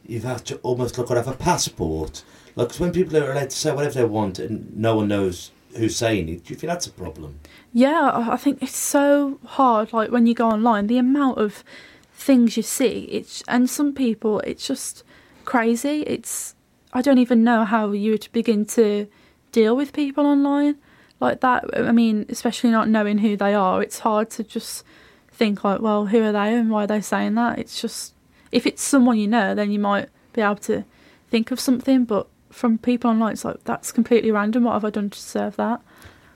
you've 0.07 0.25
had 0.25 0.45
to 0.47 0.57
almost 0.59 0.99
look 0.99 1.09
have 1.09 1.29
a 1.29 1.33
passport? 1.33 2.23
Like 2.57 2.75
when 2.77 2.93
people 2.93 3.17
are 3.17 3.33
allowed 3.33 3.51
to 3.51 3.57
say 3.57 3.73
whatever 3.73 3.95
they 3.95 4.05
want 4.05 4.39
and 4.39 4.77
no 4.77 4.97
one 4.97 5.09
knows 5.09 5.51
who's 5.77 5.97
saying 5.97 6.29
it, 6.29 6.45
do 6.45 6.55
you 6.55 6.59
think 6.59 6.71
that's 6.71 6.87
a 6.87 6.93
problem? 6.93 7.41
Yeah, 7.73 8.11
I 8.11 8.35
I 8.35 8.37
think 8.37 8.63
it's 8.63 8.77
so 8.77 9.39
hard. 9.45 9.93
Like 9.93 10.11
when 10.11 10.27
you 10.27 10.35
go 10.35 10.49
online, 10.49 10.87
the 10.87 10.99
amount 10.99 11.39
of 11.39 11.65
things 12.13 12.57
you 12.57 12.63
see, 12.63 13.09
it's 13.11 13.43
and 13.49 13.69
some 13.69 13.93
people, 13.93 14.41
it's 14.41 14.67
just 14.67 15.03
crazy. 15.45 16.03
It's 16.03 16.55
I 16.93 17.03
don't 17.03 17.19
even 17.19 17.43
know 17.43 17.65
how 17.65 17.91
you 17.93 18.13
would 18.13 18.29
begin 18.33 18.65
to 18.67 19.09
deal 19.53 19.77
with 19.77 19.93
people 19.93 20.27
online 20.27 20.77
like 21.21 21.41
that. 21.41 21.65
I 21.77 21.93
mean, 21.93 22.27
especially 22.29 22.71
not 22.71 22.89
knowing 22.89 23.19
who 23.19 23.37
they 23.37 23.55
are, 23.55 23.83
it's 23.83 24.01
hard 24.01 24.31
to 24.31 24.45
just 24.45 24.85
think 25.29 25.65
like, 25.65 25.81
well, 25.81 26.07
who 26.07 26.23
are 26.23 26.33
they 26.33 26.55
and 26.55 26.71
why 26.71 26.85
are 26.85 26.87
they 26.87 27.01
saying 27.01 27.35
that? 27.35 27.59
It's 27.59 27.81
just 27.81 28.14
if 28.55 28.67
it's 28.67 28.83
someone 28.83 29.19
you 29.19 29.27
know, 29.27 29.55
then 29.55 29.73
you 29.73 29.81
might 29.81 30.09
be 30.33 30.41
able 30.41 30.57
to 30.57 30.85
think 31.29 31.51
of 31.51 31.59
something. 31.59 32.05
But 32.05 32.29
from 32.51 32.79
people 32.79 33.11
online, 33.11 33.33
it's 33.33 33.45
like 33.45 33.63
that's 33.65 33.91
completely 33.91 34.31
random. 34.31 34.65
What 34.65 34.75
have 34.75 34.85
I 34.85 34.91
done 34.91 35.11
to 35.11 35.19
deserve 35.19 35.57
that? 35.57 35.83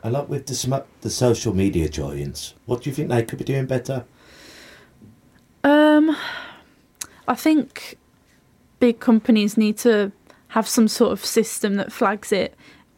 A 0.03 0.11
lot 0.11 0.29
with 0.29 0.47
the 0.47 0.85
the 1.01 1.11
social 1.11 1.55
media 1.55 1.89
giants. 1.89 2.55
What 2.67 2.83
do 2.83 2.91
you 2.91 2.95
think 2.95 3.09
they 3.09 3.23
could 3.23 3.39
be 3.39 3.45
doing 3.45 3.67
better? 3.67 4.05
Um, 5.63 6.17
I 7.29 7.35
think 7.35 7.97
big 8.81 8.99
companies 8.99 9.57
need 9.57 9.79
to 9.79 10.11
have 10.49 10.67
some 10.67 10.89
sort 10.89 11.13
of 11.13 11.25
system 11.25 11.77
that 11.77 11.93
flags 11.93 12.33
it, 12.33 12.55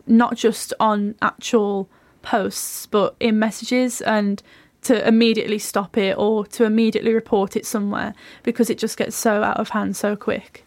not 0.06 0.36
just 0.36 0.72
on 0.80 1.14
actual 1.20 1.88
posts, 2.22 2.86
but 2.86 3.16
in 3.20 3.38
messages 3.38 4.00
and 4.00 4.42
to 4.82 5.06
immediately 5.06 5.58
stop 5.58 5.96
it 5.98 6.16
or 6.16 6.46
to 6.46 6.64
immediately 6.64 7.12
report 7.12 7.56
it 7.56 7.66
somewhere 7.66 8.14
because 8.42 8.70
it 8.70 8.78
just 8.78 8.96
gets 8.96 9.16
so 9.16 9.42
out 9.42 9.58
of 9.58 9.70
hand 9.70 9.96
so 9.96 10.16
quick. 10.16 10.64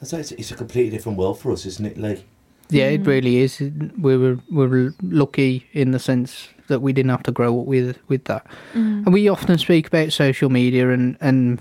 I 0.00 0.06
say 0.06 0.20
it's, 0.20 0.32
it's 0.32 0.50
a 0.50 0.54
completely 0.54 0.90
different 0.90 1.18
world 1.18 1.38
for 1.38 1.52
us, 1.52 1.66
isn't 1.66 1.84
it, 1.84 1.98
Lee? 1.98 2.24
Yeah, 2.70 2.86
it 2.86 3.02
mm. 3.02 3.06
really 3.06 3.38
is. 3.38 3.60
We 3.98 4.16
were 4.16 4.38
we 4.50 4.66
were 4.66 4.94
lucky 5.02 5.66
in 5.72 5.90
the 5.90 5.98
sense 5.98 6.48
that 6.68 6.80
we 6.80 6.92
didn't 6.92 7.10
have 7.10 7.24
to 7.24 7.32
grow 7.32 7.60
up 7.60 7.66
with 7.66 7.98
with 8.08 8.24
that. 8.24 8.46
Mm. 8.74 9.04
And 9.04 9.12
we 9.12 9.28
often 9.28 9.58
speak 9.58 9.88
about 9.88 10.12
social 10.12 10.48
media 10.48 10.90
and 10.90 11.16
and 11.20 11.58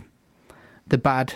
the 0.87 0.97
bad 0.97 1.33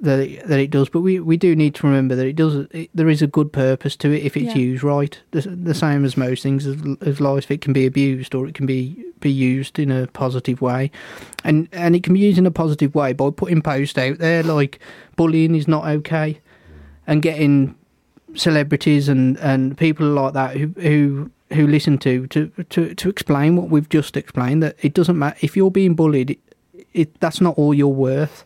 that 0.00 0.18
it, 0.18 0.46
that 0.46 0.58
it 0.58 0.70
does, 0.70 0.88
but 0.90 1.00
we, 1.00 1.20
we 1.20 1.36
do 1.38 1.56
need 1.56 1.74
to 1.76 1.86
remember 1.86 2.14
that 2.14 2.26
it 2.26 2.36
does. 2.36 2.66
It, 2.72 2.90
there 2.94 3.08
is 3.08 3.22
a 3.22 3.26
good 3.26 3.52
purpose 3.52 3.96
to 3.96 4.12
it 4.12 4.24
if 4.24 4.36
it's 4.36 4.54
Yeah. 4.54 4.62
used 4.62 4.82
right. 4.82 5.18
The, 5.30 5.40
the 5.40 5.74
same 5.74 6.04
as 6.04 6.16
most 6.16 6.42
things 6.42 6.66
of, 6.66 6.84
of 7.00 7.18
life, 7.20 7.50
it 7.50 7.62
can 7.62 7.72
be 7.72 7.86
abused 7.86 8.34
or 8.34 8.46
it 8.46 8.54
can 8.54 8.66
be 8.66 9.02
be 9.20 9.30
used 9.30 9.78
in 9.78 9.90
a 9.90 10.06
positive 10.08 10.60
way, 10.60 10.90
and 11.44 11.68
and 11.72 11.96
it 11.96 12.02
can 12.02 12.12
be 12.12 12.20
used 12.20 12.36
in 12.38 12.44
a 12.46 12.50
positive 12.50 12.94
way 12.94 13.14
by 13.14 13.30
putting 13.30 13.62
posts 13.62 13.96
out 13.96 14.18
there 14.18 14.42
like 14.42 14.78
bullying 15.16 15.54
is 15.54 15.66
not 15.66 15.86
okay, 15.86 16.40
and 17.06 17.22
getting 17.22 17.74
celebrities 18.34 19.08
and, 19.08 19.38
and 19.38 19.78
people 19.78 20.06
like 20.06 20.34
that 20.34 20.56
who 20.56 20.66
who 20.80 21.30
who 21.54 21.66
listen 21.66 21.96
to, 21.96 22.26
to 22.26 22.50
to 22.68 22.94
to 22.94 23.08
explain 23.08 23.56
what 23.56 23.70
we've 23.70 23.88
just 23.88 24.16
explained 24.16 24.62
that 24.62 24.76
it 24.82 24.92
doesn't 24.92 25.18
matter 25.18 25.38
if 25.40 25.56
you're 25.56 25.70
being 25.70 25.94
bullied 25.94 26.32
it, 26.32 26.38
it 26.92 27.20
that's 27.20 27.40
not 27.40 27.56
all 27.56 27.72
you're 27.72 27.86
worth 27.88 28.44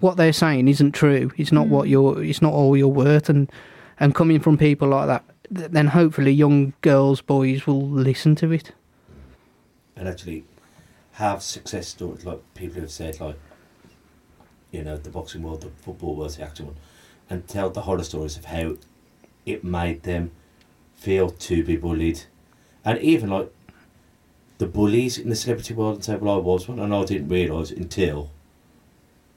what 0.00 0.16
they're 0.16 0.32
saying 0.32 0.68
isn't 0.68 0.92
true. 0.92 1.30
It's 1.36 1.52
not 1.52 1.68
what 1.68 1.86
mm. 1.86 1.90
you're 1.90 2.22
it's 2.22 2.42
not 2.42 2.52
all 2.52 2.76
you're 2.76 2.88
worth. 2.88 3.28
And 3.28 3.50
and 3.98 4.14
coming 4.14 4.40
from 4.40 4.58
people 4.58 4.88
like 4.88 5.06
that 5.06 5.24
th- 5.54 5.70
then 5.70 5.88
hopefully 5.88 6.32
young 6.32 6.72
girls 6.80 7.20
boys 7.20 7.66
will 7.66 7.86
listen 7.86 8.34
to 8.36 8.52
it. 8.52 8.72
And 9.96 10.08
actually 10.08 10.44
have 11.12 11.42
success 11.42 11.88
stories 11.88 12.24
like 12.26 12.40
people 12.54 12.74
who 12.74 12.80
have 12.82 12.90
said 12.90 13.18
like 13.20 13.38
you 14.70 14.84
know 14.84 14.98
the 14.98 15.08
boxing 15.08 15.42
world 15.42 15.62
the 15.62 15.70
football 15.80 16.14
world 16.14 16.30
the 16.32 16.42
action 16.42 16.66
one 16.66 16.76
and 17.30 17.48
tell 17.48 17.70
the 17.70 17.82
horror 17.82 18.04
stories 18.04 18.36
of 18.36 18.44
how 18.46 18.76
it 19.46 19.64
made 19.64 20.02
them 20.02 20.30
feel 20.94 21.30
to 21.30 21.64
be 21.64 21.76
bullied. 21.76 22.22
And 22.84 22.98
even 22.98 23.30
like 23.30 23.52
the 24.58 24.66
bullies 24.66 25.18
in 25.18 25.28
the 25.28 25.36
celebrity 25.36 25.74
world 25.74 25.96
and 25.96 26.04
say 26.04 26.16
well 26.16 26.34
I 26.34 26.38
was 26.38 26.68
one 26.68 26.78
and 26.78 26.94
I 26.94 27.04
didn't 27.04 27.28
realise 27.28 27.70
until 27.70 28.30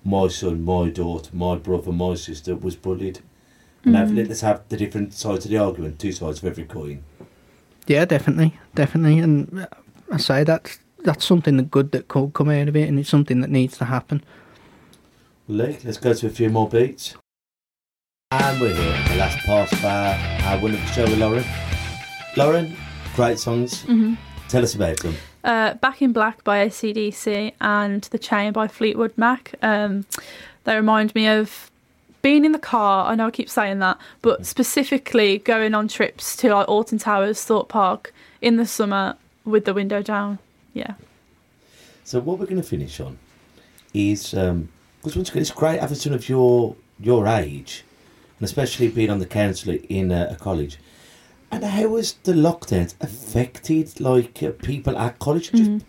my 0.04 0.28
son 0.28 0.64
my 0.64 0.90
daughter 0.90 1.30
my 1.34 1.56
brother 1.56 1.92
my 1.92 2.16
sister 2.16 2.56
was 2.56 2.76
bullied 2.76 3.20
and 3.86 3.96
have, 3.96 4.12
let's 4.12 4.42
have 4.42 4.68
the 4.70 4.78
different 4.78 5.14
sides 5.14 5.46
of 5.46 5.52
the 5.52 5.58
argument 5.58 6.00
two 6.00 6.12
sides 6.12 6.40
of 6.40 6.46
every 6.46 6.66
coin 6.66 7.04
yeah 7.88 8.06
definitely 8.06 8.58
definitely 8.76 9.20
and 9.20 9.68
i 10.12 10.18
say 10.18 10.44
that's 10.44 10.80
that's 11.04 11.26
something 11.26 11.58
that 11.58 11.72
good 11.72 11.92
that 11.92 12.08
could 12.08 12.34
come 12.34 12.50
out 12.50 12.68
of 12.68 12.76
it 12.76 12.88
and 12.88 13.00
it's 13.00 13.10
something 13.10 13.42
that 13.42 13.50
needs 13.50 13.78
to 13.78 13.86
happen 13.86 14.24
Lee, 15.50 15.80
let's 15.84 15.98
go 15.98 16.14
to 16.14 16.28
a 16.28 16.30
few 16.30 16.48
more 16.48 16.70
beats. 16.70 17.16
And 18.30 18.62
we're 18.62 18.72
here 18.72 18.94
at 18.94 19.10
the 19.10 19.16
last 19.16 19.44
part 19.48 19.74
of 19.74 19.84
our, 19.84 20.14
our 20.44 20.62
wonderful 20.62 20.88
show 20.90 21.06
with 21.06 21.18
Lauren. 21.18 21.44
Lauren, 22.38 22.78
great 23.16 23.40
songs. 23.40 23.82
Mm-hmm. 23.86 24.14
Tell 24.48 24.62
us 24.62 24.76
about 24.76 24.98
them. 24.98 25.16
Uh, 25.43 25.73
Back 25.75 26.02
in 26.02 26.12
Black 26.12 26.43
by 26.43 26.67
ACDC 26.67 27.54
and 27.62 28.02
The 28.04 28.19
Chain 28.19 28.52
by 28.52 28.67
Fleetwood 28.67 29.13
Mac. 29.17 29.56
Um, 29.62 30.06
they 30.65 30.75
remind 30.75 31.15
me 31.15 31.28
of 31.28 31.71
being 32.21 32.45
in 32.45 32.52
the 32.52 32.60
car. 32.60 33.10
I 33.10 33.15
know 33.15 33.28
I 33.28 33.32
keep 33.32 33.49
saying 33.49 33.80
that, 33.80 33.97
but 34.21 34.45
specifically 34.45 35.38
going 35.39 35.73
on 35.73 35.88
trips 35.88 36.36
to 36.38 36.54
like 36.54 36.67
Alton 36.67 36.97
Towers, 36.97 37.43
Thorpe 37.43 37.69
Park 37.69 38.13
in 38.41 38.58
the 38.58 38.65
summer 38.65 39.15
with 39.45 39.65
the 39.65 39.73
window 39.73 40.02
down. 40.02 40.39
Yeah. 40.73 40.95
So 42.04 42.19
what 42.19 42.39
we're 42.39 42.45
going 42.45 42.62
to 42.62 42.67
finish 42.67 42.99
on 42.99 43.17
is 43.93 44.32
because 44.32 45.15
once 45.15 45.30
again 45.30 45.41
it's 45.41 45.52
great 45.52 45.80
having 45.80 45.95
someone 45.95 46.19
of 46.19 46.28
your 46.28 46.75
your 46.99 47.28
age, 47.28 47.84
and 48.39 48.45
especially 48.45 48.89
being 48.89 49.10
on 49.10 49.19
the 49.19 49.25
council 49.25 49.78
in 49.89 50.12
a, 50.12 50.30
a 50.32 50.36
college. 50.36 50.78
And 51.52 51.64
how 51.64 51.96
has 51.96 52.14
the 52.24 52.34
lockdown 52.34 52.94
affected 53.02 54.00
like 54.00 54.44
uh, 54.44 54.52
people 54.52 54.98
at 54.98 55.20
college? 55.20 55.52
Just, 55.52 55.86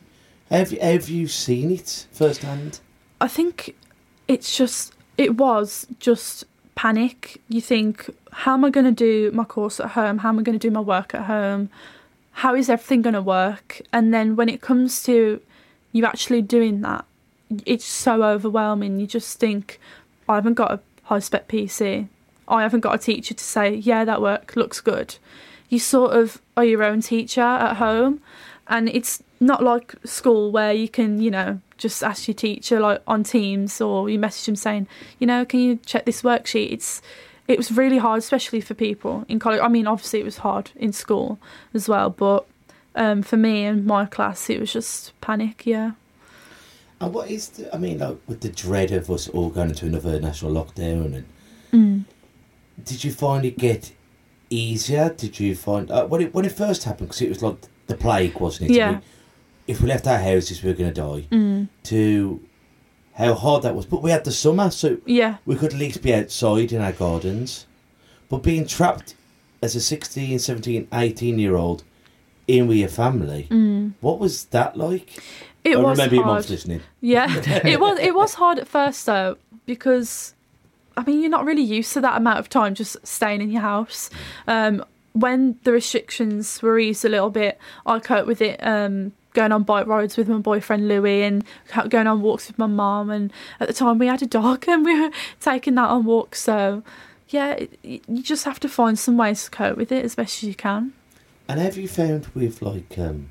have 0.51 0.73
you 0.73 0.81
have 0.81 1.09
you 1.09 1.29
seen 1.29 1.70
it 1.70 2.07
firsthand? 2.12 2.81
I 3.20 3.29
think 3.29 3.77
it's 4.27 4.57
just 4.57 4.94
it 5.18 5.37
was 5.37 5.87
just 5.99 6.44
panic. 6.75 7.42
You 7.49 7.61
think, 7.61 8.09
how 8.33 8.55
am 8.55 8.64
I 8.64 8.70
going 8.70 8.87
to 8.87 8.92
do 8.92 9.31
my 9.33 9.44
course 9.44 9.81
at 9.81 9.90
home? 9.90 10.18
How 10.18 10.31
am 10.31 10.38
I 10.38 10.42
going 10.42 10.59
to 10.59 10.68
do 10.68 10.70
my 10.70 10.81
work 10.81 11.14
at 11.14 11.27
home? 11.27 11.68
How 12.33 12.55
is 12.55 12.70
everything 12.70 13.03
going 13.03 13.14
to 13.14 13.23
work? 13.23 13.83
And 13.92 14.14
then 14.14 14.35
when 14.35 14.49
it 14.49 14.62
comes 14.62 15.03
to 15.03 15.42
you 15.92 16.05
actually 16.07 16.40
doing 16.40 16.81
that, 16.81 17.05
it's 17.66 17.85
so 17.85 18.23
overwhelming. 18.23 18.99
You 18.99 19.07
just 19.07 19.38
think, 19.38 19.78
I 20.28 20.37
haven't 20.37 20.55
got 20.55 20.72
a 20.72 20.80
high 21.03 21.18
spec 21.18 21.49
PC. 21.49 22.09
I 22.49 22.62
haven't 22.62 22.80
got 22.80 22.95
a 22.95 22.99
teacher 22.99 23.34
to 23.34 23.45
say, 23.45 23.74
yeah, 23.74 24.05
that 24.05 24.22
work 24.22 24.57
looks 24.57 24.80
good. 24.80 25.16
You 25.71 25.79
sort 25.79 26.14
of 26.14 26.43
are 26.57 26.64
your 26.64 26.83
own 26.83 27.01
teacher 27.01 27.41
at 27.41 27.77
home, 27.77 28.21
and 28.68 28.89
it's 28.89 29.23
not 29.41 29.62
like 29.62 29.95
school 30.05 30.53
where 30.53 30.73
you 30.73 30.89
can, 30.89 31.23
you 31.23 31.31
know, 31.31 31.61
just 31.79 32.05
ask 32.05 32.29
your 32.29 32.35
teacher 32.35 32.79
like 32.79 33.01
on 33.07 33.25
Teams 33.25 33.81
or 33.81 34.11
you 34.11 34.18
message 34.18 34.45
them 34.45 34.57
saying, 34.57 34.87
you 35.18 35.27
know, 35.27 35.47
can 35.47 35.61
you 35.61 35.79
check 35.87 36.05
this 36.05 36.21
worksheet? 36.21 36.71
It's 36.73 37.01
it 37.49 37.57
was 37.57 37.73
really 37.73 37.99
hard, 37.99 38.18
especially 38.18 38.61
for 38.61 38.75
people 38.75 39.25
in 39.29 39.39
college. 39.39 39.61
I 39.61 39.68
mean, 39.68 39.87
obviously 39.87 40.21
it 40.21 40.25
was 40.25 40.39
hard 40.39 40.71
in 40.77 40.93
school 40.93 41.39
as 41.73 41.89
well, 41.89 42.11
but 42.11 42.47
um, 42.95 43.23
for 43.23 43.37
me 43.39 43.64
and 43.64 43.87
my 43.87 44.05
class, 44.05 44.51
it 44.51 44.61
was 44.61 44.73
just 44.73 45.18
panic. 45.21 45.64
Yeah. 45.64 45.93
And 47.01 47.14
what 47.14 47.31
is 47.31 47.49
the, 47.49 47.75
I 47.75 47.79
mean, 47.79 47.99
like 47.99 48.18
with 48.29 48.43
the 48.43 48.51
dread 48.51 48.93
of 48.93 49.11
us 49.11 49.27
all 49.29 49.49
going 49.49 49.71
into 49.71 49.87
another 49.87 50.21
national 50.21 50.53
lockdown, 50.53 51.14
and 51.14 51.25
Mm. 51.73 52.05
did 52.85 53.05
you 53.05 53.12
finally 53.12 53.53
get 53.53 53.93
easier? 54.51 55.14
Did 55.16 55.38
you 55.40 55.55
find 55.55 55.90
uh, 55.90 56.07
when 56.07 56.20
it 56.22 56.34
when 56.34 56.44
it 56.44 56.53
first 56.53 56.84
happened? 56.84 57.09
Because 57.09 57.22
it 57.22 57.28
was 57.28 57.42
like 57.42 57.57
the 57.86 57.94
plague, 57.96 58.38
wasn't 58.40 58.70
it? 58.70 58.74
Yeah. 58.74 59.01
If 59.66 59.80
we 59.80 59.88
left 59.88 60.07
our 60.07 60.18
houses, 60.18 60.62
we 60.62 60.70
were 60.70 60.76
going 60.76 60.92
to 60.92 61.01
die. 61.01 61.26
Mm. 61.30 61.68
To 61.84 62.40
how 63.14 63.34
hard 63.34 63.62
that 63.62 63.74
was. 63.74 63.86
But 63.86 64.03
we 64.03 64.11
had 64.11 64.24
the 64.24 64.32
summer, 64.32 64.70
so 64.70 64.98
Yeah. 65.07 65.36
we 65.46 65.55
could 65.57 65.72
at 65.74 65.78
least 65.78 66.03
be 66.03 66.12
outside 66.14 66.72
in 66.72 66.80
our 66.80 66.92
gardens. 66.92 67.66
But 68.28 68.38
being 68.42 68.66
trapped 68.66 69.14
as 69.62 69.76
a 69.76 69.80
16, 69.80 70.38
17, 70.38 70.88
18 70.92 71.38
year 71.38 71.57
old 71.57 71.84
in 72.48 72.66
with 72.66 72.78
your 72.78 72.88
family, 72.88 73.46
Mm. 73.51 73.92
what 74.01 74.18
was 74.18 74.44
that 74.46 74.76
like? 74.76 75.20
It 75.62 75.76
I 75.76 75.80
was 75.80 75.98
remember 75.98 76.14
your 76.16 76.24
hard. 76.24 76.34
mom's 76.36 76.51
listening. 76.51 76.80
Yeah, 77.01 77.26
it 77.64 77.78
was. 77.80 77.98
It 77.98 78.14
was 78.14 78.34
hard 78.34 78.59
at 78.59 78.66
first 78.66 79.05
though 79.07 79.36
because, 79.66 80.34
I 80.97 81.05
mean, 81.05 81.20
you're 81.20 81.30
not 81.30 81.45
really 81.45 81.62
used 81.62 81.93
to 81.95 82.01
that 82.01 82.16
amount 82.16 82.38
of 82.38 82.49
time 82.49 82.74
just 82.74 82.97
staying 83.07 83.41
in 83.41 83.51
your 83.51 83.62
house. 83.62 84.11
Um, 84.47 84.84
when 85.12 85.59
the 85.64 85.72
restrictions 85.72 86.62
were 86.62 86.78
eased 86.78 87.05
a 87.05 87.09
little 87.09 87.30
bit, 87.30 87.59
I 87.86 87.99
coped 87.99 88.26
with 88.26 88.41
it. 88.41 88.64
Um, 88.64 89.12
going 89.32 89.53
on 89.53 89.62
bike 89.62 89.86
rides 89.86 90.16
with 90.16 90.28
my 90.28 90.38
boyfriend 90.38 90.88
Louis 90.88 91.22
and 91.22 91.45
going 91.88 92.07
on 92.07 92.20
walks 92.20 92.49
with 92.49 92.59
my 92.59 92.66
mum. 92.66 93.11
And 93.11 93.32
at 93.61 93.68
the 93.68 93.74
time, 93.74 93.99
we 93.99 94.07
had 94.07 94.22
a 94.22 94.26
dog 94.26 94.64
and 94.68 94.84
we 94.84 95.01
were 95.01 95.11
taking 95.41 95.74
that 95.76 95.88
on 95.88 96.05
walks. 96.05 96.41
So, 96.41 96.82
yeah, 97.28 97.53
it, 97.53 97.78
you 97.82 98.22
just 98.22 98.45
have 98.45 98.61
to 98.61 98.68
find 98.68 98.99
some 98.99 99.16
ways 99.16 99.45
to 99.45 99.51
cope 99.51 99.76
with 99.76 99.93
it 99.93 100.05
as 100.05 100.14
best 100.14 100.43
as 100.43 100.49
you 100.49 100.55
can. 100.55 100.93
And 101.49 101.59
have 101.61 101.76
you 101.76 101.88
found 101.88 102.26
with 102.28 102.62
like 102.62 102.97
um, 102.99 103.28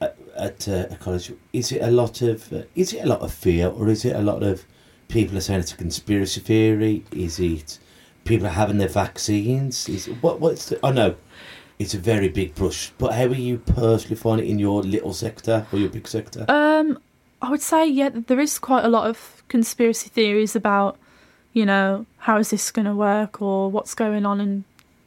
at, 0.00 0.16
at 0.36 0.68
uh, 0.68 0.86
a 0.90 0.96
college, 0.96 1.32
is 1.52 1.70
it 1.70 1.82
a 1.82 1.90
lot 1.90 2.22
of 2.22 2.52
uh, 2.52 2.62
is 2.74 2.92
it 2.92 3.04
a 3.04 3.06
lot 3.06 3.20
of 3.20 3.32
fear 3.32 3.68
or 3.68 3.88
is 3.88 4.04
it 4.04 4.16
a 4.16 4.22
lot 4.22 4.42
of 4.42 4.64
people 5.12 5.36
are 5.36 5.40
saying 5.40 5.60
it's 5.60 5.72
a 5.72 5.76
conspiracy 5.76 6.40
theory? 6.40 7.04
Is 7.12 7.38
it 7.38 7.78
people 8.24 8.46
are 8.46 8.50
having 8.50 8.78
their 8.78 8.88
vaccines? 8.88 9.88
Is 9.88 10.06
what 10.20 10.40
what's 10.40 10.70
the, 10.70 10.84
I 10.84 10.90
know 10.90 11.16
it's 11.78 11.94
a 11.94 11.98
very 11.98 12.28
big 12.28 12.54
brush, 12.54 12.92
but 12.98 13.12
how 13.12 13.24
are 13.24 13.34
you 13.34 13.58
personally 13.58 14.16
finding 14.16 14.46
it 14.46 14.50
in 14.50 14.58
your 14.58 14.82
little 14.82 15.12
sector 15.12 15.66
or 15.72 15.78
your 15.78 15.90
big 15.90 16.08
sector? 16.08 16.44
Um, 16.48 16.98
I 17.42 17.50
would 17.50 17.62
say 17.62 17.86
yeah, 17.86 18.10
there 18.12 18.40
is 18.40 18.58
quite 18.58 18.84
a 18.84 18.88
lot 18.88 19.08
of 19.08 19.42
conspiracy 19.48 20.08
theories 20.08 20.56
about, 20.56 20.98
you 21.52 21.66
know, 21.66 22.06
how 22.18 22.38
is 22.38 22.50
this 22.50 22.70
going 22.70 22.86
to 22.86 22.94
work 22.94 23.42
or 23.42 23.70
what's 23.70 23.94
going 23.94 24.24
on 24.24 24.40
in 24.40 24.64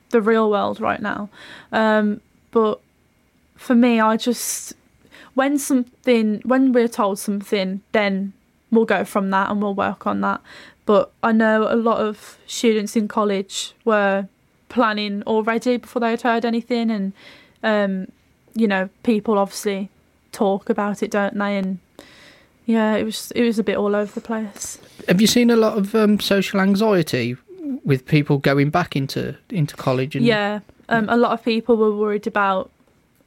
the 0.10 0.22
real 0.22 0.50
world 0.50 0.80
right 0.80 1.02
now. 1.02 1.30
Um, 1.72 2.22
but 2.52 2.80
for 3.56 3.76
me, 3.76 4.00
I 4.00 4.18
just 4.18 4.74
when 5.34 5.58
something 5.58 6.42
when 6.46 6.72
we're 6.74 6.88
told 6.88 7.20
something, 7.20 7.82
then 7.92 8.34
we'll 8.72 8.86
go 8.86 9.04
from 9.06 9.30
that 9.32 9.50
and 9.50 9.62
we'll 9.62 9.74
work 9.74 10.06
on 10.08 10.22
that. 10.22 10.42
But 10.86 11.12
I 11.24 11.32
know 11.32 11.68
a 11.72 11.76
lot 11.76 12.00
of 12.00 12.38
students 12.46 12.96
in 12.96 13.08
college 13.08 13.74
were 13.86 14.28
planning 14.70 15.24
already 15.24 15.78
before 15.78 16.00
they 16.00 16.12
had 16.12 16.22
heard 16.22 16.46
anything, 16.46 16.92
and 16.92 17.14
um, 17.64 18.08
you 18.54 18.68
know, 18.68 18.90
people 19.04 19.38
obviously 19.38 19.90
talk 20.32 20.70
about 20.70 21.02
it, 21.02 21.12
don't 21.12 21.38
they? 21.38 21.58
And 21.58 21.80
yeah, 22.66 22.96
it 22.96 23.04
was 23.04 23.32
it 23.32 23.44
was 23.44 23.58
a 23.58 23.64
bit 23.64 23.78
all 23.78 23.96
over 23.96 24.12
the 24.12 24.22
place. 24.22 24.80
Have 25.08 25.22
you 25.22 25.28
seen 25.28 25.50
a 25.50 25.56
lot 25.56 25.78
of 25.78 25.96
um, 25.96 26.20
social 26.20 26.60
anxiety 26.60 27.36
with 27.84 28.06
people 28.06 28.38
going 28.38 28.70
back 28.70 28.96
into 28.96 29.36
into 29.50 29.76
college? 29.76 30.16
And 30.16 30.26
Yeah, 30.26 30.60
um, 30.90 31.10
a 31.10 31.18
lot 31.18 31.32
of 31.32 31.44
people 31.44 31.78
were 31.78 31.96
worried 31.96 32.28
about 32.28 32.70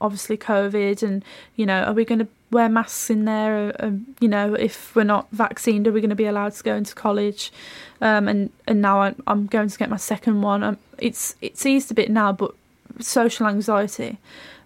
obviously 0.00 0.36
COVID, 0.36 1.02
and 1.02 1.24
you 1.56 1.66
know, 1.66 1.82
are 1.82 1.92
we 1.92 2.04
going 2.04 2.20
to 2.20 2.28
wear 2.50 2.68
masks 2.68 3.10
in 3.10 3.24
there? 3.24 3.74
Um, 3.80 4.06
you 4.20 4.28
know, 4.28 4.54
if 4.54 4.94
we're 4.94 5.04
not 5.04 5.28
vaccinated, 5.32 5.88
are 5.88 5.92
we 5.92 6.00
going 6.00 6.10
to 6.10 6.16
be 6.16 6.26
allowed 6.26 6.54
to 6.54 6.62
go 6.62 6.74
into 6.74 6.94
college? 6.94 7.52
Um, 8.00 8.28
and 8.28 8.50
and 8.66 8.80
now 8.80 9.00
I'm, 9.02 9.22
I'm 9.26 9.46
going 9.46 9.68
to 9.68 9.78
get 9.78 9.90
my 9.90 9.96
second 9.96 10.42
one. 10.42 10.62
Um, 10.62 10.78
it's 10.98 11.36
it's 11.40 11.64
eased 11.66 11.90
a 11.90 11.94
bit 11.94 12.10
now, 12.10 12.32
but 12.32 12.54
social 13.00 13.46
anxiety. 13.46 14.18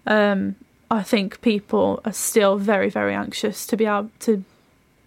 Um, 0.05 0.55
I 0.91 1.01
think 1.01 1.41
people 1.41 2.01
are 2.05 2.13
still 2.13 2.57
very 2.57 2.89
very 2.89 3.13
anxious 3.13 3.65
to 3.67 3.77
be 3.77 3.85
able 3.85 4.11
to 4.21 4.43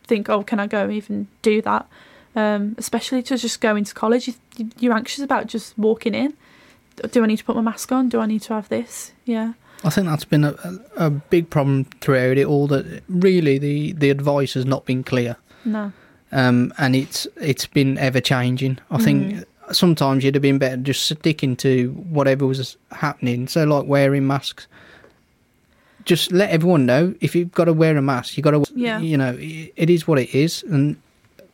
think, 0.04 0.28
oh, 0.28 0.42
can 0.42 0.60
I 0.60 0.66
go 0.66 0.90
even 0.90 1.28
do 1.42 1.62
that? 1.62 1.86
Um, 2.34 2.74
especially 2.76 3.22
to 3.24 3.38
just 3.38 3.60
go 3.60 3.76
into 3.76 3.94
college, 3.94 4.28
you, 4.28 4.34
you're 4.78 4.92
anxious 4.92 5.24
about 5.24 5.46
just 5.46 5.76
walking 5.78 6.14
in 6.14 6.34
do 7.10 7.22
I 7.22 7.26
need 7.26 7.36
to 7.38 7.44
put 7.44 7.56
my 7.56 7.62
mask 7.62 7.92
on? 7.92 8.08
Do 8.08 8.20
I 8.20 8.26
need 8.26 8.42
to 8.42 8.54
have 8.54 8.68
this? 8.68 9.12
Yeah. 9.24 9.52
I 9.86 9.90
think 9.90 10.08
that's 10.08 10.24
been 10.24 10.44
a, 10.44 10.56
a, 10.96 11.10
big 11.10 11.48
problem 11.48 11.84
throughout 12.00 12.38
it 12.38 12.46
all. 12.46 12.66
That 12.66 13.04
really 13.08 13.56
the, 13.56 13.92
the 13.92 14.10
advice 14.10 14.54
has 14.54 14.66
not 14.66 14.84
been 14.84 15.04
clear, 15.04 15.36
No. 15.64 15.92
um, 16.32 16.74
and 16.76 16.96
it's 16.96 17.28
it's 17.36 17.66
been 17.66 17.96
ever 17.96 18.20
changing. 18.20 18.78
I 18.90 18.98
think 18.98 19.44
sometimes 19.70 20.24
you'd 20.24 20.34
have 20.34 20.42
been 20.42 20.58
better 20.58 20.76
just 20.76 21.06
sticking 21.06 21.54
to 21.58 21.90
whatever 22.10 22.46
was 22.46 22.76
happening. 22.90 23.46
So 23.46 23.64
like 23.64 23.86
wearing 23.86 24.26
masks. 24.26 24.66
Just 26.04 26.32
let 26.32 26.50
everyone 26.50 26.86
know 26.86 27.14
if 27.20 27.34
you've 27.34 27.52
got 27.52 27.64
to 27.64 27.72
wear 27.72 27.96
a 27.96 28.02
mask, 28.02 28.36
you 28.36 28.42
got 28.42 28.52
to. 28.52 28.64
Yeah. 28.74 28.98
You 28.98 29.16
know, 29.16 29.36
it, 29.38 29.72
it 29.76 29.88
is 29.88 30.08
what 30.08 30.18
it 30.18 30.34
is, 30.34 30.64
and 30.64 30.96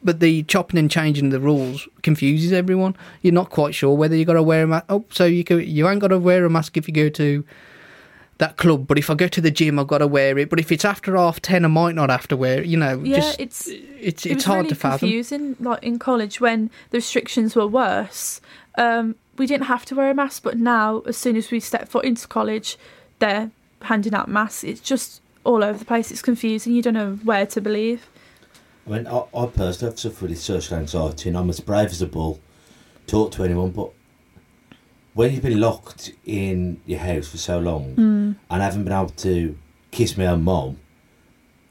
but 0.02 0.20
the 0.20 0.42
chopping 0.44 0.78
and 0.78 0.90
changing 0.90 1.28
the 1.28 1.40
rules 1.40 1.86
confuses 2.02 2.52
everyone. 2.52 2.96
You're 3.20 3.34
not 3.34 3.50
quite 3.50 3.74
sure 3.74 3.94
whether 3.94 4.16
you 4.16 4.24
got 4.24 4.34
to 4.34 4.42
wear 4.42 4.64
a 4.64 4.66
mask. 4.66 4.86
Oh, 4.88 5.04
so 5.10 5.26
you 5.26 5.44
can, 5.44 5.60
you 5.60 5.86
ain't 5.86 6.00
got 6.00 6.08
to 6.08 6.18
wear 6.18 6.46
a 6.46 6.50
mask 6.50 6.78
if 6.78 6.88
you 6.88 6.94
go 6.94 7.10
to 7.10 7.44
that 8.42 8.56
club, 8.56 8.86
but 8.86 8.98
if 8.98 9.08
I 9.08 9.14
go 9.14 9.28
to 9.28 9.40
the 9.40 9.50
gym, 9.50 9.78
I've 9.78 9.86
got 9.86 9.98
to 9.98 10.06
wear 10.06 10.36
it. 10.38 10.50
But 10.50 10.58
if 10.60 10.70
it's 10.72 10.84
after 10.84 11.16
half 11.16 11.40
ten, 11.40 11.64
I 11.64 11.68
might 11.68 11.94
not 11.94 12.10
have 12.10 12.26
to 12.28 12.36
wear 12.36 12.60
it. 12.62 12.66
You 12.66 12.76
know, 12.76 13.00
Yeah, 13.02 13.16
just 13.20 13.40
it's 13.40 13.66
it's 13.68 14.26
it 14.26 14.32
it's 14.32 14.34
was 14.34 14.44
hard 14.44 14.58
really 14.64 14.68
to 14.70 14.74
fathom. 14.74 14.98
confusing. 15.08 15.56
Like 15.60 15.82
in 15.82 15.98
college, 15.98 16.40
when 16.40 16.70
the 16.90 16.98
restrictions 16.98 17.54
were 17.56 17.66
worse, 17.66 18.40
um, 18.76 19.14
we 19.38 19.46
didn't 19.46 19.66
have 19.66 19.84
to 19.86 19.94
wear 19.94 20.10
a 20.10 20.14
mask. 20.14 20.42
But 20.42 20.58
now, 20.58 21.00
as 21.06 21.16
soon 21.16 21.36
as 21.36 21.50
we 21.50 21.60
step 21.60 21.88
foot 21.88 22.04
into 22.04 22.26
college, 22.28 22.76
they're 23.20 23.50
handing 23.82 24.14
out 24.14 24.28
masks. 24.28 24.64
It's 24.64 24.80
just 24.80 25.20
all 25.44 25.62
over 25.64 25.78
the 25.78 25.84
place. 25.84 26.10
It's 26.10 26.22
confusing. 26.22 26.72
You 26.74 26.82
don't 26.82 26.94
know 26.94 27.18
where 27.24 27.46
to 27.46 27.60
believe. 27.60 28.06
I 28.86 28.90
mean, 28.90 29.06
I, 29.06 29.18
I 29.34 29.46
personally 29.46 29.92
have 29.92 29.98
suffered 30.00 30.30
with 30.30 30.40
social 30.40 30.76
anxiety, 30.76 31.28
and 31.28 31.38
I'm 31.38 31.48
as 31.48 31.60
brave 31.60 31.90
as 31.90 32.02
a 32.02 32.06
bull, 32.06 32.40
talk 33.06 33.30
to 33.32 33.44
anyone. 33.44 33.70
But 33.70 33.90
when 35.14 35.32
you've 35.32 35.42
been 35.42 35.60
locked 35.60 36.12
in 36.24 36.80
your 36.86 36.98
house 37.00 37.28
for 37.28 37.36
so 37.38 37.58
long 37.58 37.94
Mm. 37.96 38.36
and 38.50 38.62
haven't 38.62 38.84
been 38.84 38.92
able 38.92 39.10
to 39.10 39.56
kiss 39.90 40.16
my 40.16 40.26
own 40.26 40.42
mom, 40.42 40.78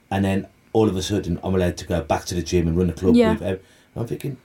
and 0.09 0.23
then 0.25 0.47
all 0.73 0.87
of 0.87 0.95
a 0.95 1.01
sudden 1.01 1.39
I'm 1.43 1.55
allowed 1.55 1.77
to 1.77 1.85
go 1.87 2.01
back 2.01 2.25
to 2.25 2.35
the 2.35 2.41
gym 2.43 2.67
and 2.67 2.77
run 2.77 2.89
a 2.89 2.93
club 2.93 3.15
Yeah. 3.15 3.31
with 3.33 3.41
her, 3.41 3.59
I'm 3.95 4.07
thinking, 4.07 4.37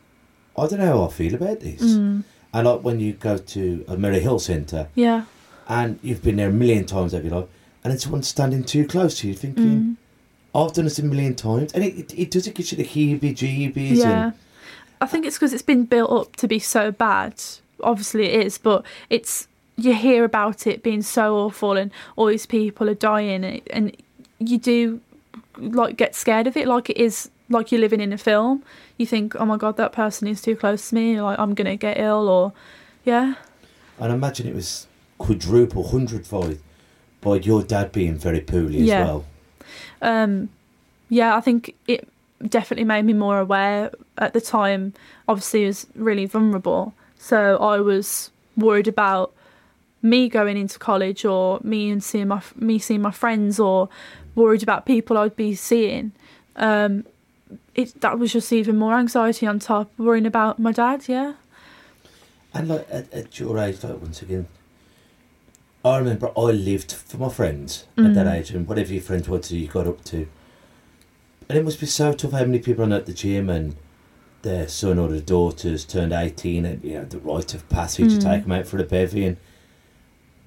I 0.56 0.66
don't 0.66 0.78
know 0.78 0.86
how 0.98 1.04
I 1.06 1.10
feel 1.10 1.34
about 1.34 1.60
this. 1.60 1.82
Mm. 1.82 2.24
And 2.54 2.66
like 2.66 2.80
when 2.82 3.00
you 3.00 3.12
go 3.12 3.36
to 3.36 3.84
a 3.86 3.96
Merry 3.96 4.20
Hill 4.20 4.38
Centre 4.38 4.88
Yeah. 4.94 5.24
and 5.68 5.98
you've 6.02 6.22
been 6.22 6.36
there 6.36 6.48
a 6.48 6.52
million 6.52 6.84
times 6.86 7.12
over 7.14 7.26
your 7.26 7.40
life, 7.40 7.48
and 7.84 7.92
then 7.92 7.98
someone's 7.98 8.26
standing 8.28 8.64
too 8.64 8.86
close 8.86 9.18
to 9.20 9.28
you, 9.28 9.34
thinking, 9.34 9.64
Mm. 9.64 9.96
I've 10.54 10.72
done 10.72 10.84
this 10.84 10.98
a 10.98 11.02
million 11.04 11.34
times, 11.34 11.72
and 11.74 11.84
it, 11.84 11.98
it, 11.98 12.18
it 12.18 12.30
does 12.30 12.46
it 12.46 12.54
gives 12.54 12.72
you 12.72 12.78
the 12.78 12.84
heebie-jeebies. 12.84 13.96
Yeah. 13.96 14.24
And, 14.28 14.32
I 15.02 15.06
think 15.06 15.26
it's 15.26 15.36
because 15.36 15.52
it's 15.52 15.62
been 15.62 15.84
built 15.84 16.10
up 16.10 16.36
to 16.36 16.48
be 16.48 16.58
so 16.58 16.90
bad. 16.90 17.34
Obviously, 17.82 18.26
it 18.26 18.46
is, 18.46 18.58
but 18.58 18.84
it's 19.10 19.48
you 19.76 19.94
hear 19.94 20.24
about 20.24 20.66
it 20.66 20.82
being 20.82 21.02
so 21.02 21.36
awful, 21.36 21.72
and 21.72 21.90
all 22.16 22.26
these 22.26 22.46
people 22.46 22.88
are 22.88 22.94
dying, 22.94 23.44
and, 23.44 23.60
and 23.70 23.96
you 24.38 24.58
do 24.58 25.00
like 25.58 25.96
get 25.96 26.14
scared 26.14 26.46
of 26.46 26.56
it, 26.56 26.66
like 26.66 26.90
it 26.90 26.96
is 26.96 27.30
like 27.48 27.70
you're 27.70 27.80
living 27.80 28.00
in 28.00 28.12
a 28.12 28.18
film. 28.18 28.62
You 28.96 29.06
think, 29.06 29.34
oh 29.36 29.44
my 29.44 29.56
god, 29.56 29.76
that 29.76 29.92
person 29.92 30.26
is 30.28 30.40
too 30.40 30.56
close 30.56 30.88
to 30.88 30.94
me, 30.94 31.20
like 31.20 31.38
I'm 31.38 31.54
gonna 31.54 31.76
get 31.76 31.98
ill, 31.98 32.28
or 32.28 32.52
yeah, 33.04 33.34
and 33.98 34.12
imagine 34.12 34.46
it 34.46 34.54
was 34.54 34.86
quadruple, 35.18 35.88
hundredfold 35.88 36.58
by 37.20 37.36
your 37.36 37.62
dad 37.62 37.92
being 37.92 38.16
very 38.16 38.40
poorly 38.40 38.82
as 38.82 39.04
well. 39.04 39.24
um, 40.02 40.48
yeah. 41.08 41.36
I 41.36 41.40
think 41.40 41.74
it 41.86 42.08
definitely 42.46 42.84
made 42.84 43.04
me 43.04 43.12
more 43.14 43.40
aware 43.40 43.90
at 44.18 44.32
the 44.32 44.40
time. 44.40 44.92
Obviously, 45.26 45.64
I 45.64 45.68
was 45.68 45.86
really 45.94 46.26
vulnerable, 46.26 46.94
so 47.30 47.38
I 47.74 47.80
was 47.80 48.30
worried 48.56 48.88
about 48.88 49.32
me 50.02 50.28
going 50.28 50.56
into 50.56 50.78
college 50.78 51.24
or 51.24 51.58
me 51.62 51.90
and 51.90 52.02
seeing 52.02 52.28
my 52.28 52.40
me 52.54 52.78
seeing 52.78 53.02
my 53.02 53.10
friends 53.22 53.58
or 53.58 53.88
worried 54.34 54.62
about 54.62 54.86
people 54.86 55.18
I'd 55.18 55.34
be 55.36 55.54
seeing. 55.54 56.12
Um, 56.54 57.04
it 57.74 58.00
that 58.00 58.18
was 58.18 58.32
just 58.32 58.52
even 58.52 58.76
more 58.76 58.94
anxiety 58.94 59.46
on 59.46 59.58
top, 59.58 59.90
worrying 59.98 60.26
about 60.26 60.58
my 60.58 60.72
dad. 60.72 61.08
Yeah, 61.08 61.32
And 62.54 62.68
like 62.68 62.86
at, 62.90 63.12
at 63.12 63.40
your 63.40 63.58
age, 63.58 63.82
like 63.84 64.00
once 64.00 64.22
again, 64.22 64.46
I 65.84 65.98
remember 65.98 66.30
I 66.36 66.50
lived 66.70 66.92
for 66.92 67.18
my 67.18 67.28
friends 67.28 67.86
at 67.98 68.14
that 68.14 68.26
Mm. 68.26 68.34
age, 68.36 68.50
and 68.54 68.68
whatever 68.68 68.92
your 68.92 69.02
friends 69.02 69.28
wanted 69.28 69.56
you 69.56 69.68
got 69.68 69.86
up 69.86 70.04
to. 70.12 70.26
And 71.48 71.58
it 71.58 71.64
must 71.64 71.80
be 71.80 71.86
so 71.86 72.12
tough 72.12 72.32
how 72.32 72.44
many 72.44 72.58
people 72.58 72.84
are 72.92 72.96
at 72.96 73.06
the 73.06 73.12
gym 73.12 73.48
and 73.50 73.76
their 74.46 74.68
son 74.68 74.96
or 74.98 75.08
their 75.08 75.20
daughters 75.20 75.84
turned 75.84 76.12
18 76.12 76.64
and 76.64 76.82
you 76.84 76.94
know 76.94 77.04
the 77.04 77.18
rite 77.18 77.52
of 77.54 77.68
passage 77.68 78.12
to 78.12 78.18
Mm. 78.18 78.22
take 78.22 78.42
them 78.44 78.52
out 78.52 78.66
for 78.66 78.76
the 78.76 78.84
bevy 78.84 79.24
and 79.26 79.36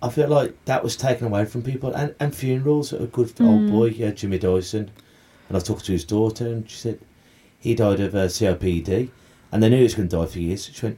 I 0.02 0.08
feel 0.10 0.30
like 0.30 0.54
that 0.66 0.84
was 0.84 0.96
taken 0.96 1.28
away 1.28 1.44
from 1.44 1.62
people 1.62 1.92
and, 1.94 2.16
and 2.20 2.34
funerals 2.34 2.94
a 2.94 3.08
good 3.08 3.34
old 3.42 3.64
Mm. 3.64 3.72
boy 3.72 3.86
yeah 3.88 4.12
Jimmy 4.12 4.40
Dyson 4.40 4.90
and 5.50 5.58
I 5.58 5.60
talked 5.60 5.86
to 5.86 5.92
his 5.92 6.06
daughter 6.06 6.48
and 6.48 6.70
she 6.70 6.78
said 6.78 7.00
he 7.60 7.76
died 7.76 8.00
of 8.00 8.16
uh, 8.16 8.28
COPD 8.28 9.10
and 9.52 9.62
they 9.62 9.70
knew 9.70 9.78
he 9.78 9.84
was 9.84 9.96
going 9.96 10.08
to 10.08 10.16
die 10.16 10.26
for 10.28 10.40
years 10.40 10.70
she 10.74 10.86
went 10.86 10.98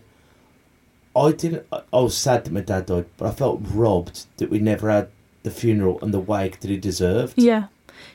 I 1.16 1.32
didn't 1.32 1.66
I 1.74 2.00
was 2.00 2.16
sad 2.16 2.46
that 2.46 2.54
my 2.54 2.62
dad 2.62 2.86
died 2.86 3.06
but 3.18 3.28
I 3.28 3.32
felt 3.32 3.62
robbed 3.74 4.26
that 4.38 4.52
we 4.52 4.60
never 4.60 4.90
had 4.92 5.10
the 5.44 5.52
funeral 5.52 6.00
and 6.02 6.14
the 6.14 6.20
wake 6.20 6.60
that 6.60 6.70
he 6.70 6.78
deserved 6.78 7.34
yeah. 7.36 7.68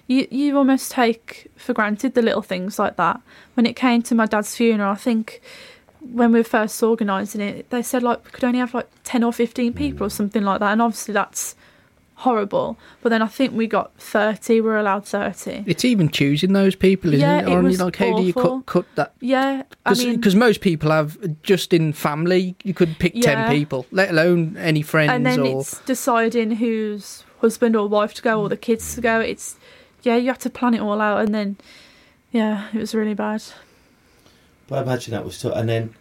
you 0.06 0.26
you 0.30 0.56
almost 0.56 0.90
take 0.90 1.50
for 1.56 1.72
granted 1.72 2.14
the 2.14 2.22
little 2.22 2.42
things 2.42 2.78
like 2.78 2.96
that. 2.96 3.20
When 3.54 3.66
it 3.66 3.76
came 3.76 4.02
to 4.02 4.14
my 4.14 4.26
dad's 4.26 4.54
funeral, 4.56 4.92
I 4.92 4.96
think 4.96 5.40
when 6.00 6.32
we 6.32 6.40
were 6.40 6.44
first 6.44 6.82
organising 6.82 7.40
it, 7.40 7.70
they 7.70 7.82
said 7.82 8.02
like 8.02 8.24
we 8.24 8.30
could 8.30 8.44
only 8.44 8.58
have 8.60 8.74
like 8.74 8.88
ten 9.04 9.24
or 9.24 9.32
fifteen 9.32 9.72
people 9.72 10.06
or 10.06 10.10
mm. 10.10 10.12
something 10.12 10.42
like 10.42 10.60
that, 10.60 10.72
and 10.72 10.82
obviously 10.82 11.14
that's 11.14 11.54
horrible. 12.16 12.78
But 13.02 13.10
then 13.10 13.22
I 13.22 13.26
think 13.26 13.52
we 13.52 13.66
got 13.66 13.92
thirty. 14.00 14.60
We 14.60 14.68
are 14.70 14.78
allowed 14.78 15.06
thirty. 15.06 15.64
It's 15.66 15.84
even 15.84 16.08
choosing 16.10 16.52
those 16.52 16.74
people, 16.76 17.12
isn't 17.14 17.20
Yeah, 17.28 17.38
it? 17.40 17.48
it 17.48 17.54
Or 17.54 17.62
was 17.62 17.80
like, 17.80 17.96
how 17.96 18.16
do 18.16 18.22
you 18.22 18.32
cut, 18.32 18.66
cut 18.66 18.86
that? 18.96 19.12
Yeah, 19.20 19.62
I 19.84 19.94
mean, 19.94 20.16
Because 20.16 20.34
most 20.34 20.60
people 20.60 20.90
have 20.90 21.16
just 21.42 21.72
in 21.72 21.92
family, 21.92 22.56
you 22.64 22.74
could 22.74 22.98
pick 22.98 23.12
Yeah. 23.14 23.44
ten 23.46 23.54
people, 23.56 23.86
let 23.90 24.10
alone 24.10 24.56
any 24.58 24.82
friends 24.82 25.12
and 25.12 25.24
then 25.26 25.40
or. 25.40 25.60
it's 25.60 25.80
deciding 25.80 26.52
whose 26.56 27.24
husband 27.40 27.76
or 27.76 27.88
wife 27.88 28.14
to 28.14 28.22
go 28.22 28.40
or 28.40 28.48
the 28.48 28.56
kids 28.56 28.94
to 28.94 29.00
go. 29.00 29.20
It's 29.20 29.56
yeah, 30.02 30.16
you 30.16 30.26
have 30.28 30.38
to 30.40 30.50
plan 30.50 30.74
it 30.74 30.80
all 30.80 31.00
out, 31.00 31.24
and 31.24 31.34
then 31.34 31.56
yeah, 32.32 32.68
it 32.72 32.78
was 32.78 32.94
really 32.94 33.14
bad. 33.14 33.42
But 34.68 34.78
I 34.78 34.82
imagine 34.82 35.12
that 35.12 35.24
was 35.24 35.40
tough. 35.40 35.54
And 35.54 35.68
then, 35.68 35.94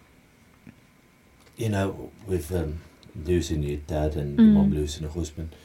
you 1.55 1.69
know, 1.69 2.11
with 2.27 2.51
um, 2.51 2.81
losing 3.25 3.63
your 3.63 3.77
dad 3.77 4.15
and 4.15 4.37
your 4.39 4.47
Mm. 4.47 4.53
mum 4.53 4.73
losing 4.73 5.05
a 5.05 5.09
husband, 5.09 5.55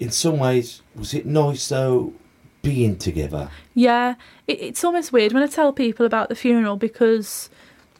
in 0.00 0.10
some 0.10 0.38
ways, 0.38 0.82
was 0.96 1.14
it 1.14 1.26
nice 1.26 1.68
though 1.68 2.12
being 2.62 2.96
together? 2.96 3.50
Yeah, 3.74 4.14
it, 4.48 4.60
it's 4.60 4.82
almost 4.82 5.12
weird 5.12 5.32
when 5.32 5.42
I 5.42 5.46
tell 5.46 5.72
people 5.72 6.06
about 6.06 6.28
the 6.30 6.34
funeral 6.34 6.76
because 6.76 7.50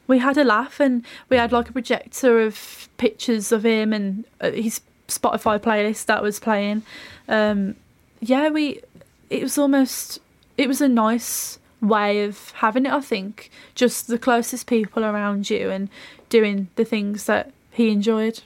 we 0.07 0.17
had 0.17 0.37
a 0.37 0.43
laugh 0.43 0.79
and 0.79 1.05
we 1.29 1.37
had 1.37 1.51
like 1.51 1.69
a 1.69 1.73
projector 1.73 2.41
of 2.41 2.89
pictures 2.97 3.51
of 3.51 3.63
him 3.63 3.93
and 3.93 4.25
uh, 4.41 4.51
his 4.51 4.81
Spotify 5.07 5.59
playlist 5.59 6.07
that 6.07 6.23
was 6.23 6.39
playing. 6.39 6.83
Um, 7.29 7.75
yeah, 8.19 8.49
we. 8.49 8.81
It 9.29 9.43
was 9.43 9.57
almost. 9.57 10.19
It 10.57 10.67
was 10.67 10.81
a 10.81 10.89
nice 10.89 11.59
way 11.81 12.23
of 12.23 12.51
having 12.51 12.85
it. 12.85 12.91
I 12.91 13.01
think 13.01 13.49
just 13.75 14.07
the 14.07 14.19
closest 14.19 14.67
people 14.67 15.05
around 15.05 15.49
you 15.49 15.69
and 15.69 15.89
doing 16.29 16.67
the 16.75 16.85
things 16.85 17.25
that 17.25 17.51
he 17.71 17.89
enjoyed. 17.91 18.41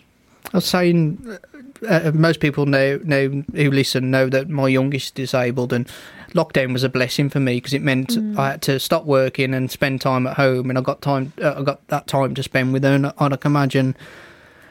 I 0.56 0.58
was 0.60 0.66
saying, 0.66 1.38
uh, 1.86 2.12
most 2.14 2.40
people 2.40 2.66
know, 2.66 2.98
know 3.04 3.44
who 3.54 3.72
listen 3.72 4.10
know 4.10 4.30
that 4.30 4.48
my 4.50 4.70
youngest 4.70 5.08
is 5.08 5.12
disabled, 5.12 5.74
and 5.74 5.86
lockdown 6.34 6.72
was 6.72 6.82
a 6.84 6.88
blessing 6.90 7.30
for 7.30 7.42
me 7.42 7.58
because 7.58 7.74
it 7.74 7.82
meant 7.82 8.12
Mm. 8.12 8.40
I 8.40 8.52
had 8.52 8.62
to 8.64 8.80
stop 8.80 9.04
working 9.04 9.54
and 9.54 9.70
spend 9.70 10.00
time 10.00 10.26
at 10.28 10.38
home, 10.38 10.70
and 10.70 10.80
I 10.80 10.82
got 10.82 11.02
time. 11.02 11.34
Uh, 11.42 11.56
I 11.58 11.64
got 11.64 11.86
that 11.90 12.08
time 12.08 12.36
to 12.36 12.42
spend 12.44 12.72
with 12.72 12.84
her, 12.84 12.94
and 12.96 13.08
I, 13.08 13.14
I 13.20 13.36
can 13.36 13.52
imagine. 13.52 13.98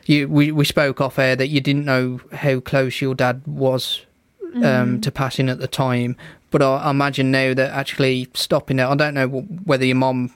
You, 0.06 0.26
we 0.28 0.52
we 0.52 0.64
spoke 0.64 1.02
off 1.02 1.18
air 1.18 1.36
that 1.36 1.48
you 1.48 1.60
didn't 1.60 1.84
know 1.84 2.20
how 2.32 2.60
close 2.60 3.02
your 3.02 3.14
dad 3.14 3.42
was 3.46 4.00
um, 4.54 4.62
Mm. 4.62 5.02
to 5.02 5.10
passing 5.12 5.50
at 5.50 5.58
the 5.58 5.68
time, 5.68 6.16
but 6.50 6.62
I, 6.62 6.76
I 6.76 6.90
imagine 6.90 7.30
now 7.30 7.52
that 7.52 7.72
actually 7.72 8.28
stopping 8.32 8.78
it. 8.78 8.84
I 8.86 8.94
don't 8.94 9.12
know 9.14 9.28
whether 9.28 9.84
your 9.84 9.96
mom 9.96 10.32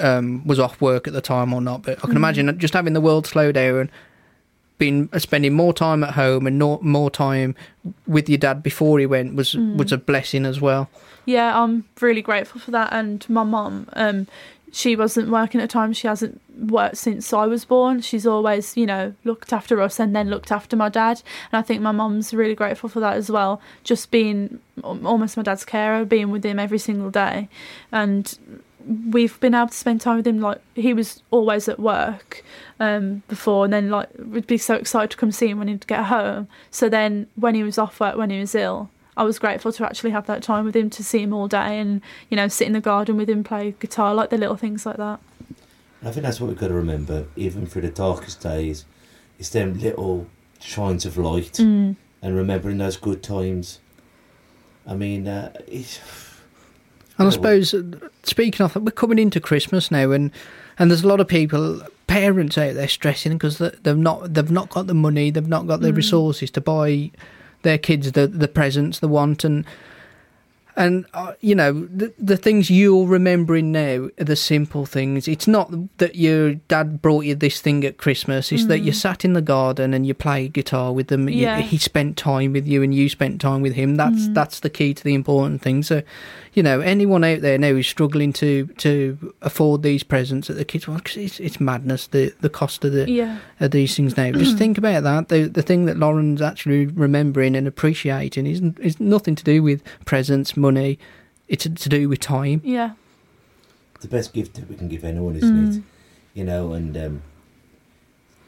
um, 0.00 0.46
was 0.46 0.60
off 0.60 0.80
work 0.80 1.08
at 1.08 1.12
the 1.12 1.20
time 1.20 1.52
or 1.52 1.60
not, 1.60 1.82
but 1.82 1.98
I 1.98 2.02
can 2.02 2.10
Mm. 2.12 2.16
imagine 2.16 2.58
just 2.60 2.74
having 2.74 2.92
the 2.92 3.00
world 3.00 3.26
slow 3.26 3.50
down 3.50 3.90
been 4.78 5.08
uh, 5.12 5.18
spending 5.18 5.54
more 5.54 5.72
time 5.72 6.04
at 6.04 6.14
home 6.14 6.46
and 6.46 6.58
not 6.58 6.82
more 6.82 7.10
time 7.10 7.54
with 8.06 8.28
your 8.28 8.38
dad 8.38 8.62
before 8.62 8.98
he 8.98 9.06
went 9.06 9.34
was 9.34 9.54
Mm. 9.54 9.76
was 9.76 9.92
a 9.92 9.98
blessing 9.98 10.44
as 10.46 10.60
well. 10.60 10.88
Yeah, 11.24 11.60
I'm 11.60 11.84
really 12.00 12.22
grateful 12.22 12.60
for 12.60 12.70
that. 12.72 12.92
And 12.92 13.28
my 13.28 13.42
mum, 13.42 13.88
um, 13.94 14.26
she 14.72 14.94
wasn't 14.94 15.30
working 15.30 15.60
at 15.60 15.64
the 15.64 15.72
time. 15.72 15.92
She 15.92 16.06
hasn't 16.06 16.40
worked 16.58 16.98
since 16.98 17.32
I 17.32 17.46
was 17.46 17.64
born. 17.64 18.00
She's 18.02 18.26
always, 18.26 18.76
you 18.76 18.86
know, 18.86 19.14
looked 19.24 19.52
after 19.52 19.80
us 19.80 19.98
and 19.98 20.14
then 20.14 20.28
looked 20.28 20.52
after 20.52 20.76
my 20.76 20.88
dad. 20.88 21.22
And 21.50 21.58
I 21.58 21.62
think 21.62 21.80
my 21.80 21.92
mum's 21.92 22.34
really 22.34 22.54
grateful 22.54 22.88
for 22.88 23.00
that 23.00 23.16
as 23.16 23.30
well. 23.30 23.60
Just 23.84 24.10
being 24.10 24.58
almost 24.84 25.36
my 25.36 25.42
dad's 25.42 25.64
carer, 25.64 26.04
being 26.04 26.30
with 26.30 26.44
him 26.44 26.58
every 26.58 26.78
single 26.78 27.10
day. 27.10 27.48
And 27.90 28.38
we've 29.10 29.38
been 29.40 29.54
able 29.54 29.68
to 29.68 29.74
spend 29.74 30.00
time 30.00 30.16
with 30.16 30.26
him. 30.26 30.40
Like, 30.40 30.60
he 30.74 30.92
was 30.94 31.22
always 31.30 31.68
at 31.68 31.78
work 31.80 32.44
um, 32.80 33.22
before, 33.28 33.64
and 33.64 33.72
then, 33.72 33.90
like, 33.90 34.08
we'd 34.18 34.46
be 34.46 34.58
so 34.58 34.74
excited 34.74 35.10
to 35.10 35.16
come 35.16 35.32
see 35.32 35.48
him 35.48 35.58
when 35.58 35.68
he'd 35.68 35.86
get 35.86 36.04
home. 36.04 36.48
So 36.70 36.88
then, 36.88 37.26
when 37.34 37.54
he 37.54 37.62
was 37.62 37.78
off 37.78 37.98
work, 38.00 38.16
when 38.16 38.30
he 38.30 38.38
was 38.40 38.54
ill, 38.54 38.90
I 39.16 39.24
was 39.24 39.38
grateful 39.38 39.72
to 39.72 39.86
actually 39.86 40.10
have 40.10 40.26
that 40.26 40.42
time 40.42 40.64
with 40.66 40.76
him 40.76 40.90
to 40.90 41.02
see 41.02 41.22
him 41.22 41.32
all 41.32 41.48
day 41.48 41.78
and 41.78 42.02
you 42.28 42.36
know 42.36 42.48
sit 42.48 42.66
in 42.66 42.74
the 42.74 42.82
garden 42.82 43.16
with 43.16 43.30
him 43.30 43.42
play 43.42 43.74
guitar 43.80 44.14
like 44.14 44.28
the 44.28 44.36
little 44.36 44.56
things 44.56 44.84
like 44.84 44.98
that. 44.98 45.20
I 46.04 46.10
think 46.10 46.24
that's 46.24 46.38
what 46.38 46.48
we've 46.48 46.58
got 46.58 46.68
to 46.68 46.74
remember, 46.74 47.24
even 47.34 47.64
through 47.66 47.80
the 47.82 47.90
darkest 47.90 48.42
days, 48.42 48.84
is 49.38 49.48
them 49.48 49.78
little 49.80 50.26
shines 50.60 51.06
of 51.06 51.16
light 51.16 51.52
Mm. 51.54 51.96
and 52.20 52.36
remembering 52.36 52.76
those 52.76 52.98
good 52.98 53.22
times. 53.22 53.80
I 54.86 54.94
mean, 54.94 55.26
uh, 55.26 55.50
it's, 55.66 55.98
And 57.18 57.28
I 57.28 57.30
suppose 57.30 57.72
uh, 57.72 57.82
speaking 58.24 58.64
of, 58.64 58.76
we're 58.76 58.90
coming 58.90 59.18
into 59.18 59.40
Christmas 59.40 59.90
now, 59.90 60.10
and 60.12 60.30
and 60.78 60.90
there's 60.90 61.02
a 61.04 61.08
lot 61.08 61.20
of 61.20 61.28
people, 61.28 61.80
parents 62.06 62.58
out 62.58 62.74
there 62.74 62.88
stressing 62.88 63.32
because 63.32 63.58
they've 63.58 63.96
not 63.96 64.34
they've 64.34 64.50
not 64.50 64.68
got 64.70 64.86
the 64.86 64.94
money, 64.94 65.30
they've 65.30 65.48
not 65.48 65.66
got 65.66 65.80
the 65.80 65.90
Mm. 65.92 65.96
resources 65.96 66.50
to 66.52 66.60
buy 66.60 67.10
their 67.62 67.78
kids 67.78 68.12
the 68.12 68.26
the 68.26 68.48
presents 68.48 68.98
they 68.98 69.06
want, 69.06 69.44
and 69.44 69.64
and 70.76 71.06
uh, 71.14 71.32
you 71.40 71.54
know 71.54 71.72
the 71.86 72.12
the 72.18 72.36
things 72.36 72.70
you're 72.70 73.06
remembering 73.06 73.72
now 73.72 74.08
are 74.20 74.24
the 74.24 74.36
simple 74.36 74.86
things. 74.86 75.26
It's 75.26 75.46
not 75.48 75.70
that 75.98 76.16
your 76.16 76.54
dad 76.54 77.00
brought 77.02 77.24
you 77.24 77.34
this 77.34 77.60
thing 77.60 77.84
at 77.84 77.96
Christmas; 77.96 78.52
it's 78.52 78.66
that 78.66 78.80
you 78.80 78.92
Mm. 78.92 78.96
sat 78.96 79.24
in 79.24 79.32
the 79.32 79.42
garden 79.42 79.94
and 79.94 80.06
you 80.06 80.14
played 80.14 80.52
guitar 80.52 80.92
with 80.92 81.08
them. 81.08 81.28
You- 81.28 81.42
Yeah. 81.42 81.60
he 81.60 81.78
spent 81.78 82.16
time 82.16 82.52
with 82.52 82.66
you, 82.66 82.82
and 82.82 82.94
you 82.94 83.08
spent 83.08 83.40
time 83.40 83.62
with 83.62 83.74
him. 83.74 83.96
That's 83.96 84.28
Mm. 84.28 84.34
that's 84.34 84.60
the 84.60 84.70
key 84.70 84.94
to 84.94 85.02
the 85.04 85.14
important 85.14 85.62
thing. 85.62 85.82
So 85.82 86.02
you 86.54 86.62
know, 86.62 86.80
anyone 86.80 87.22
out 87.22 87.42
there 87.42 87.58
now 87.58 87.68
who's 87.72 87.86
struggling 87.86 88.32
to 88.34 88.66
to 88.78 89.34
afford 89.42 89.82
these 89.82 90.02
presents 90.02 90.48
that 90.48 90.54
the 90.54 90.64
kids 90.64 90.88
want, 90.88 91.04
'cause 91.04 91.16
it's 91.18 91.40
it's 91.40 91.60
madness 91.60 92.06
the 92.06 92.32
the 92.40 92.48
cost 92.48 92.84
of 92.84 92.92
the 92.92 93.10
Yeah, 93.10 93.38
of 93.60 93.70
these 93.72 93.94
things 93.94 94.16
now. 94.16 94.30
Just 94.32 94.56
think 94.58 94.78
about 94.78 95.02
that. 95.04 95.28
The 95.28 95.48
the 95.48 95.62
thing 95.62 95.84
that 95.86 95.98
Lauren's 95.98 96.40
actually 96.42 96.86
remembering 96.86 97.54
and 97.56 97.66
appreciating 97.66 98.46
isn't 98.46 98.78
is 98.80 98.98
nothing 99.00 99.34
to 99.34 99.44
do 99.44 99.62
with 99.62 99.82
presents, 100.06 100.56
money. 100.70 100.98
It's 101.48 101.64
to 101.64 101.88
do 101.88 102.08
with 102.08 102.20
time. 102.20 102.60
yeah, 102.64 102.90
the 104.00 104.08
best 104.08 104.32
gift 104.32 104.54
that 104.54 104.68
we 104.68 104.74
can 104.76 104.88
give 104.88 105.04
anyone, 105.04 105.36
isn't 105.36 105.64
it? 105.68 105.74
Mm. 105.76 105.82
You 106.34 106.44
know, 106.44 106.72
and 106.72 106.96
um, 106.96 107.22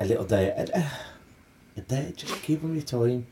a 0.01 0.05
little 0.05 0.25
day, 0.25 0.49
a, 0.49 0.91
a 1.77 1.81
day, 1.81 2.13
just 2.17 2.43
give 2.43 2.63
them 2.63 2.75
your 2.75 2.83
time. 2.83 3.27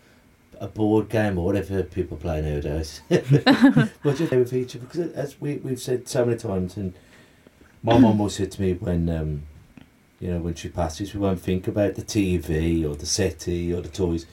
A 0.58 0.68
board 0.68 1.10
game 1.10 1.36
or 1.38 1.44
whatever 1.44 1.82
people 1.82 2.16
play 2.16 2.40
nowadays. 2.40 3.02
but 3.08 4.16
just 4.16 4.28
play 4.30 4.38
with 4.38 4.54
each 4.54 4.74
other. 4.76 4.86
Because 4.86 5.12
as 5.12 5.38
we, 5.38 5.56
we've 5.56 5.80
said 5.80 6.08
so 6.08 6.24
many 6.24 6.38
times, 6.38 6.78
and 6.78 6.94
my 7.82 7.98
mum 7.98 8.18
always 8.20 8.36
said 8.36 8.52
to 8.52 8.62
me 8.62 8.72
when, 8.72 9.10
um, 9.10 9.42
you 10.18 10.30
know, 10.30 10.38
when 10.38 10.54
she 10.54 10.70
passes, 10.70 11.12
we 11.12 11.20
won't 11.20 11.40
think 11.40 11.68
about 11.68 11.94
the 11.96 12.02
TV 12.02 12.88
or 12.88 12.94
the 12.96 13.04
settee 13.04 13.74
or 13.74 13.82
the 13.82 13.90
toys. 13.90 14.24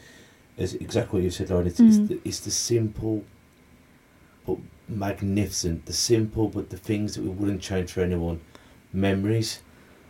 It's 0.57 0.73
exactly 0.75 1.19
what 1.19 1.23
you 1.25 1.29
said, 1.31 1.49
Lauren. 1.49 1.67
It's, 1.67 1.79
it's, 1.81 1.97
Mm. 1.97 2.07
the, 2.07 2.19
it's 2.23 2.39
the 2.39 2.51
simple 2.51 3.25
but 4.45 4.57
magnificent, 4.87 5.85
the 5.85 5.93
simple 5.93 6.47
but 6.49 6.69
the 6.69 6.77
things 6.77 7.15
that 7.15 7.21
we 7.23 7.29
wouldn't 7.29 7.61
change 7.61 7.91
for 7.91 8.01
anyone, 8.01 8.41
memories. 8.91 9.61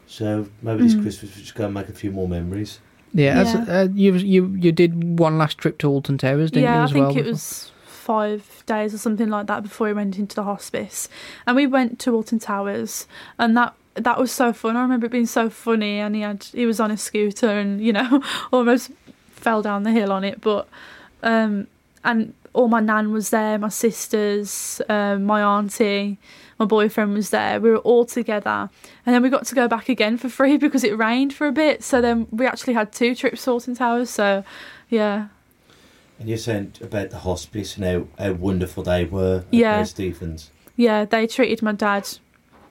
So 0.07 0.47
maybe 0.61 0.83
this 0.83 0.95
Mm. 0.95 1.01
Christmas 1.01 1.35
we 1.35 1.41
just 1.41 1.55
go 1.55 1.65
and 1.65 1.73
make 1.73 1.89
a 1.89 1.93
few 1.93 2.11
more 2.11 2.27
memories. 2.27 2.79
Yeah, 3.13 3.41
as, 3.41 3.55
uh, 3.55 3.87
you 3.93 4.13
you 4.15 4.47
you 4.59 4.71
did 4.71 5.19
one 5.19 5.37
last 5.37 5.57
trip 5.59 5.77
to 5.79 5.87
Alton 5.87 6.17
Towers, 6.17 6.49
didn't 6.51 6.69
you? 6.69 6.75
yeah. 6.75 6.83
I 6.83 6.87
think 6.87 6.95
well, 6.95 7.09
it 7.11 7.15
before? 7.15 7.31
was 7.31 7.71
five 7.85 8.63
days 8.65 8.93
or 8.93 8.97
something 8.97 9.29
like 9.29 9.47
that 9.47 9.63
before 9.63 9.87
he 9.87 9.93
went 9.93 10.17
into 10.17 10.35
the 10.35 10.43
hospice, 10.43 11.07
and 11.47 11.55
we 11.55 11.67
went 11.67 11.99
to 11.99 12.13
Alton 12.15 12.39
Towers, 12.39 13.07
and 13.37 13.55
that 13.55 13.75
that 13.95 14.17
was 14.19 14.31
so 14.31 14.51
fun. 14.51 14.75
I 14.75 14.81
remember 14.81 15.05
it 15.05 15.11
being 15.11 15.27
so 15.27 15.49
funny, 15.49 15.99
and 15.99 16.15
he 16.15 16.21
had 16.21 16.43
he 16.45 16.65
was 16.65 16.79
on 16.79 16.89
a 16.89 16.97
scooter, 16.97 17.49
and 17.49 17.79
you 17.79 17.93
know, 17.93 18.23
almost 18.51 18.91
fell 19.29 19.61
down 19.61 19.83
the 19.83 19.91
hill 19.91 20.11
on 20.11 20.23
it, 20.23 20.41
but 20.41 20.67
um, 21.21 21.67
and 22.03 22.33
all 22.53 22.67
my 22.67 22.79
nan 22.79 23.11
was 23.11 23.29
there, 23.31 23.57
my 23.57 23.69
sisters, 23.69 24.81
um, 24.89 25.23
my 25.25 25.41
auntie, 25.41 26.17
my 26.59 26.65
boyfriend 26.65 27.13
was 27.13 27.29
there. 27.31 27.59
We 27.59 27.71
were 27.71 27.77
all 27.79 28.05
together, 28.05 28.69
and 29.05 29.13
then 29.15 29.21
we 29.23 29.29
got 29.29 29.45
to 29.47 29.55
go 29.55 29.67
back 29.67 29.89
again 29.89 30.17
for 30.17 30.29
free 30.29 30.57
because 30.65 30.83
it 30.83 30.97
rained 30.97 31.33
for 31.33 31.47
a 31.47 31.51
bit. 31.51 31.83
So 31.83 31.99
then 32.01 32.27
we 32.31 32.45
actually 32.45 32.73
had 32.73 32.91
two 32.91 33.15
trips 33.15 33.43
to 33.45 33.51
Alton 33.51 33.75
Towers. 33.75 34.09
So, 34.09 34.43
yeah, 34.89 35.27
And 36.19 36.29
you're 36.29 36.37
saying 36.37 36.73
about 36.81 37.09
the 37.09 37.19
hospice 37.19 37.75
and 37.75 37.85
how, 37.85 38.23
how 38.23 38.33
wonderful 38.33 38.83
they 38.83 39.05
were 39.05 39.37
at 39.47 39.53
Yeah. 39.53 39.71
Mary 39.73 39.85
Stevens. 39.87 40.51
yeah, 40.75 41.05
they 41.05 41.25
treated 41.27 41.61
my 41.63 41.71
dad 41.71 42.07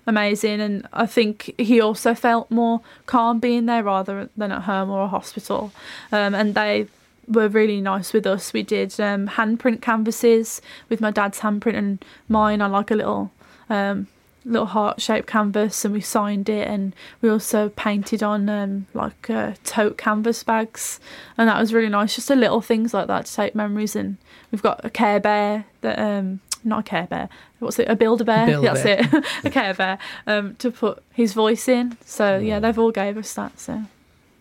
amazing, 0.07 0.61
and 0.61 0.87
I 0.93 1.07
think 1.07 1.55
he 1.59 1.81
also 1.81 2.15
felt 2.15 2.51
more 2.51 2.81
calm 3.07 3.39
being 3.41 3.67
there 3.67 3.83
rather 3.85 4.29
than 4.37 4.53
at 4.53 4.63
home 4.63 4.91
or 4.91 5.03
a 5.03 5.09
hospital. 5.09 5.73
Um, 6.13 6.35
and 6.35 6.55
they 6.55 6.87
were 7.29 7.49
really 7.49 7.81
nice 7.81 8.13
with 8.13 8.27
us. 8.27 8.53
We 8.53 8.63
did 8.63 8.99
um, 9.01 9.29
handprint 9.29 9.81
canvases 9.81 10.61
with 10.89 11.01
my 11.01 11.11
dad's 11.11 11.41
handprint 11.41 11.77
and 11.77 12.05
mine 12.29 12.61
on 12.61 12.73
like 12.73 12.91
a 12.91 12.95
little 12.95 13.31
um, 13.71 14.09
little 14.45 14.67
heart-shaped 14.67 15.27
canvas, 15.27 15.85
and 15.85 15.95
we 15.95 16.01
signed 16.01 16.49
it, 16.49 16.67
and 16.67 16.95
we 17.21 17.29
also 17.29 17.69
painted 17.71 18.23
on 18.23 18.49
um, 18.49 18.87
like 18.95 19.31
uh, 19.31 19.53
tote 19.65 19.97
canvas 19.97 20.43
bags, 20.43 21.01
and 21.39 21.49
that 21.49 21.61
was 21.61 21.73
really 21.73 21.89
nice. 21.89 22.15
Just 22.15 22.31
a 22.31 22.35
little 22.35 22.61
things 22.61 22.93
like 22.93 23.07
that 23.07 23.27
to 23.27 23.35
take 23.35 23.55
memories. 23.55 23.97
And 23.97 24.17
we've 24.51 24.63
got 24.63 24.85
a 24.85 24.91
Care 24.91 25.21
Bear 25.21 25.67
that 25.83 25.99
um, 25.99 26.41
not 26.65 26.81
a 26.81 26.83
Care 26.83 27.07
Bear. 27.07 27.29
What's 27.59 27.79
it? 27.79 27.89
A 27.89 27.97
Build 27.97 28.21
a 28.21 28.25
Bear. 28.25 28.47
Build-A-Bear. 28.47 28.97
That's 28.97 29.15
it. 29.15 29.25
a 29.45 29.51
Care 29.51 29.75
Bear 29.75 29.99
um, 30.27 30.57
to 30.57 30.71
put 30.71 31.03
his 31.13 31.33
voice 31.33 31.69
in. 31.69 31.97
So 32.05 32.39
yeah, 32.39 32.59
they've 32.59 32.79
all 32.79 32.93
gave 32.93 33.17
us 33.17 33.33
that. 33.35 33.59
So 33.61 33.83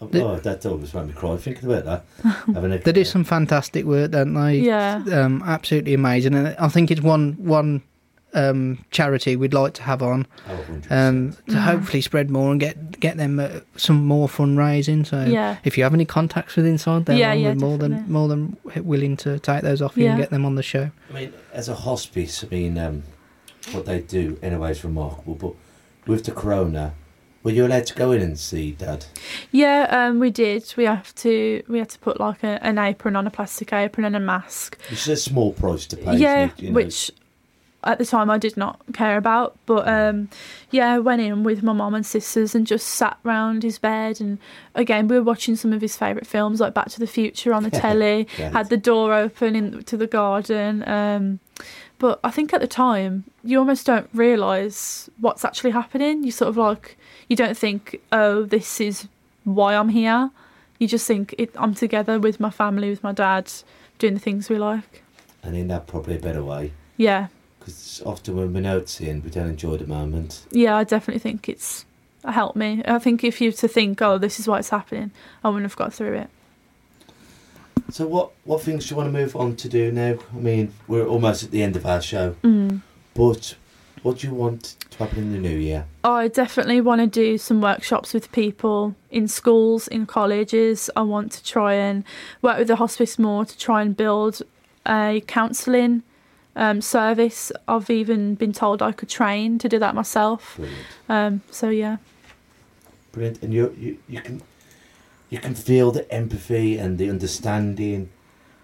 Oh, 0.02 0.08
The- 0.08 0.42
that 0.42 0.66
always 0.66 0.94
made 0.94 1.08
me 1.08 1.14
cry 1.14 1.38
thinking 1.38 1.70
about 1.72 1.86
that. 1.86 2.06
Having 2.54 2.72
a, 2.74 2.78
They 2.80 2.92
do 2.92 3.04
some 3.06 3.24
fantastic 3.24 3.86
work, 3.86 4.12
don't 4.12 4.34
they? 4.34 4.60
yeah, 4.60 5.04
Um, 5.12 5.44
absolutely 5.46 5.94
amazing, 5.94 6.34
and 6.34 6.56
I 6.60 6.68
think 6.70 6.90
it's 6.92 7.02
one 7.02 7.36
one 7.40 7.84
um, 8.34 8.86
charity 8.92 9.36
we'd 9.36 9.54
like 9.54 9.74
to 9.74 9.84
have 9.84 10.02
on 10.02 10.26
Oh, 10.50 10.56
100%. 10.72 10.90
um, 10.90 11.32
to 11.48 11.54
Mhm. 11.56 11.60
hopefully 11.64 12.00
spread 12.00 12.30
more 12.32 12.50
and 12.52 12.62
get 12.62 12.98
get 13.02 13.18
them 13.18 13.40
uh, 13.42 13.50
some 13.76 14.06
more 14.06 14.30
fundraising. 14.30 15.06
So 15.06 15.26
yeah, 15.26 15.58
if 15.66 15.78
you 15.78 15.84
have 15.84 15.94
any 15.94 16.06
contacts 16.06 16.56
with 16.56 16.66
Inside, 16.66 17.06
then 17.08 17.18
Yeah, 17.18 17.34
yeah, 17.34 17.50
we're 17.50 17.56
more 17.56 17.78
than 17.78 18.06
more 18.08 18.30
than 18.30 18.56
willing 18.84 19.18
to 19.18 19.38
take 19.40 19.62
those 19.64 19.82
off 19.82 19.98
you 19.98 20.08
and 20.08 20.18
get 20.18 20.30
them 20.30 20.46
on 20.46 20.56
the 20.56 20.64
show. 20.64 20.92
I 21.10 21.14
mean, 21.14 21.34
as 21.54 21.68
a 21.68 21.76
hospice, 21.76 22.44
I 22.44 22.48
mean, 22.56 22.78
um, 22.78 23.04
what 23.74 23.86
they 23.86 24.00
do 24.00 24.38
anyway 24.42 24.72
is 24.72 24.84
remarkable. 24.86 25.36
But 25.36 25.54
with 26.10 26.24
the 26.24 26.32
corona, 26.32 26.94
were 27.44 27.52
you 27.52 27.66
allowed 27.66 27.86
to 27.88 27.96
go 27.96 28.12
in 28.12 28.22
and 28.22 28.38
see 28.38 28.72
Dad? 28.72 29.06
yeah. 29.52 29.88
Um, 29.90 30.20
we 30.20 30.30
did. 30.30 30.74
We 30.78 30.86
have 30.86 31.14
to. 31.16 31.64
We 31.68 31.80
had 31.80 31.90
to 31.90 32.00
put 32.00 32.20
like 32.20 32.44
a, 32.44 32.64
an 32.64 32.78
apron 32.78 33.16
on, 33.16 33.28
a 33.28 33.32
plastic 33.32 33.74
apron, 33.74 34.06
and 34.06 34.16
a 34.16 34.20
mask. 34.20 34.78
It's 34.90 35.08
a 35.08 35.16
small 35.16 35.54
price 35.54 35.86
to 35.88 35.98
pay. 35.98 36.18
yeah? 36.18 36.52
You 36.58 36.70
know? 36.70 36.76
which 36.76 37.12
at 37.84 37.98
the 37.98 38.06
time 38.06 38.30
I 38.30 38.38
did 38.38 38.58
not 38.58 38.80
care 38.94 39.18
about. 39.18 39.58
But 39.66 39.88
um, 39.88 40.30
yeah, 40.70 40.94
I 40.94 41.00
went 41.00 41.22
in 41.22 41.44
with 41.44 41.64
my 41.64 41.74
mum 41.74 41.96
and 41.96 42.06
sisters 42.06 42.54
and 42.54 42.68
just 42.68 42.88
sat 42.88 43.18
round 43.24 43.64
his 43.64 43.80
bed. 43.80 44.22
And 44.22 44.38
again, 44.76 45.08
we 45.08 45.18
were 45.18 45.24
watching 45.24 45.56
some 45.56 45.74
of 45.74 45.82
his 45.82 45.98
favourite 45.98 46.28
films, 46.28 46.60
like 46.60 46.74
Back 46.74 46.90
to 46.90 47.00
the 47.00 47.08
Future 47.08 47.54
on 47.54 47.64
the 47.64 47.72
telly. 47.72 48.28
Yeah. 48.38 48.52
Had 48.52 48.70
the 48.70 48.78
door 48.78 49.14
open 49.14 49.56
into 49.56 49.98
the 49.98 50.08
garden. 50.08 50.88
Um, 50.88 51.40
but 51.98 52.20
I 52.24 52.32
think 52.32 52.54
at 52.54 52.62
the 52.62 52.68
time, 52.68 53.26
you 53.44 53.60
almost 53.60 53.86
don't 53.86 54.10
realise 54.14 55.10
what's 55.20 55.46
actually 55.46 55.72
happening. 55.72 56.24
You 56.24 56.32
sort 56.32 56.50
of 56.50 56.58
like, 56.58 56.98
you 57.32 57.38
don't 57.38 57.58
think, 57.58 58.02
oh, 58.12 58.44
this 58.44 58.82
is 58.82 59.08
why 59.46 59.74
I'm 59.74 59.88
here. 59.90 60.30
You 60.80 60.88
just 60.90 61.08
think 61.08 61.34
it, 61.38 61.50
I'm 61.56 61.74
together 61.74 62.20
with 62.20 62.42
my 62.42 62.50
family, 62.50 62.90
with 62.90 63.04
my 63.04 63.14
dad, 63.14 63.50
doing 64.00 64.16
the 64.16 64.20
things 64.20 64.50
we 64.50 64.58
like. 64.58 65.02
and 65.42 65.56
in 65.56 65.70
that 65.70 65.88
probably 65.88 66.18
a 66.18 66.20
better 66.20 66.44
way. 66.44 66.74
Yeah, 66.98 67.28
Because 67.60 68.02
often 68.06 68.36
when 68.36 68.54
we're 68.54 68.60
noticing, 68.60 69.24
we 69.24 69.30
don't 69.30 69.48
enjoy 69.48 69.78
the 69.78 69.88
moment. 69.88 70.46
yeah, 70.52 70.76
I 70.76 70.84
definitely 70.84 71.20
think 71.20 71.48
it's 71.48 71.86
helped 72.26 72.58
me. 72.58 72.82
I 72.86 73.00
think 73.00 73.24
if 73.24 73.40
you 73.40 73.48
were 73.50 73.58
to 73.58 73.68
think, 73.70 74.02
oh, 74.02 74.18
this 74.18 74.38
is 74.40 74.48
why 74.48 74.60
it's 74.60 74.70
happening, 74.70 75.12
I 75.44 75.48
wouldn't 75.48 75.64
have 75.72 75.78
got 75.78 75.94
through 75.94 76.16
it. 76.16 76.30
So 77.92 78.06
what 78.08 78.32
what 78.46 78.62
things 78.62 78.86
do 78.88 78.94
you 78.94 78.98
want 78.98 79.08
to 79.08 79.20
move 79.20 79.36
on 79.36 79.56
to 79.58 79.70
do 79.70 79.92
now? 79.92 80.18
I 80.36 80.40
mean, 80.40 80.74
we're 80.88 81.06
almost 81.08 81.44
at 81.44 81.52
the 81.52 81.64
end 81.64 81.76
of 81.76 81.86
our 81.86 82.02
show, 82.02 82.36
Mm. 82.44 82.82
but 83.14 83.56
what 84.04 84.18
do 84.20 84.28
you 84.28 84.34
want 84.34 84.76
to 84.92 84.98
happen 84.98 85.20
in 85.20 85.32
the 85.34 85.38
new 85.40 85.58
year? 85.58 85.86
I 86.04 86.28
definitely 86.28 86.82
want 86.82 87.02
to 87.02 87.08
do 87.08 87.38
some 87.38 87.62
workshops 87.62 88.14
with 88.14 88.32
people 88.32 88.96
in 89.10 89.28
schools, 89.28 89.88
in 89.88 90.06
colleges. 90.06 90.90
I 90.96 91.02
want 91.02 91.32
to 91.34 91.44
try 91.44 91.74
and 91.76 92.04
work 92.42 92.58
with 92.58 92.68
the 92.68 92.78
hospice 92.78 93.20
more 93.20 93.46
to 93.46 93.58
try 93.58 93.82
and 93.82 93.96
build 93.96 94.42
a 94.88 95.22
counselling 95.28 96.04
um, 96.56 96.82
service. 96.82 97.52
I've 97.68 97.90
even 97.90 98.36
been 98.36 98.54
told 98.54 98.82
I 98.82 98.92
could 98.92 99.10
train 99.10 99.58
to 99.60 99.70
do 99.70 99.78
that 99.80 99.94
myself. 99.96 100.60
Um, 101.08 101.42
so 101.52 101.70
yeah, 101.70 101.98
brilliant, 103.12 103.42
and 103.44 103.54
you 103.54 103.76
you 103.80 103.98
you 104.10 104.22
can 104.22 104.42
you 105.30 105.40
can 105.40 105.56
feel 105.56 105.92
the 105.92 106.12
empathy 106.12 106.78
and 106.78 106.98
the 106.98 107.10
understanding 107.10 108.10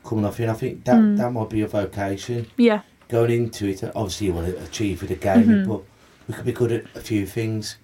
coming 0.04 0.26
off 0.26 0.40
you. 0.40 0.44
And 0.46 0.52
I 0.52 0.56
think 0.56 0.84
that 0.86 0.96
Mm. 1.00 1.18
that 1.18 1.32
might 1.32 1.50
be 1.50 1.60
your 1.60 1.68
vocation. 1.68 2.48
yeah, 2.58 2.82
Going 3.10 3.32
into 3.32 3.68
it, 3.68 3.84
obviously 3.96 4.28
you 4.28 4.34
want 4.34 4.48
to 4.48 4.64
achieve 4.64 5.02
with 5.02 5.10
the 5.10 5.16
gaming, 5.16 5.64
Mhm. 5.64 5.68
but 5.68 5.82
we 6.28 6.34
could 6.34 6.46
be 6.46 6.52
good 6.52 6.72
at 6.72 6.84
a 6.96 7.00
few 7.00 7.26
things. 7.26 7.78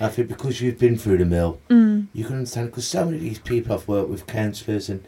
I 0.00 0.08
think 0.08 0.26
because 0.28 0.60
you've 0.60 0.78
been 0.78 0.98
through 0.98 1.18
the 1.18 1.24
mill, 1.24 1.60
mm, 1.70 2.06
you 2.12 2.24
can 2.24 2.36
understand 2.38 2.70
because 2.70 2.86
so 2.88 3.04
many 3.04 3.18
of 3.18 3.22
these 3.22 3.38
people 3.38 3.74
I've 3.76 3.86
worked 3.86 4.10
with 4.10 4.26
counsellors 4.26 4.88
and 4.88 5.04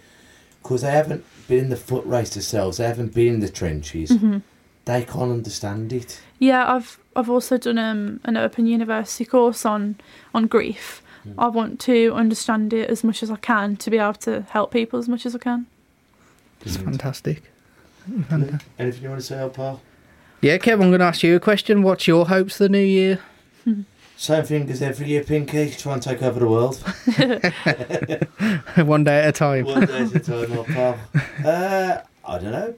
because 0.62 0.82
they 0.82 0.90
haven't 0.92 1.24
been 1.48 1.58
in 1.64 1.68
the 1.70 1.76
foot 1.76 2.04
race 2.06 2.30
themselves, 2.30 2.76
they 2.76 2.86
haven't 2.86 3.12
been 3.14 3.34
in 3.34 3.40
the 3.40 3.48
trenches, 3.48 4.10
hmm 4.10 4.38
they 4.84 5.02
can't 5.02 5.32
understand 5.32 5.92
it. 5.92 6.20
yeah. 6.38 6.72
I've 6.72 6.98
I've 7.16 7.28
also 7.28 7.56
done 7.58 7.76
um, 7.78 8.20
an 8.22 8.36
open 8.36 8.66
university 8.66 9.24
course 9.24 9.64
on 9.66 9.96
on 10.32 10.46
grief. 10.46 11.02
Mm. 11.26 11.34
I 11.38 11.48
want 11.48 11.80
to 11.80 12.12
understand 12.14 12.72
it 12.72 12.88
as 12.88 13.02
much 13.02 13.20
as 13.24 13.30
I 13.32 13.36
can 13.36 13.74
to 13.78 13.90
be 13.90 13.98
able 13.98 14.12
to 14.20 14.42
help 14.50 14.70
people 14.70 15.00
as 15.00 15.08
much 15.08 15.26
as 15.26 15.34
I 15.34 15.38
can. 15.38 15.66
It's 16.60 16.76
Brilliant. 16.76 17.00
fantastic. 17.02 17.42
Fantastic. 18.28 18.68
Anything 18.78 19.02
you 19.02 19.08
want 19.08 19.20
to 19.20 19.26
say, 19.26 19.40
old 19.40 19.54
pal? 19.54 19.80
Yeah, 20.40 20.58
Kev, 20.58 20.74
I'm 20.74 20.90
going 20.90 21.00
to 21.00 21.06
ask 21.06 21.22
you 21.22 21.36
a 21.36 21.40
question. 21.40 21.82
What's 21.82 22.06
your 22.06 22.26
hopes 22.26 22.58
for 22.58 22.64
the 22.64 22.68
new 22.68 22.78
year? 22.78 23.20
Same 24.16 24.44
thing 24.44 24.70
as 24.70 24.80
every 24.80 25.08
year, 25.08 25.24
Pinky. 25.24 25.70
Try 25.70 25.94
and 25.94 26.02
take 26.02 26.22
over 26.22 26.40
the 26.40 26.48
world. 26.48 26.76
One 28.88 29.04
day 29.04 29.18
at 29.20 29.28
a 29.28 29.32
time. 29.32 29.64
One 29.66 29.84
day 29.84 30.02
at 30.02 30.14
a 30.14 30.20
time, 30.20 30.56
old 30.56 30.66
pal. 30.66 30.98
Uh, 31.44 31.98
I 32.24 32.38
don't 32.38 32.52
know. 32.52 32.74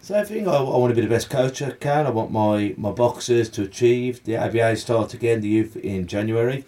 Same 0.00 0.24
thing. 0.24 0.48
I, 0.48 0.54
I 0.54 0.60
want 0.60 0.90
to 0.90 0.94
be 0.94 1.06
the 1.06 1.12
best 1.12 1.30
coach 1.30 1.60
I 1.62 1.70
can. 1.70 2.06
I 2.06 2.10
want 2.10 2.30
my, 2.30 2.74
my 2.76 2.90
boxers 2.90 3.48
to 3.50 3.62
achieve 3.62 4.24
the 4.24 4.36
ABA 4.36 4.76
start 4.76 5.14
again, 5.14 5.40
the 5.40 5.48
youth 5.48 5.76
in 5.76 6.06
January. 6.06 6.64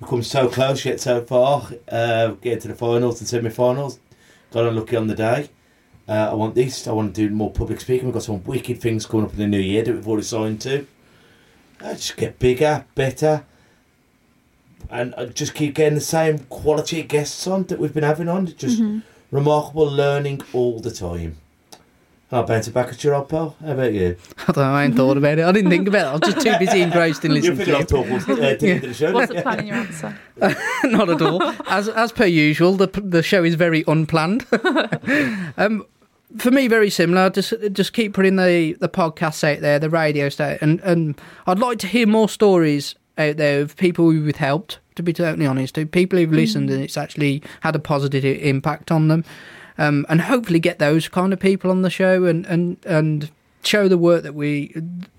We've 0.00 0.08
come 0.08 0.22
so 0.22 0.48
close 0.48 0.84
yet 0.84 1.00
so 1.00 1.22
far. 1.22 1.68
Uh, 1.88 2.28
getting 2.40 2.60
to 2.60 2.68
the 2.68 2.74
finals 2.74 3.20
and 3.20 3.28
semi-finals. 3.28 3.98
Got 4.52 4.66
unlucky 4.66 4.96
on 4.96 5.08
the 5.08 5.14
day. 5.14 5.50
Uh, 6.08 6.30
I 6.30 6.34
want 6.34 6.54
this. 6.54 6.86
I 6.88 6.92
want 6.92 7.14
to 7.14 7.28
do 7.28 7.34
more 7.34 7.50
public 7.50 7.80
speaking. 7.80 8.06
We've 8.06 8.14
got 8.14 8.22
some 8.22 8.42
wicked 8.44 8.80
things 8.80 9.04
coming 9.04 9.26
up 9.26 9.32
in 9.32 9.38
the 9.38 9.46
new 9.46 9.58
year 9.60 9.82
that 9.82 9.92
we've 9.94 10.08
already 10.08 10.24
signed 10.24 10.60
to. 10.62 10.86
Uh, 11.82 11.92
just 11.92 12.16
get 12.16 12.38
bigger, 12.38 12.86
better, 12.94 13.44
and 14.90 15.14
uh, 15.16 15.26
just 15.26 15.54
keep 15.54 15.74
getting 15.74 15.94
the 15.94 16.00
same 16.00 16.38
quality 16.48 17.02
guests 17.02 17.46
on 17.46 17.64
that 17.64 17.78
we've 17.78 17.92
been 17.94 18.04
having 18.04 18.28
on. 18.28 18.46
Just 18.56 18.80
Mhm. 18.80 19.02
remarkable 19.30 19.86
learning 19.86 20.40
all 20.52 20.80
the 20.80 20.90
time. 20.90 21.36
I'll 22.32 22.42
bounce 22.44 22.68
it 22.68 22.74
back 22.74 22.88
at 22.88 23.02
your 23.04 23.14
old 23.14 23.28
pal. 23.30 23.56
How 23.64 23.72
about 23.72 23.92
you? 23.94 24.16
I 24.48 24.52
don't 24.52 24.56
know, 24.58 24.62
I 24.74 24.84
ain't 24.84 24.96
thought 24.96 25.16
about 25.16 25.38
it. 25.38 25.44
I 25.44 25.52
didn't 25.52 25.70
think 25.70 25.88
about 25.88 26.04
it. 26.04 26.08
I 26.08 26.12
was 26.12 26.34
just 26.34 26.46
too 26.46 26.58
busy 26.58 26.82
engrossed 26.82 27.24
in 27.24 27.32
listening 27.32 27.58
to 27.58 27.74
up 27.74 27.80
you. 27.80 27.86
talk 27.86 28.06
uh, 28.06 28.18
to 28.18 28.34
the 28.34 28.68
end 28.70 28.84
of 28.84 28.88
the 28.90 28.94
show. 28.94 29.12
Wasn't 29.12 29.42
planning 29.42 29.66
your 29.68 29.76
answer. 29.76 30.18
Not 30.84 31.08
at 31.10 31.22
all. 31.22 31.42
As 31.68 31.88
as 31.88 32.12
per 32.12 32.26
usual, 32.26 32.74
the 32.74 32.88
the 33.02 33.22
show 33.22 33.44
is 33.44 33.54
very 33.54 33.82
unplanned. 33.86 34.44
um, 35.56 35.86
for 36.36 36.50
me, 36.50 36.68
very 36.68 36.90
similar. 36.90 37.30
Just 37.30 37.54
just 37.72 37.92
keep 37.92 38.12
putting 38.12 38.36
the 38.36 38.74
the 38.80 38.88
podcasts 38.88 39.42
out 39.44 39.60
there, 39.60 39.78
the 39.78 39.90
radio 39.90 40.28
station, 40.28 40.58
and 40.60 40.80
and 40.80 41.20
I'd 41.46 41.58
like 41.58 41.78
to 41.80 41.86
hear 41.86 42.06
more 42.06 42.28
stories 42.28 42.94
out 43.16 43.36
there 43.36 43.62
of 43.62 43.76
people 43.76 44.10
who 44.10 44.22
we've 44.22 44.36
helped. 44.36 44.78
To 44.96 45.02
be 45.02 45.12
totally 45.12 45.46
honest, 45.46 45.78
of 45.78 45.92
people 45.92 46.18
who've 46.18 46.32
listened 46.32 46.70
and 46.70 46.82
it's 46.82 46.96
actually 46.96 47.40
had 47.60 47.76
a 47.76 47.78
positive 47.78 48.24
impact 48.24 48.90
on 48.90 49.06
them, 49.06 49.24
um, 49.78 50.04
and 50.08 50.20
hopefully 50.20 50.58
get 50.58 50.80
those 50.80 51.06
kind 51.08 51.32
of 51.32 51.38
people 51.38 51.70
on 51.70 51.82
the 51.82 51.90
show 51.90 52.24
and 52.24 52.44
and 52.46 52.78
and 52.84 53.30
show 53.62 53.88
the 53.88 53.98
work 53.98 54.22
that 54.22 54.34
we 54.34 54.74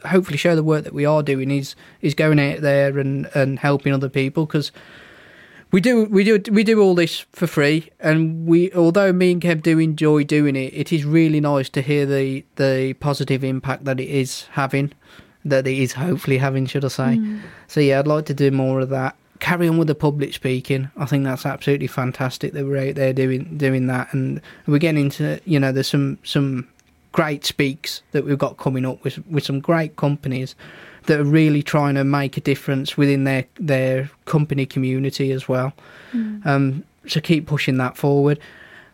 hopefully 0.06 0.38
show 0.38 0.56
the 0.56 0.64
work 0.64 0.84
that 0.84 0.94
we 0.94 1.06
are 1.06 1.24
doing 1.24 1.50
is 1.50 1.76
is 2.02 2.14
going 2.14 2.40
out 2.40 2.62
there 2.62 3.00
and 3.00 3.30
and 3.34 3.60
helping 3.60 3.94
other 3.94 4.10
people 4.10 4.46
because 4.46 4.72
we 5.72 5.82
do 5.82 6.06
we 6.06 6.24
do 6.24 6.42
we 6.52 6.64
do 6.64 6.82
all 6.82 6.96
this 6.96 7.26
for 7.32 7.48
free 7.48 7.90
and 8.00 8.48
we 8.48 8.72
although 8.74 9.14
me 9.14 9.32
and 9.32 9.42
Kev 9.42 9.62
do 9.62 9.78
enjoy 9.78 10.24
doing 10.24 10.56
it 10.56 10.74
it 10.74 10.92
is 10.92 11.06
really 11.06 11.40
nice 11.40 11.70
to 11.70 11.82
hear 11.82 12.06
the 12.06 12.44
the 12.56 12.94
positive 13.00 13.44
impact 13.44 13.86
that 13.86 14.00
it 14.00 14.10
is 14.10 14.48
having 14.52 14.92
that 15.46 15.68
it 15.68 15.78
is 15.78 15.94
hopefully 15.94 16.38
having 16.38 16.66
should 16.66 16.86
I 16.86 16.90
say. 16.90 17.18
Mm. 17.18 17.42
so 17.68 17.80
yeah 17.80 18.00
I'd 18.00 18.08
like 18.08 18.26
to 18.26 18.34
do 18.34 18.52
more 18.52 18.80
of 18.80 18.90
that. 18.90 19.16
Carry 19.40 19.70
on 19.70 19.78
with 19.78 19.88
the 19.88 19.96
public 19.96 20.34
speaking. 20.34 20.92
I 20.98 21.06
think 21.06 21.24
that's 21.24 21.46
absolutely 21.46 21.88
fantastic 21.88 22.52
that 22.52 22.66
we're 22.66 22.90
out 22.90 22.96
there 22.96 23.14
doing 23.14 23.58
doing 23.58 23.88
that 23.88 24.14
and 24.14 24.42
we're 24.68 24.80
getting 24.80 25.06
into 25.06 25.40
you 25.46 25.60
know 25.60 25.72
there's 25.72 25.88
some 25.88 26.18
some 26.24 26.68
great 27.12 27.46
speaks 27.46 28.02
that 28.12 28.26
we've 28.26 28.38
got 28.38 28.58
coming 28.58 28.86
up 28.86 29.04
with 29.04 29.26
with 29.28 29.46
some 29.46 29.60
great 29.60 29.96
companies 29.96 30.56
that 31.10 31.20
are 31.20 31.26
really 31.26 31.62
trying 31.62 31.96
to 31.96 32.04
make 32.04 32.38
a 32.38 32.42
difference 32.42 32.96
within 32.96 33.26
their 33.26 33.46
their 33.56 34.10
company 34.26 34.66
community 34.66 35.32
as 35.32 35.50
well. 35.50 35.74
Mm. 36.14 36.46
Um, 36.46 36.84
so 37.08 37.20
keep 37.20 37.48
pushing 37.48 37.78
that 37.78 37.98
forward. 37.98 38.40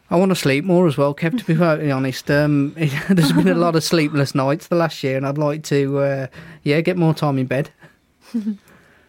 I 0.09 0.15
want 0.17 0.29
to 0.29 0.35
sleep 0.35 0.65
more 0.65 0.87
as 0.87 0.97
well, 0.97 1.13
Kev. 1.13 1.37
To 1.37 1.45
be 1.45 1.55
perfectly 1.65 1.91
honest, 1.91 2.31
um, 2.31 2.73
there's 3.09 3.33
been 3.33 3.49
a 3.49 3.55
lot 3.55 3.75
of 3.75 3.83
sleepless 3.83 4.33
nights 4.33 4.67
the 4.67 4.75
last 4.75 5.03
year, 5.03 5.17
and 5.17 5.27
I'd 5.27 5.37
like 5.37 5.63
to, 5.63 5.99
uh, 5.99 6.27
yeah, 6.63 6.81
get 6.81 6.97
more 6.97 7.13
time 7.13 7.37
in 7.37 7.45
bed. 7.45 7.69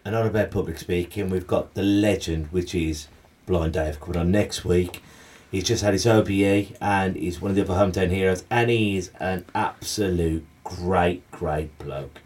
And 0.07 0.14
on 0.14 0.24
about 0.24 0.52
public 0.52 0.78
speaking, 0.78 1.30
we've 1.30 1.48
got 1.48 1.74
the 1.74 1.82
legend, 1.82 2.52
which 2.52 2.76
is 2.76 3.09
Blind 3.44 3.72
Dave, 3.72 3.98
coming 3.98 4.20
on 4.20 4.30
next 4.30 4.64
week. 4.64 5.02
He's 5.50 5.64
just 5.64 5.82
had 5.82 5.94
his 5.94 6.07
OBE 6.07 6.76
and 6.80 7.16
he's 7.16 7.40
one 7.40 7.50
of 7.50 7.57
the 7.57 7.62
other 7.62 7.74
hometown 7.74 8.11
heroes, 8.11 8.44
and 8.48 8.70
he's 8.70 9.11
an 9.18 9.44
absolute 9.52 10.46
great, 10.62 11.28
great 11.32 11.76
bloke. 11.80 12.20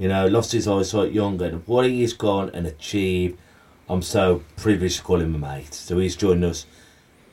You 0.00 0.08
know, 0.08 0.26
lost 0.28 0.52
his 0.52 0.66
eyesight 0.66 1.12
young, 1.12 1.42
and 1.42 1.62
what 1.66 1.84
he's 1.84 2.14
gone 2.14 2.48
and 2.54 2.66
achieved, 2.66 3.38
I'm 3.86 4.00
so 4.00 4.42
privileged 4.56 4.96
to 4.96 5.02
call 5.02 5.20
him 5.20 5.34
a 5.34 5.38
mate. 5.38 5.74
So 5.74 5.98
he's 5.98 6.16
joining 6.16 6.44
us, 6.44 6.64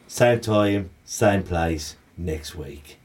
same 0.09 0.41
time, 0.41 0.89
same 1.05 1.43
place, 1.43 1.95
next 2.17 2.55
week. 2.55 2.97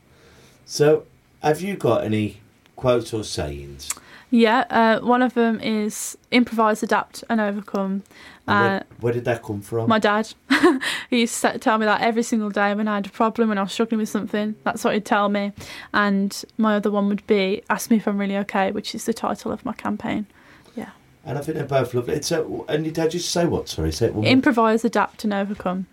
So, 0.67 1.05
have 1.45 1.61
you 1.61 1.77
got 1.77 2.03
any 2.03 2.41
quotes 2.75 3.15
or 3.15 3.23
sayings? 3.23 3.89
Yeah, 4.33 4.65
uh, 4.69 4.99
one 4.99 5.23
of 5.23 5.35
them 5.35 5.61
is 5.61 6.19
improvise, 6.33 6.83
adapt, 6.83 7.23
and 7.29 7.41
overcome. 7.41 8.03
And 8.49 8.59
Uh, 8.59 8.63
where, 8.63 8.85
where 8.99 9.13
did 9.13 9.25
that 9.27 9.45
come 9.45 9.61
from? 9.61 9.89
my 9.89 10.01
dad, 10.01 10.35
he 11.11 11.21
used 11.21 11.41
to 11.43 11.59
tell 11.59 11.79
me 11.79 11.87
that 11.87 12.01
every 12.01 12.23
single 12.23 12.51
day 12.51 12.75
when 12.75 12.89
I 12.89 12.97
had 12.97 13.07
a 13.07 13.11
problem, 13.11 13.49
when 13.49 13.59
I 13.59 13.63
was 13.63 13.73
struggling 13.73 13.99
with 13.99 14.09
something. 14.09 14.55
That's 14.65 14.85
what 14.85 14.95
he'd 14.95 15.05
tell 15.05 15.29
me. 15.29 15.53
And 15.93 16.45
my 16.59 16.77
other 16.77 16.91
one 16.91 17.09
would 17.09 17.27
be 17.27 17.63
ask 17.71 17.91
me 17.91 17.97
if 17.97 18.07
I'm 18.07 18.19
really 18.19 18.37
okay, 18.39 18.71
which 18.71 18.95
is 18.95 19.05
the 19.05 19.15
title 19.15 19.53
of 19.53 19.65
my 19.65 19.73
campaign. 19.73 20.27
Yeah. 20.75 20.91
And 21.25 21.39
I 21.39 21.43
think 21.43 21.57
they're 21.57 21.67
both 21.67 21.95
lovely. 21.95 22.15
It's 22.15 22.31
a, 22.31 22.45
and 22.69 22.85
your 22.85 22.95
dad 22.95 23.15
used 23.15 23.27
to 23.27 23.31
say 23.31 23.47
what? 23.47 23.69
Sorry, 23.69 23.93
say 23.93 24.07
it 24.07 24.15
one 24.15 24.25
more. 24.25 24.33
Improvise, 24.33 24.85
adapt, 24.85 25.25
and 25.25 25.33
overcome. 25.33 25.87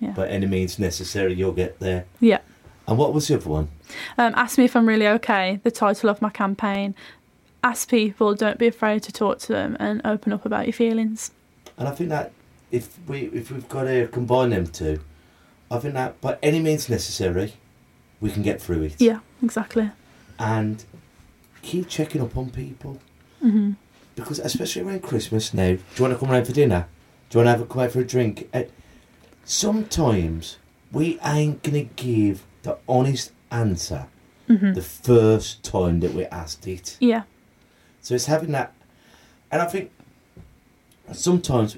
Yeah. 0.00 0.12
By 0.12 0.28
any 0.28 0.46
means 0.46 0.78
necessary, 0.78 1.34
you'll 1.34 1.52
get 1.52 1.78
there. 1.80 2.04
Yeah. 2.20 2.40
And 2.86 2.98
what 2.98 3.12
was 3.12 3.28
the 3.28 3.36
other 3.36 3.48
one? 3.48 3.68
Um, 4.18 4.32
ask 4.36 4.58
me 4.58 4.64
if 4.64 4.76
I'm 4.76 4.86
really 4.86 5.08
okay. 5.08 5.60
The 5.62 5.70
title 5.70 6.10
of 6.10 6.22
my 6.22 6.30
campaign. 6.30 6.94
Ask 7.64 7.88
people. 7.88 8.34
Don't 8.34 8.58
be 8.58 8.66
afraid 8.66 9.02
to 9.04 9.12
talk 9.12 9.38
to 9.40 9.48
them 9.48 9.76
and 9.80 10.00
open 10.04 10.32
up 10.32 10.44
about 10.44 10.66
your 10.66 10.72
feelings. 10.72 11.32
And 11.78 11.88
I 11.88 11.90
think 11.90 12.10
that 12.10 12.32
if 12.76 12.98
we 13.08 13.18
if 13.40 13.50
we've 13.50 13.68
got 13.68 13.84
to 13.84 14.06
combine 14.08 14.50
them 14.50 14.66
two, 14.66 15.00
I 15.70 15.78
think 15.78 15.94
that 15.94 16.20
by 16.20 16.38
any 16.42 16.60
means 16.60 16.88
necessary, 16.88 17.54
we 18.20 18.30
can 18.30 18.42
get 18.42 18.60
through 18.60 18.82
it. 18.82 19.00
Yeah, 19.00 19.20
exactly. 19.42 19.90
And 20.38 20.84
keep 21.62 21.88
checking 21.88 22.20
up 22.22 22.36
on 22.36 22.50
people 22.50 23.00
hmm 23.40 23.72
because 24.14 24.38
especially 24.38 24.82
around 24.82 25.02
Christmas 25.02 25.52
now. 25.52 25.72
Do 25.72 25.80
you 25.96 26.02
want 26.02 26.14
to 26.14 26.18
come 26.18 26.30
around 26.30 26.46
for 26.46 26.52
dinner? 26.52 26.86
Do 27.28 27.38
you 27.38 27.44
want 27.44 27.46
to 27.54 27.58
have 27.58 27.60
a 27.60 27.66
come 27.70 27.82
out 27.82 27.92
for 27.92 28.00
a 28.00 28.06
drink? 28.06 28.48
Uh, 28.54 28.62
sometimes 29.44 30.56
we 30.92 31.18
ain't 31.24 31.62
gonna 31.62 31.84
give 31.84 32.44
the 32.62 32.78
honest 32.88 33.32
answer 33.50 34.06
hmm 34.46 34.72
the 34.72 34.82
first 34.82 35.62
time 35.64 36.00
that 36.00 36.14
we're 36.14 36.28
asked 36.30 36.66
it. 36.66 36.96
Yeah. 37.00 37.22
So 38.00 38.14
it's 38.14 38.26
having 38.26 38.52
that, 38.52 38.72
and 39.50 39.60
I 39.60 39.66
think 39.66 39.90
sometimes 41.12 41.76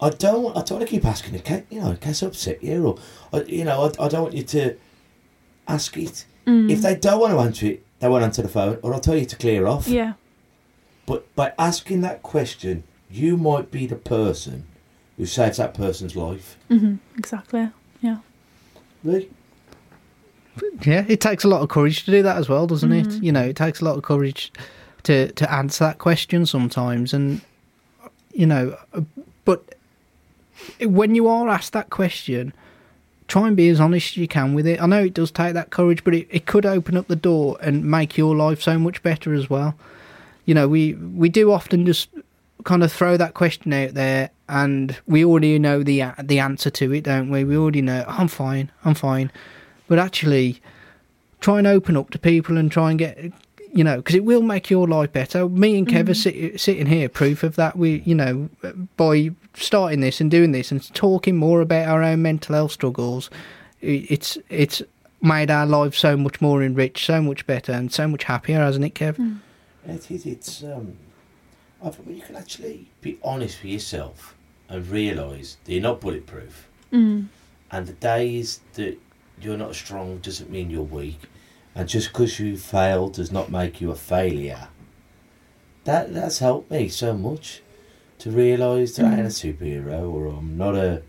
I 0.00 0.10
don't. 0.10 0.50
I 0.56 0.60
don't 0.62 0.70
want 0.78 0.82
to 0.82 0.86
keep 0.86 1.04
asking 1.04 1.34
it. 1.36 1.44
Can, 1.44 1.66
you 1.70 1.80
know, 1.80 1.90
in 1.90 1.96
case 1.96 2.22
I 2.22 2.26
upset 2.26 2.62
you, 2.62 2.86
or 2.86 2.98
I, 3.32 3.42
you 3.44 3.64
know, 3.64 3.84
I, 3.98 4.04
I 4.04 4.08
don't 4.08 4.22
want 4.22 4.34
you 4.34 4.42
to 4.42 4.76
ask 5.66 5.96
it. 5.96 6.26
Mm. 6.46 6.70
If 6.70 6.82
they 6.82 6.94
don't 6.94 7.20
want 7.20 7.32
to 7.32 7.38
answer 7.40 7.66
it, 7.66 7.84
they 8.00 8.08
won't 8.08 8.22
answer 8.24 8.42
the 8.42 8.48
phone, 8.48 8.78
or 8.82 8.92
I'll 8.92 9.00
tell 9.00 9.16
you 9.16 9.24
to 9.26 9.36
clear 9.36 9.66
off. 9.66 9.88
Yeah. 9.88 10.14
But 11.06 11.34
by 11.34 11.52
asking 11.58 12.02
that 12.02 12.22
question, 12.22 12.82
you 13.10 13.36
might 13.36 13.70
be 13.70 13.86
the 13.86 13.96
person 13.96 14.66
who 15.16 15.24
saves 15.24 15.56
that 15.56 15.72
person's 15.72 16.14
life. 16.14 16.56
hmm 16.68 16.96
Exactly. 17.16 17.70
Yeah. 18.02 18.18
Really? 19.02 19.30
Yeah, 20.84 21.04
it 21.08 21.20
takes 21.20 21.44
a 21.44 21.48
lot 21.48 21.62
of 21.62 21.68
courage 21.68 22.04
to 22.04 22.10
do 22.10 22.22
that 22.22 22.36
as 22.36 22.48
well, 22.48 22.66
doesn't 22.66 22.92
it? 22.92 23.06
Mhm. 23.06 23.22
You 23.22 23.32
know, 23.32 23.42
it 23.42 23.56
takes 23.56 23.80
a 23.80 23.84
lot 23.84 23.96
of 23.96 24.02
courage 24.02 24.52
to 25.04 25.30
to 25.32 25.52
answer 25.52 25.84
that 25.84 25.98
question 25.98 26.44
sometimes, 26.46 27.12
and 27.14 27.40
you 28.32 28.46
know, 28.46 28.76
uh, 28.92 29.02
but 29.44 29.75
when 30.80 31.14
you 31.14 31.28
are 31.28 31.48
asked 31.48 31.72
that 31.72 31.90
question, 31.90 32.52
try 33.28 33.48
and 33.48 33.56
be 33.56 33.68
as 33.68 33.80
honest 33.80 34.12
as 34.12 34.16
you 34.16 34.28
can 34.28 34.54
with 34.54 34.66
it. 34.66 34.80
I 34.80 34.86
know 34.86 35.04
it 35.04 35.14
does 35.14 35.30
take 35.30 35.54
that 35.54 35.70
courage, 35.70 36.04
but 36.04 36.14
it, 36.14 36.28
it 36.30 36.46
could 36.46 36.66
open 36.66 36.96
up 36.96 37.08
the 37.08 37.16
door 37.16 37.56
and 37.60 37.84
make 37.84 38.16
your 38.16 38.36
life 38.36 38.62
so 38.62 38.78
much 38.78 39.02
better 39.02 39.34
as 39.34 39.50
well. 39.50 39.74
You 40.44 40.54
know, 40.54 40.68
we 40.68 40.94
we 40.94 41.28
do 41.28 41.52
often 41.52 41.86
just 41.86 42.08
kind 42.64 42.82
of 42.82 42.92
throw 42.92 43.16
that 43.16 43.34
question 43.34 43.72
out 43.72 43.94
there, 43.94 44.30
and 44.48 44.96
we 45.06 45.24
already 45.24 45.58
know 45.58 45.82
the 45.82 46.04
the 46.22 46.38
answer 46.38 46.70
to 46.70 46.92
it, 46.92 47.04
don't 47.04 47.30
we? 47.30 47.44
We 47.44 47.56
already 47.56 47.82
know. 47.82 48.04
I'm 48.06 48.28
fine. 48.28 48.70
I'm 48.84 48.94
fine 48.94 49.30
but 49.88 49.98
actually 49.98 50.60
try 51.40 51.58
and 51.58 51.66
open 51.66 51.96
up 51.96 52.10
to 52.10 52.18
people 52.18 52.56
and 52.56 52.70
try 52.70 52.90
and 52.90 52.98
get 52.98 53.32
you 53.76 53.84
know 53.84 53.96
because 53.96 54.14
it 54.14 54.24
will 54.24 54.42
make 54.42 54.70
your 54.70 54.88
life 54.88 55.12
better 55.12 55.48
me 55.48 55.76
and 55.78 55.86
kev 55.86 56.08
are 56.08 56.14
sit, 56.14 56.58
sitting 56.60 56.86
here 56.86 57.08
proof 57.08 57.42
of 57.42 57.56
that 57.56 57.76
we 57.76 58.02
you 58.06 58.14
know 58.14 58.48
by 58.96 59.30
starting 59.54 60.00
this 60.00 60.20
and 60.20 60.30
doing 60.30 60.52
this 60.52 60.72
and 60.72 60.92
talking 60.94 61.36
more 61.36 61.60
about 61.60 61.86
our 61.88 62.02
own 62.02 62.22
mental 62.22 62.54
health 62.54 62.72
struggles 62.72 63.28
it's 63.80 64.38
it's 64.48 64.82
made 65.22 65.50
our 65.50 65.66
lives 65.66 65.98
so 65.98 66.16
much 66.16 66.40
more 66.40 66.62
enriched 66.62 67.04
so 67.04 67.20
much 67.20 67.46
better 67.46 67.72
and 67.72 67.92
so 67.92 68.08
much 68.08 68.24
happier 68.24 68.58
hasn't 68.58 68.84
it 68.84 68.94
kev 68.94 69.16
Mm. 69.16 69.38
It 69.88 70.10
is. 70.10 70.26
It's. 70.26 70.64
Um, 70.64 70.96
I 71.80 71.90
think 71.90 72.08
when 72.08 72.16
you 72.16 72.22
can 72.22 72.34
actually 72.34 72.88
be 73.02 73.18
honest 73.22 73.62
with 73.62 73.70
yourself 73.70 74.34
and 74.68 74.84
realise 74.88 75.58
that 75.64 75.72
you're 75.72 75.80
not 75.80 76.00
bulletproof, 76.00 76.66
Mm. 76.92 77.26
and 77.70 77.86
the 77.86 77.92
days 77.92 78.58
that 78.74 78.98
you're 79.40 79.56
not 79.56 79.76
strong 79.76 80.18
doesn't 80.18 80.50
mean 80.50 80.70
you're 80.70 80.82
weak, 80.82 81.20
and 81.76 81.88
just 81.88 82.08
because 82.08 82.40
you 82.40 82.56
failed 82.56 83.12
does 83.12 83.30
not 83.30 83.50
make 83.52 83.80
you 83.80 83.90
a 83.92 83.94
failure. 83.94 84.66
That 85.84 86.12
that's 86.12 86.38
helped 86.40 86.70
me 86.70 86.88
so 86.88 87.14
much 87.16 87.62
to 88.18 88.30
realise 88.30 88.96
that 88.96 89.06
I 89.06 89.10
ain't 89.18 89.20
a 89.20 89.24
superhero 89.26 90.10
or 90.12 90.26
I'm 90.28 90.56
not 90.56 90.74
a 90.74 91.02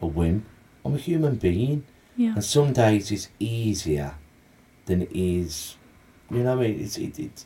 a 0.00 0.06
wimp. 0.06 0.44
I'm 0.84 0.94
a 0.94 0.98
human 0.98 1.36
being, 1.36 1.84
Yeah. 2.16 2.34
and 2.34 2.42
some 2.44 2.72
days 2.72 3.10
it's 3.12 3.28
easier 3.38 4.14
than 4.86 5.02
it 5.02 5.10
is. 5.12 5.76
You 6.30 6.38
know 6.42 6.56
what 6.56 6.64
I 6.64 6.68
mean? 6.70 6.80
It's 6.80 6.96
it, 6.98 7.18
it's 7.18 7.44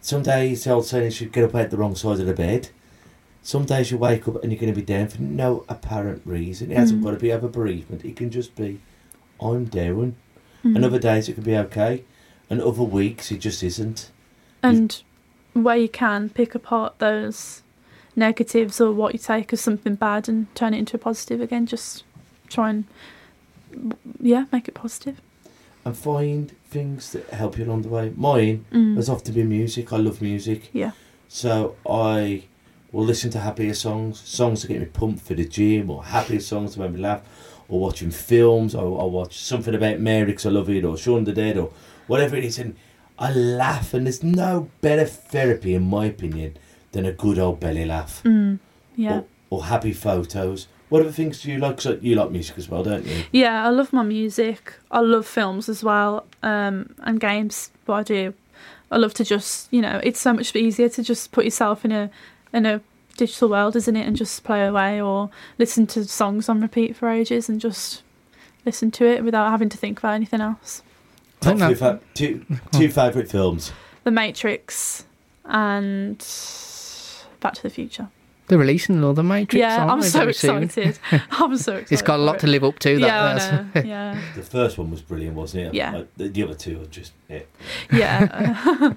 some 0.00 0.22
days 0.22 0.64
the 0.64 0.70
old 0.72 0.86
saying 0.86 1.06
is 1.06 1.20
you 1.20 1.28
get 1.28 1.44
up 1.44 1.54
out 1.54 1.70
the 1.70 1.76
wrong 1.76 1.94
side 1.94 2.20
of 2.20 2.26
the 2.26 2.34
bed. 2.34 2.70
Some 3.44 3.64
days 3.64 3.90
you 3.90 3.98
wake 3.98 4.28
up 4.28 4.42
and 4.42 4.52
you're 4.52 4.60
going 4.60 4.72
to 4.72 4.80
be 4.80 4.86
down 4.86 5.08
for 5.08 5.20
no 5.20 5.64
apparent 5.68 6.22
reason. 6.24 6.70
It 6.70 6.76
hasn't 6.76 7.00
Mm. 7.00 7.04
got 7.04 7.10
to 7.10 7.16
be 7.18 7.32
over 7.32 7.48
bereavement. 7.48 8.04
It 8.04 8.14
can 8.14 8.30
just 8.30 8.54
be, 8.54 8.78
I'm 9.40 9.64
down. 9.64 10.14
Mhm. 10.64 10.76
And 10.76 10.84
other 10.84 10.98
days 10.98 11.28
it 11.28 11.34
could 11.34 11.44
be 11.44 11.56
okay. 11.56 12.04
And 12.50 12.60
other 12.60 12.82
weeks 12.82 13.30
it 13.32 13.38
just 13.38 13.62
isn't. 13.62 14.10
and 14.62 15.02
where 15.54 15.76
you 15.76 15.88
can 15.88 16.28
pick 16.30 16.54
apart 16.54 16.98
those 16.98 17.62
negatives 18.14 18.80
or 18.80 18.92
what 18.92 19.12
you 19.12 19.18
take 19.18 19.52
as 19.52 19.60
something 19.60 19.94
bad 19.96 20.28
and 20.28 20.46
turn 20.54 20.72
it 20.72 20.78
into 20.78 20.96
a 20.96 20.98
positive 21.00 21.40
again 21.40 21.66
just 21.66 22.04
try 22.48 22.70
and 22.70 22.84
yeah 24.20 24.44
make 24.52 24.68
it 24.68 24.74
positive. 24.74 25.16
positive 25.16 25.84
And 25.84 25.96
find 25.96 26.52
things 26.70 27.10
that 27.12 27.28
help 27.30 27.58
you 27.58 27.64
along 27.64 27.82
the 27.82 27.88
way. 27.88 28.12
Mine 28.16 28.64
mm. 28.72 28.94
has 28.96 29.08
often 29.08 29.34
been 29.34 29.48
music. 29.48 29.92
I 29.92 29.96
love 29.96 30.22
music. 30.22 30.70
yeah 30.72 30.92
So 31.28 31.74
I 31.88 32.44
will 32.92 33.04
listen 33.04 33.30
to 33.32 33.40
happier 33.40 33.74
songs, 33.74 34.20
songs 34.20 34.62
that 34.62 34.68
get 34.68 34.80
me 34.80 34.86
pumped 34.86 35.22
for 35.26 35.34
the 35.34 35.44
gym, 35.46 35.90
or 35.90 36.04
happier 36.04 36.40
songs 36.40 36.74
that 36.76 36.82
make 36.82 36.92
me 36.92 37.00
laugh, 37.00 37.22
or 37.68 37.80
watching 37.80 38.10
films, 38.10 38.74
or 38.74 39.00
I 39.00 39.04
watch 39.04 39.38
something 39.38 39.74
about 39.74 40.00
Mary 40.00 40.32
'cause 40.32 40.46
I 40.46 40.50
love 40.50 40.68
it, 40.70 40.84
or 40.84 40.96
Shaun 40.96 41.24
the 41.24 41.32
Dead, 41.32 41.56
or 41.56 41.70
whatever 42.06 42.36
it 42.36 42.44
is, 42.44 42.58
and 42.58 42.74
I 43.18 43.32
laugh. 43.32 43.94
And 43.94 44.06
there's 44.06 44.22
no 44.22 44.68
better 44.80 45.04
therapy, 45.04 45.74
in 45.74 45.82
my 45.88 46.06
opinion, 46.06 46.56
than 46.92 47.06
a 47.06 47.12
good 47.12 47.38
old 47.38 47.58
belly 47.58 47.86
laugh 47.86 48.20
mm. 48.22 48.58
yeah 48.96 49.18
or, 49.18 49.24
or 49.50 49.64
happy 49.64 49.92
photos. 49.94 50.68
What 50.90 51.00
other 51.00 51.10
things 51.12 51.40
do 51.40 51.50
you 51.50 51.56
like? 51.58 51.78
'Cause 51.78 51.96
you 52.02 52.14
like 52.16 52.30
music 52.30 52.58
as 52.58 52.68
well, 52.68 52.82
don't 52.82 53.06
you? 53.06 53.24
yeah 53.32 53.64
i 53.66 53.70
love 53.70 53.92
my 53.94 54.02
music 54.02 54.74
i 54.90 55.00
love 55.00 55.26
films 55.26 55.68
as 55.70 55.82
well 55.82 56.26
um 56.42 56.94
and 57.02 57.18
games 57.18 57.70
but 57.86 57.92
i 57.94 58.02
do 58.02 58.34
i 58.90 58.98
love 58.98 59.14
to 59.14 59.24
just 59.24 59.68
you 59.72 59.80
know 59.80 60.00
it's 60.02 60.20
so 60.20 60.34
much 60.34 60.54
easier 60.54 60.90
to 60.90 61.02
just 61.02 61.32
put 61.32 61.44
yourself 61.46 61.82
in 61.86 61.92
a 61.92 62.10
in 62.52 62.66
a 62.66 62.80
digital 63.16 63.48
world 63.48 63.76
isn't 63.76 63.96
it 63.96 64.06
and 64.06 64.16
just 64.16 64.42
play 64.44 64.66
away 64.66 65.00
or 65.00 65.30
listen 65.58 65.86
to 65.86 66.04
songs 66.04 66.48
on 66.48 66.60
repeat 66.60 66.96
for 66.96 67.08
ages 67.08 67.48
and 67.48 67.60
just 67.60 68.02
listen 68.64 68.90
to 68.90 69.04
it 69.06 69.22
without 69.24 69.50
having 69.50 69.68
to 69.68 69.76
think 69.76 69.98
about 69.98 70.14
anything 70.14 70.40
else 70.40 70.82
I 71.42 71.46
think 71.46 71.58
Top 71.60 71.68
two, 71.70 71.74
that- 71.74 72.00
fa- 72.00 72.06
two, 72.14 72.46
two 72.72 72.88
favourite 72.88 73.28
films. 73.28 73.72
The 74.04 74.10
Matrix 74.12 75.04
and 75.44 76.18
Back 77.40 77.54
to 77.54 77.62
the 77.62 77.70
Future. 77.70 78.08
They're 78.48 78.58
releasing 78.58 78.96
another 78.96 79.22
matrix 79.22 79.54
yeah, 79.60 79.78
aren't 79.80 79.90
I'm 79.92 80.00
they, 80.00 80.08
so 80.08 80.18
very 80.20 80.34
soon? 80.34 80.62
excited. 80.64 80.98
I'm 81.30 81.56
so 81.56 81.72
excited. 81.76 81.86
it's 81.92 82.02
got 82.02 82.18
a 82.18 82.22
lot 82.22 82.38
to 82.40 82.46
live 82.46 82.64
up 82.64 82.78
to 82.80 82.94
that 82.98 83.00
Yeah, 83.00 83.22
that's- 83.34 83.52
I 83.52 83.80
know. 83.80 83.86
Yeah, 83.88 84.20
The 84.36 84.42
first 84.42 84.78
one 84.78 84.90
was 84.90 85.00
brilliant, 85.00 85.34
wasn't 85.36 85.68
it? 85.68 85.74
Yeah. 85.74 85.96
Uh, 85.96 86.04
the, 86.16 86.28
the 86.28 86.42
other 86.42 86.54
two 86.54 86.80
are 86.82 86.86
just 86.86 87.12
yeah. 87.28 87.40
yeah. 87.92 88.92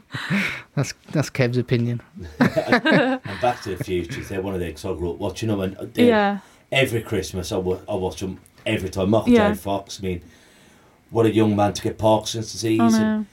that's 0.76 0.94
that's 1.12 1.30
kev's 1.30 1.58
opinion 1.58 2.02
and 2.40 3.24
Back 3.42 3.62
to 3.64 3.76
the 3.76 3.84
Future, 3.84 4.22
they're 4.22 4.42
one 4.42 4.54
of 4.56 4.60
the 4.60 4.66
because 4.68 4.86
I 4.86 4.94
grew 4.94 5.12
up 5.12 5.18
watching 5.18 5.50
them, 5.50 5.60
and 5.62 5.76
they're- 5.94 6.06
yeah. 6.08 6.40
every 6.72 7.02
Christmas 7.02 7.52
I 7.52 7.58
watch 7.58 8.20
them 8.20 8.40
every 8.66 8.90
time. 8.90 9.12
Michael 9.12 9.30
Yeah. 9.34 9.50
J. 9.50 9.56
Fox, 9.56 10.00
I 10.02 10.04
mean, 10.08 10.22
what 11.12 11.26
a 11.28 11.32
young 11.34 11.56
man 11.56 11.74
to 11.74 11.82
get 11.82 11.98
Parkinson's 11.98 12.52
disease, 12.52 12.80
I 12.82 12.86
and 12.86 12.94
know. 12.96 13.26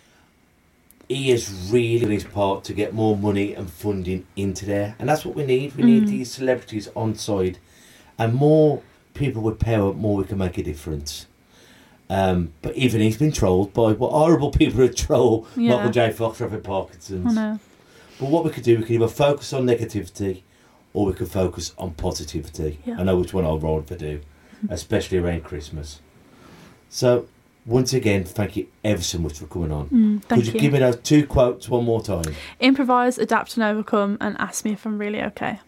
He 1.09 1.31
has 1.31 1.71
really 1.71 2.01
done 2.01 2.11
his 2.11 2.25
part 2.25 2.65
to 2.65 2.73
get 2.75 2.95
more 2.95 3.17
money 3.17 3.55
and 3.55 3.71
funding 3.71 4.27
into 4.37 4.65
there, 4.67 4.95
and 4.99 5.09
that's 5.09 5.25
what 5.25 5.35
we 5.35 5.45
need. 5.45 5.75
We 5.77 5.83
need 5.85 6.05
Mm. 6.05 6.09
these 6.09 6.31
celebrities 6.31 6.89
on 6.97 7.15
side, 7.17 7.59
and 8.19 8.35
more 8.35 8.83
people 9.15 9.43
with 9.43 9.59
power, 9.59 9.93
more 9.93 10.17
we 10.17 10.25
can 10.25 10.39
make 10.39 10.57
a 10.59 10.63
difference. 10.63 11.27
Um, 12.11 12.53
but 12.63 12.75
even 12.77 13.01
he's 13.01 13.17
been 13.17 13.33
trolled 13.33 13.73
by 13.73 13.93
what 13.93 14.11
horrible 14.13 14.51
people 14.51 14.81
who 14.81 14.89
troll 14.89 15.47
Yeah. 15.57 15.77
Michael 15.77 15.91
J. 15.93 16.11
Fox 16.11 16.39
having 16.41 16.61
Parkinson's. 16.61 17.37
I 17.37 17.53
know. 17.53 17.61
But 18.19 18.29
what 18.29 18.45
we 18.45 18.51
could 18.51 18.65
do, 18.65 18.77
we 18.77 18.83
could 18.83 18.91
either 18.93 19.09
focus 19.09 19.53
on 19.53 19.65
negativity 19.67 20.43
or 20.93 21.07
we 21.07 21.13
could 21.15 21.29
focus 21.29 21.73
on 21.79 21.93
positivity. 21.93 22.81
Yeah. 22.85 22.97
I 22.99 23.03
know 23.05 23.17
which 23.19 23.33
one 23.33 23.45
I'll 23.47 23.59
roll 23.59 23.81
for 23.83 23.97
do, 23.97 24.21
especially 24.69 25.19
around 25.19 25.45
Christmas. 25.45 26.01
So, 26.91 27.27
once 27.65 27.93
again, 27.93 28.25
thank 28.25 28.57
you 28.57 28.67
ever 28.83 29.03
so 29.03 29.19
much 29.19 29.39
for 29.39 29.47
coming 29.47 29.71
on. 29.71 29.89
Mm, 29.89 30.29
could 30.29 30.47
you, 30.47 30.53
you. 30.53 30.61
give 30.61 30.73
me 30.73 30.81
those 30.81 30.97
two 30.97 31.27
quotes 31.27 31.69
one 31.69 31.85
more 31.85 32.03
time? 32.03 32.35
Improvise, 32.59 33.19
adapt, 33.19 33.57
and 33.57 33.65
overcome, 33.65 34.19
and 34.21 34.37
ask 34.39 34.65
me 34.65 34.73
if 34.73 34.85
I'm 34.85 34.99
really 34.99 35.23
okay. 35.23 35.61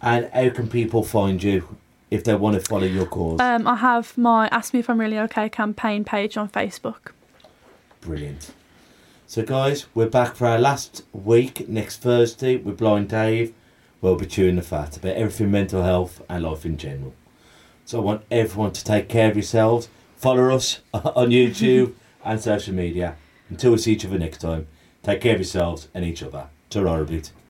And 0.00 0.30
how 0.32 0.48
can 0.50 0.68
people 0.68 1.02
find 1.02 1.42
you 1.42 1.76
if 2.10 2.24
they 2.24 2.34
want 2.34 2.54
to 2.54 2.60
follow 2.60 2.86
your 2.86 3.06
cause? 3.06 3.38
Um, 3.40 3.66
I 3.66 3.76
have 3.76 4.16
my 4.16 4.48
Ask 4.48 4.72
Me 4.72 4.80
If 4.80 4.88
I'm 4.88 4.98
Really 4.98 5.18
Okay 5.18 5.48
campaign 5.50 6.04
page 6.04 6.38
on 6.38 6.48
Facebook. 6.48 7.12
Brilliant. 8.00 8.52
So, 9.26 9.42
guys, 9.42 9.86
we're 9.94 10.08
back 10.08 10.34
for 10.34 10.46
our 10.46 10.58
last 10.58 11.04
week 11.12 11.68
next 11.68 11.98
Thursday 11.98 12.56
with 12.56 12.78
Blind 12.78 13.10
Dave. 13.10 13.52
We'll 14.00 14.16
be 14.16 14.24
chewing 14.24 14.56
the 14.56 14.62
fat 14.62 14.96
about 14.96 15.16
everything 15.16 15.50
mental 15.50 15.82
health 15.82 16.22
and 16.30 16.44
life 16.44 16.64
in 16.64 16.78
general. 16.78 17.12
So, 17.84 17.98
I 18.00 18.02
want 18.02 18.22
everyone 18.30 18.72
to 18.72 18.84
take 18.84 19.08
care 19.10 19.30
of 19.30 19.36
yourselves. 19.36 19.90
Follow 20.20 20.54
us 20.54 20.80
on 20.92 21.30
YouTube 21.30 21.94
and 22.22 22.38
social 22.38 22.74
media. 22.74 23.16
Until 23.48 23.72
we 23.72 23.78
see 23.78 23.92
each 23.92 24.04
other 24.04 24.18
next 24.18 24.42
time, 24.42 24.66
take 25.02 25.22
care 25.22 25.32
of 25.32 25.40
yourselves 25.40 25.88
and 25.94 26.04
each 26.04 26.22
other. 26.22 26.48
Ta-ra. 26.68 27.06